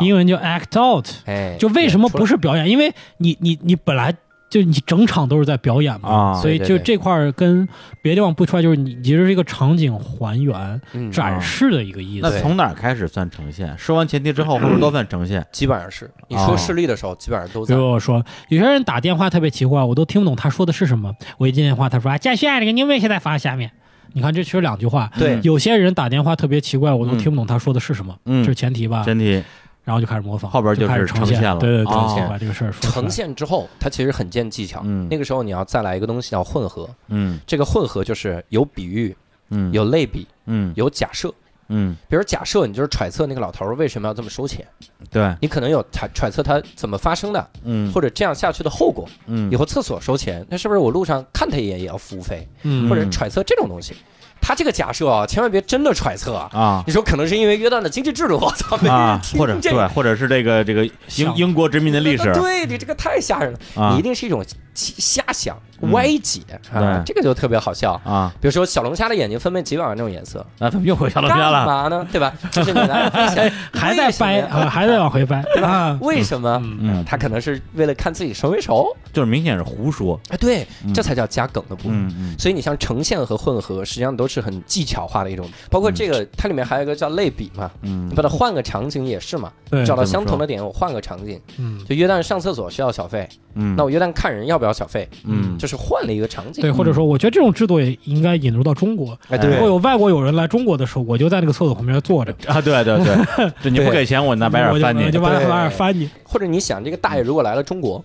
[0.00, 1.06] 英文叫 act out。
[1.26, 2.68] 哎，就为什么不是是表演？
[2.68, 4.14] 因为你你你本来
[4.48, 7.66] 就你整场都是在表演嘛，啊所以就这块儿跟
[8.00, 12.28] 别的地方不出来，就是你其实是一个场景还原、嗯展示的一个意思。
[12.28, 13.76] 那从哪儿开始算呈现？
[13.76, 15.44] 说完前提之后，后面都算呈现？
[15.50, 21.12] 基本上是你哦说视力的时候，基本上都在比如我说，有些人打电话特别奇怪，我都听不懂他说的是什么。
[21.38, 23.70] 我一接电话，他说：“啊，嘉轩，这个你为现在放在下面。”
[24.16, 25.12] 你看，这其实两句话。
[25.18, 25.38] 对。
[25.42, 28.42] 有些人打电话特别奇怪，我都听不懂他说的是什么，嗯。
[28.42, 29.04] 这是前提吧？
[29.04, 29.44] 前提。
[29.84, 31.58] 然后就开始模仿，后边就是开始呈呈现了。
[31.60, 32.06] 对对对，哦。
[32.08, 32.92] 呈现把这个事儿说出来。
[32.94, 34.80] 呈现之后，它其实很见技巧。
[34.84, 35.06] 嗯。
[35.10, 37.38] 那个时候你要再来一个东西叫混合，嗯。
[37.46, 39.14] 这个混合就是有比喻、
[39.50, 39.70] 嗯。
[39.70, 40.72] 有类比、嗯。
[40.76, 41.30] 有假设。
[41.68, 44.66] 嗯比如假设你就是揣测那个老头儿为什么要这么收钱，
[45.10, 49.08] 对你可能有揣揣测他怎么发生的，嗯或者这样下去的后果。
[49.26, 52.48] 嗯以后厕所收钱，那是不是我路上看他一眼也要服务费？
[52.62, 53.94] 嗯或者揣测这种东西。
[54.38, 56.48] 他这个假设啊，千万别真的揣测啊。
[56.52, 60.84] 啊你说可能是因为约旦的经济制度，我操，啊，或者对，或者是这个这个
[61.16, 64.44] 英英国殖民的历史对你这个太吓人了，啊你一定是一种
[64.76, 66.40] 瞎想、嗯歪解
[66.72, 68.00] 啊，这个就特别好笑。
[68.04, 71.64] 啊，比如说小龙虾的眼睛分辨几百万种颜色，那怎么又回小龙虾了？
[71.64, 72.06] 干嘛呢？
[72.10, 72.32] 对吧？
[72.50, 75.98] 就是你来分享 还在掰啊，还在往回掰 对吧。
[76.00, 76.58] 为什么？
[76.64, 78.86] 嗯嗯，他可能是为了看自己熟没熟。
[79.12, 82.36] 就是明显是胡说，哎，对嗯，这才叫加梗的部分。
[82.38, 85.46] 所以你像呈现和混合，实际上都是很技巧化的一种。
[85.70, 89.50] 包括这个，它里面还有一个叫类比嘛，嗯你把它换个场景也是嘛，
[89.86, 91.40] 找到相同的点，我换个场景。
[91.58, 95.08] 嗯，就约旦上厕所需要小费，嗯，那我约旦看人要不要小费？
[95.24, 96.62] 嗯就是换了一个场景。
[96.62, 99.18] 对，或者说，我觉得这种制度也应该引入到中国。
[99.28, 106.08] 哎，如果有外国友人来中国的时候，我就在那个厕所旁边坐着，啊，对对对，对 你不给钱，我拿白眼我就翻你我就，把对把眼翻你。
[106.24, 108.04] 或者你想，这个大爷如果来了中国，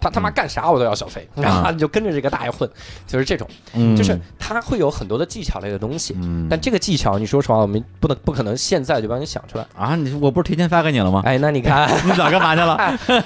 [0.00, 2.68] 他他妈干啥我都要小费，然后你就跟着这个大爷混，
[3.06, 6.14] 就是这种，嗯就是他会有很多的技巧类的东西。
[6.18, 9.66] 嗯，但这个技巧，你说实话，我们不能不可能现在就帮你想出来。
[9.76, 11.22] 啊，你我不是提前发给你了吗？
[11.24, 12.74] 哎，那你看， 你早干嘛去了？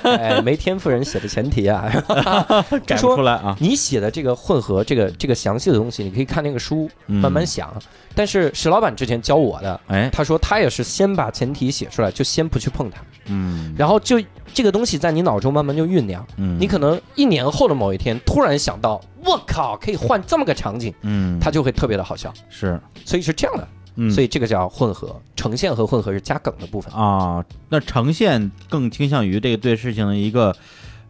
[0.17, 1.91] 哎，没天赋人写的前提啊，
[2.97, 7.71] 说不出来啊，你写的这个混合，这个这个详细的东西，你可以看那个书嗯慢慢想。
[8.15, 13.75] 但是石老板之前教我的，哎，他说他也是先把前提写出来，就先不去碰它，嗯。
[13.79, 14.21] 然后就
[14.53, 16.27] 这个东西在你脑中慢慢就酝酿。
[16.37, 22.33] 嗯，你可能一年后的某一天突然想到，我靠，可以换这么个场景，嗯，它就会特别的好笑。
[22.49, 26.93] 是，所以是这样的，嗯，所以这个叫混合，呈现和混合是加梗的部分。
[26.93, 30.55] 啊，那呈现更倾向于这个对事情的一个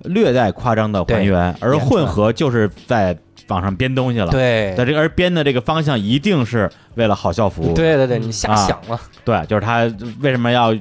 [0.04, 3.18] 略带夸张的还原，而混合就是在
[3.50, 7.74] 网上编东西了。，对在这个而编的这个方向一定是为了好校服务。
[7.74, 8.98] 对对对，你瞎啊想了。
[9.24, 9.82] 对，就是他
[10.20, 10.74] 为什么要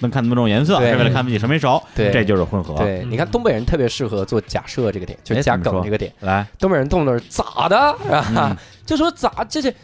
[0.00, 1.82] 能看那么多种颜色，是为了看自己熟没熟。
[1.94, 2.74] 对这就是混合。
[2.74, 6.12] 对，你看东北人特别适合做假设这个点，就是加梗这个点。
[6.20, 7.96] 来，东北人动作是咋的啊
[8.36, 8.56] 嗯？
[8.84, 9.74] 就说咋这是。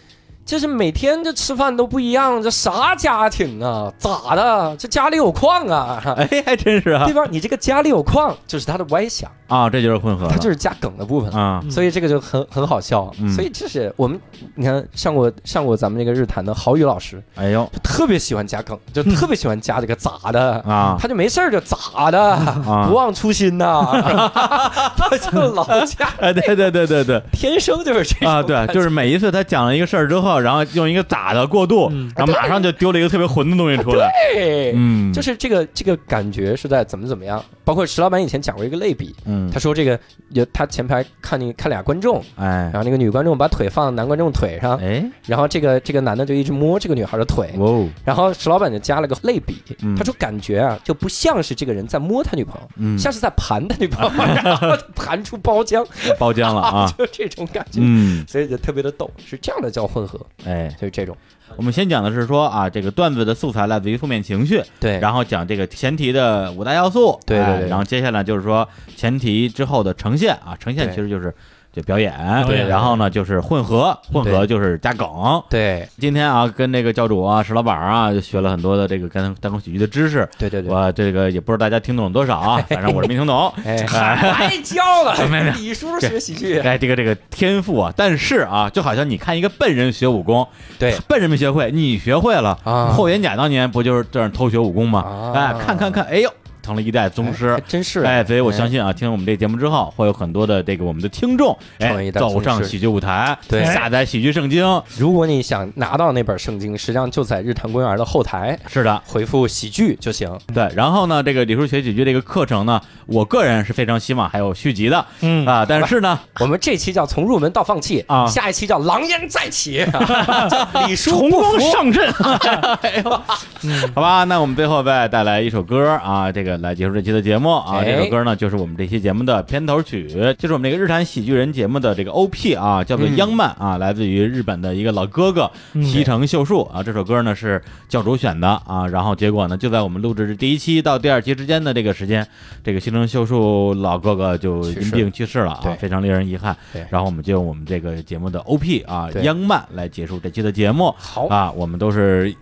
[0.46, 3.90] 这是每天这吃饭都不一样，这啥家庭啊？
[3.96, 4.76] 咋的？
[4.78, 6.02] 这家里有矿啊？
[6.18, 7.04] 哎，还真是啊。
[7.06, 7.24] 对吧？
[7.30, 11.30] 你这个家里有矿，就是他的歪想，啊，这就是混合，他就是加梗的部分。
[11.32, 13.32] 啊，嗯所以这个就很很好笑，嗯。
[13.32, 14.20] 所以这是我们
[14.54, 17.66] 你看上过上过咱们这个日坛的郝宇老师，哎呦。
[17.72, 20.96] 就特别喜欢加梗，就特别喜欢加这个咋的，啊。
[21.00, 22.86] 他就没事儿就咋的，啊。
[22.86, 23.82] 不忘初心呐，
[24.94, 27.22] 他就老加， 哎，对对对对对。
[27.32, 32.10] 天生就是这样啊，对，就是每一次他讲了一个事儿之后，然后用一个打的过渡，嗯。
[32.16, 34.10] 然后马上就丢了一个特别混的东西出来。
[34.34, 34.72] 对。
[34.76, 39.50] 嗯，就是这个这个感觉是在怎么怎么样，包括石老板以前讲过一个类比，嗯。
[39.50, 39.98] 他，说这个
[40.30, 42.70] 有他前排看你看俩观众，哎。
[42.72, 49.94] 然后那个女观众把腿放男观众腿上，哎，然后这个这个男的就一直摸这个女孩的腿，哇哦，然后石老板就加了个类比，嗯。
[49.96, 55.86] 他说感觉啊就不像是这个人在摸他女朋友，嗯，像是在盘他女朋友， 然后弹出包浆，
[56.18, 61.16] 包浆了啊， 就这种感觉，嗯，所以就特别的逗，是这样的叫混合，哎，就是这种。
[61.56, 71.32] 我们先讲的是说啊，这个段子的素材来自于负面情绪，对，然后讲这个前提的五大要素，对对对哎然后接下来就是说前提之后的呈现啊，呈现其实就是
[71.74, 72.14] 就表演，
[72.46, 75.08] 对然后呢就是混合，混合就是加梗。
[75.50, 83.52] 对今天啊，跟那个教主啊、石老板啊，就学了很多的这个跟单口喜剧的知识，对对对，我这个也不知道大家听懂了多少啊，反正我是没听懂。
[83.64, 90.46] 哎，白教了 没有没，李叔学喜剧，哎，这个这个天赋啊，但是啊，就好像你看一个笨人学武功，
[90.78, 95.00] 对笨人没学会，你学会了，啊霍元甲当年不就是这样偷学武功吗？
[95.00, 96.30] 啊哎，看看看，哎呦，
[96.64, 104.64] 成了一代宗师，真是哎，所以我相信啊，听我们这节目之后，会有很多的这个我们的听众，哎，走上喜剧舞台，对，下载喜剧圣经。
[104.96, 110.30] 如果你想拿到那本圣经，实际上就在日坛公园的后台，是的，回复喜剧就行。
[110.54, 119.84] 对，然后呢，这个李叔学喜剧这个课程呢，我个人是非常希望还有续集的，嗯啊，但是呢，我们这期叫从入门到放弃啊，下一期叫狼烟再起，
[120.86, 122.10] 李叔重光上阵。
[123.94, 127.82] 好吧，那我们最后再带来一首歌啊，这个来结束这期的节目啊。
[127.84, 130.08] 这首歌呢，就是我们这期节目的片头曲，
[130.38, 135.50] 就是我们这个日产喜剧人节目的这个 OP 啊，叫做《央曼》啊，来自于日本的一个老哥哥
[135.82, 136.82] 西城秀树啊。
[136.82, 142.26] 这首歌呢是教主选的啊，然后结果呢，就在我们录制第一期到第二期之间的这个时间，
[142.62, 146.56] 这个西城秀树老哥哥就因病去世了啊，非常令人遗憾。
[146.90, 150.94] 然后我们就用我们这个节目的 OP 啊，《央曼》来结束这期的节目。
[150.96, 152.34] 好啊，我们都是。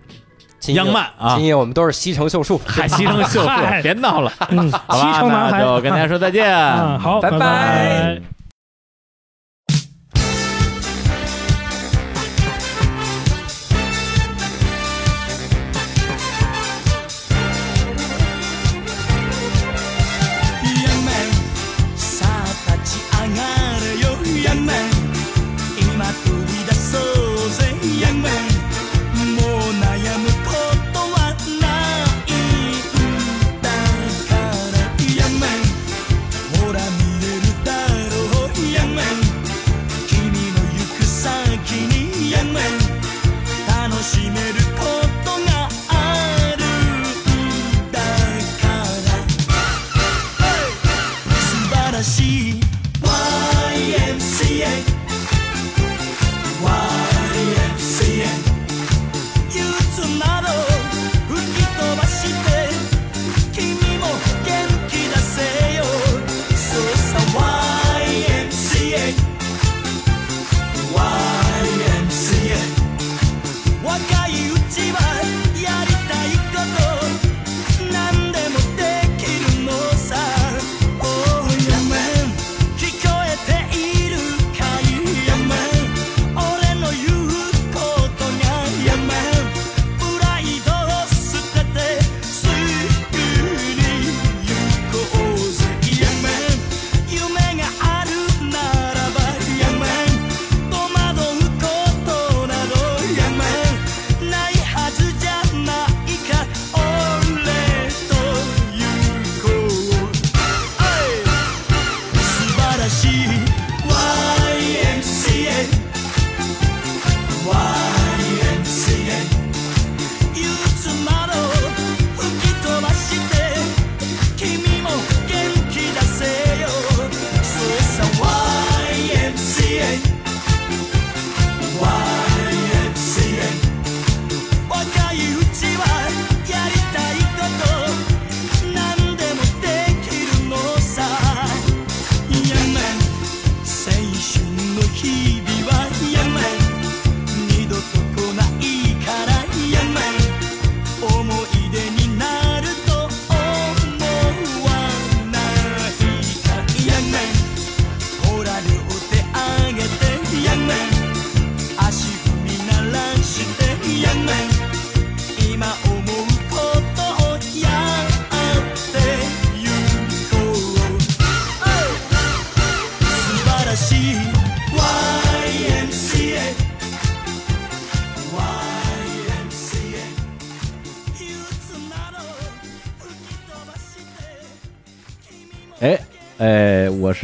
[0.69, 3.49] 央漫啊，今夜我们都是西城秀树，嗨，西城秀树，
[3.83, 6.55] 别闹了，嗯，好吧，那就跟大家说再见，
[6.99, 8.42] 好，拜拜。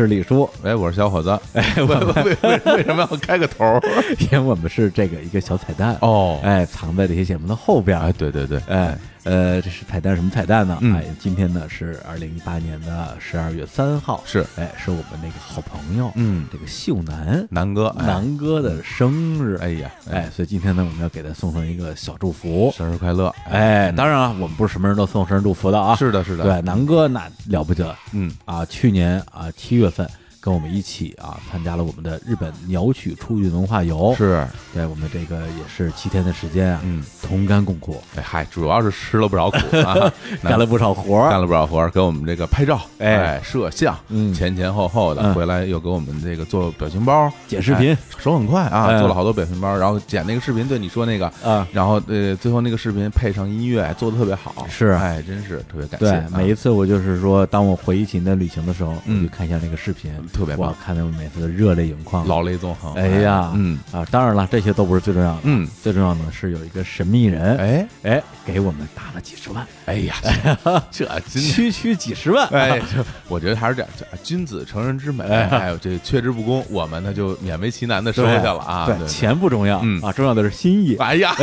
[0.03, 3.81] 是李叔，哎，我是小伙子， 哎，为为为为什么要开个头？
[4.21, 5.97] 因为我们是这个一个小彩蛋。
[6.03, 8.97] 哦，哎，藏在这些节目的后边，哎，对对对，哎。
[9.29, 10.79] 呃，这是彩蛋，什么彩蛋呢？
[10.95, 19.13] 哎，今天呢是二零一八年的十二月三号，是，哎，是我们那个好朋友，嗯，这个秀男南哥，南哥的生
[19.45, 30.09] 日，哎呀，哎，所以今天呢，我们要给他送上一个小祝福，生日快乐，哎，当然啊，我们不是什么人都送生日祝福的啊，是的，是的，对，南哥那了不得，嗯，啊，去年啊七月份
[30.49, 34.47] 跟我们一起啊参加了我们的日本鸟取出运文化游，是。
[34.73, 40.11] 对我们这个也是七天的时间啊，嗯，同甘共苦，哎嗨，主要是吃了不少苦啊，
[40.43, 43.17] 干了不少活儿，干了不少活儿，给我们这个拍照，哎。
[43.17, 44.33] 哎，摄像，嗯。
[44.33, 45.35] 前前后后的，嗯。
[45.35, 47.93] 回来又给我们这个做表情包，剪视频。
[47.93, 54.89] 哎手很快啊，哎做了好多表情包，然后剪那个视频，对你说那个，啊，然后呃，最后那个视频配上音乐，做的特别好，是。
[54.89, 59.19] 哎，真是特别感谢每一次我就是说，当我回忆起那旅行的时候，我嗯。
[59.23, 63.77] 就看一下那个视频，哇特别棒，，看到我每次的热泪盈眶，老泪纵横，哎呀嗯。
[63.91, 64.07] 啊！
[64.09, 67.89] 当然了，这些都不是最重要的，嗯，最重要的是有一个神秘人，哎。
[68.05, 70.15] 哎，给我们打了几十万，哎呀，
[70.93, 71.09] 这。
[71.27, 75.49] 区区几十万，哎，这我觉得还是这样，这君子成人之美，哎。
[75.49, 78.87] 还有这却之不恭，我们呢就勉为其难的收下了啊。
[78.87, 80.01] 对，钱不重要，嗯。
[80.03, 81.35] 啊，重要的是心意，哎呀，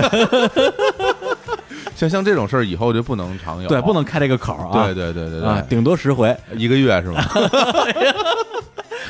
[1.97, 7.21] 像像这种事儿以后就不能常有，对，不能开这个口啊，对对对对啊，对，顶多十回，一个月是吗？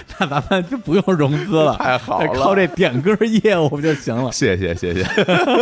[0.19, 4.31] 那咱们就不用融资了，太好了靠这点歌业务就行了。
[4.31, 5.03] 谢谢谢谢，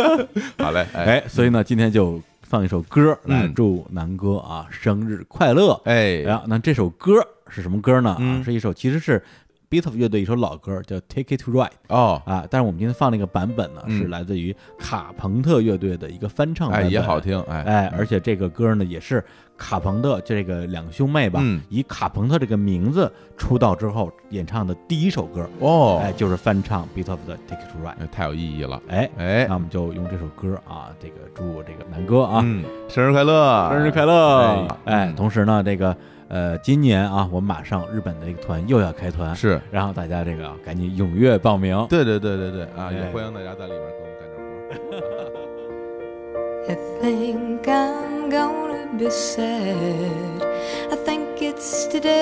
[0.58, 5.80] 好嘞，哎哎，所以呢，今天就放一首歌来嗯祝南哥啊生日快乐。
[5.84, 7.14] 哎然后，那这首歌
[7.48, 8.10] 是什么歌呢？
[8.10, 9.22] 啊，嗯是一首其实是
[9.70, 12.46] Beatles 乐队一首老歌，叫《Take It to Ride》哦，啊。
[12.48, 19.24] 但是我们今天放那个版本呢，嗯是来自于卡朋特乐队的一个翻唱版哎本，也好听，哎哎，而且这个歌呢，也是
[19.56, 21.60] 卡朋特这个两个兄妹吧，嗯。
[21.68, 27.92] 以卡朋特这个名字出道之后演唱的第一首歌，哦，哎，就是翻唱 Beatles 的《Take It to Ride》。
[28.00, 29.46] 哎太有意义了，哎，哎。
[29.48, 34.66] 那我们就用这首歌啊，这个祝这个南哥啊，嗯，生日快乐，生日快乐！
[34.84, 35.96] 哎同时呢，这个
[36.28, 41.86] 呃，今年啊，我们马上日本的一个团又要开团，是，然后大家这个啊赶紧踊跃报名。
[41.88, 42.94] 对对对对对啊，哎。
[42.94, 44.28] 也欢迎大家在里面给我们干
[46.66, 50.42] 点活 gonna be sad.
[50.92, 52.14] I think it's today.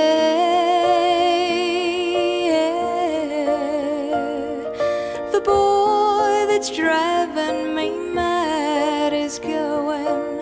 [5.32, 10.38] The boy that's driving me mad is going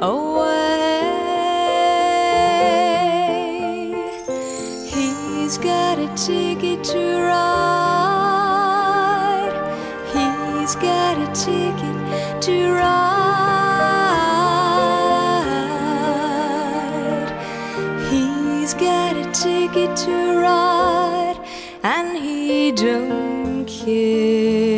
[0.00, 1.12] away.
[4.94, 7.61] He's got a ticket to ride.
[22.74, 24.71] Don't care.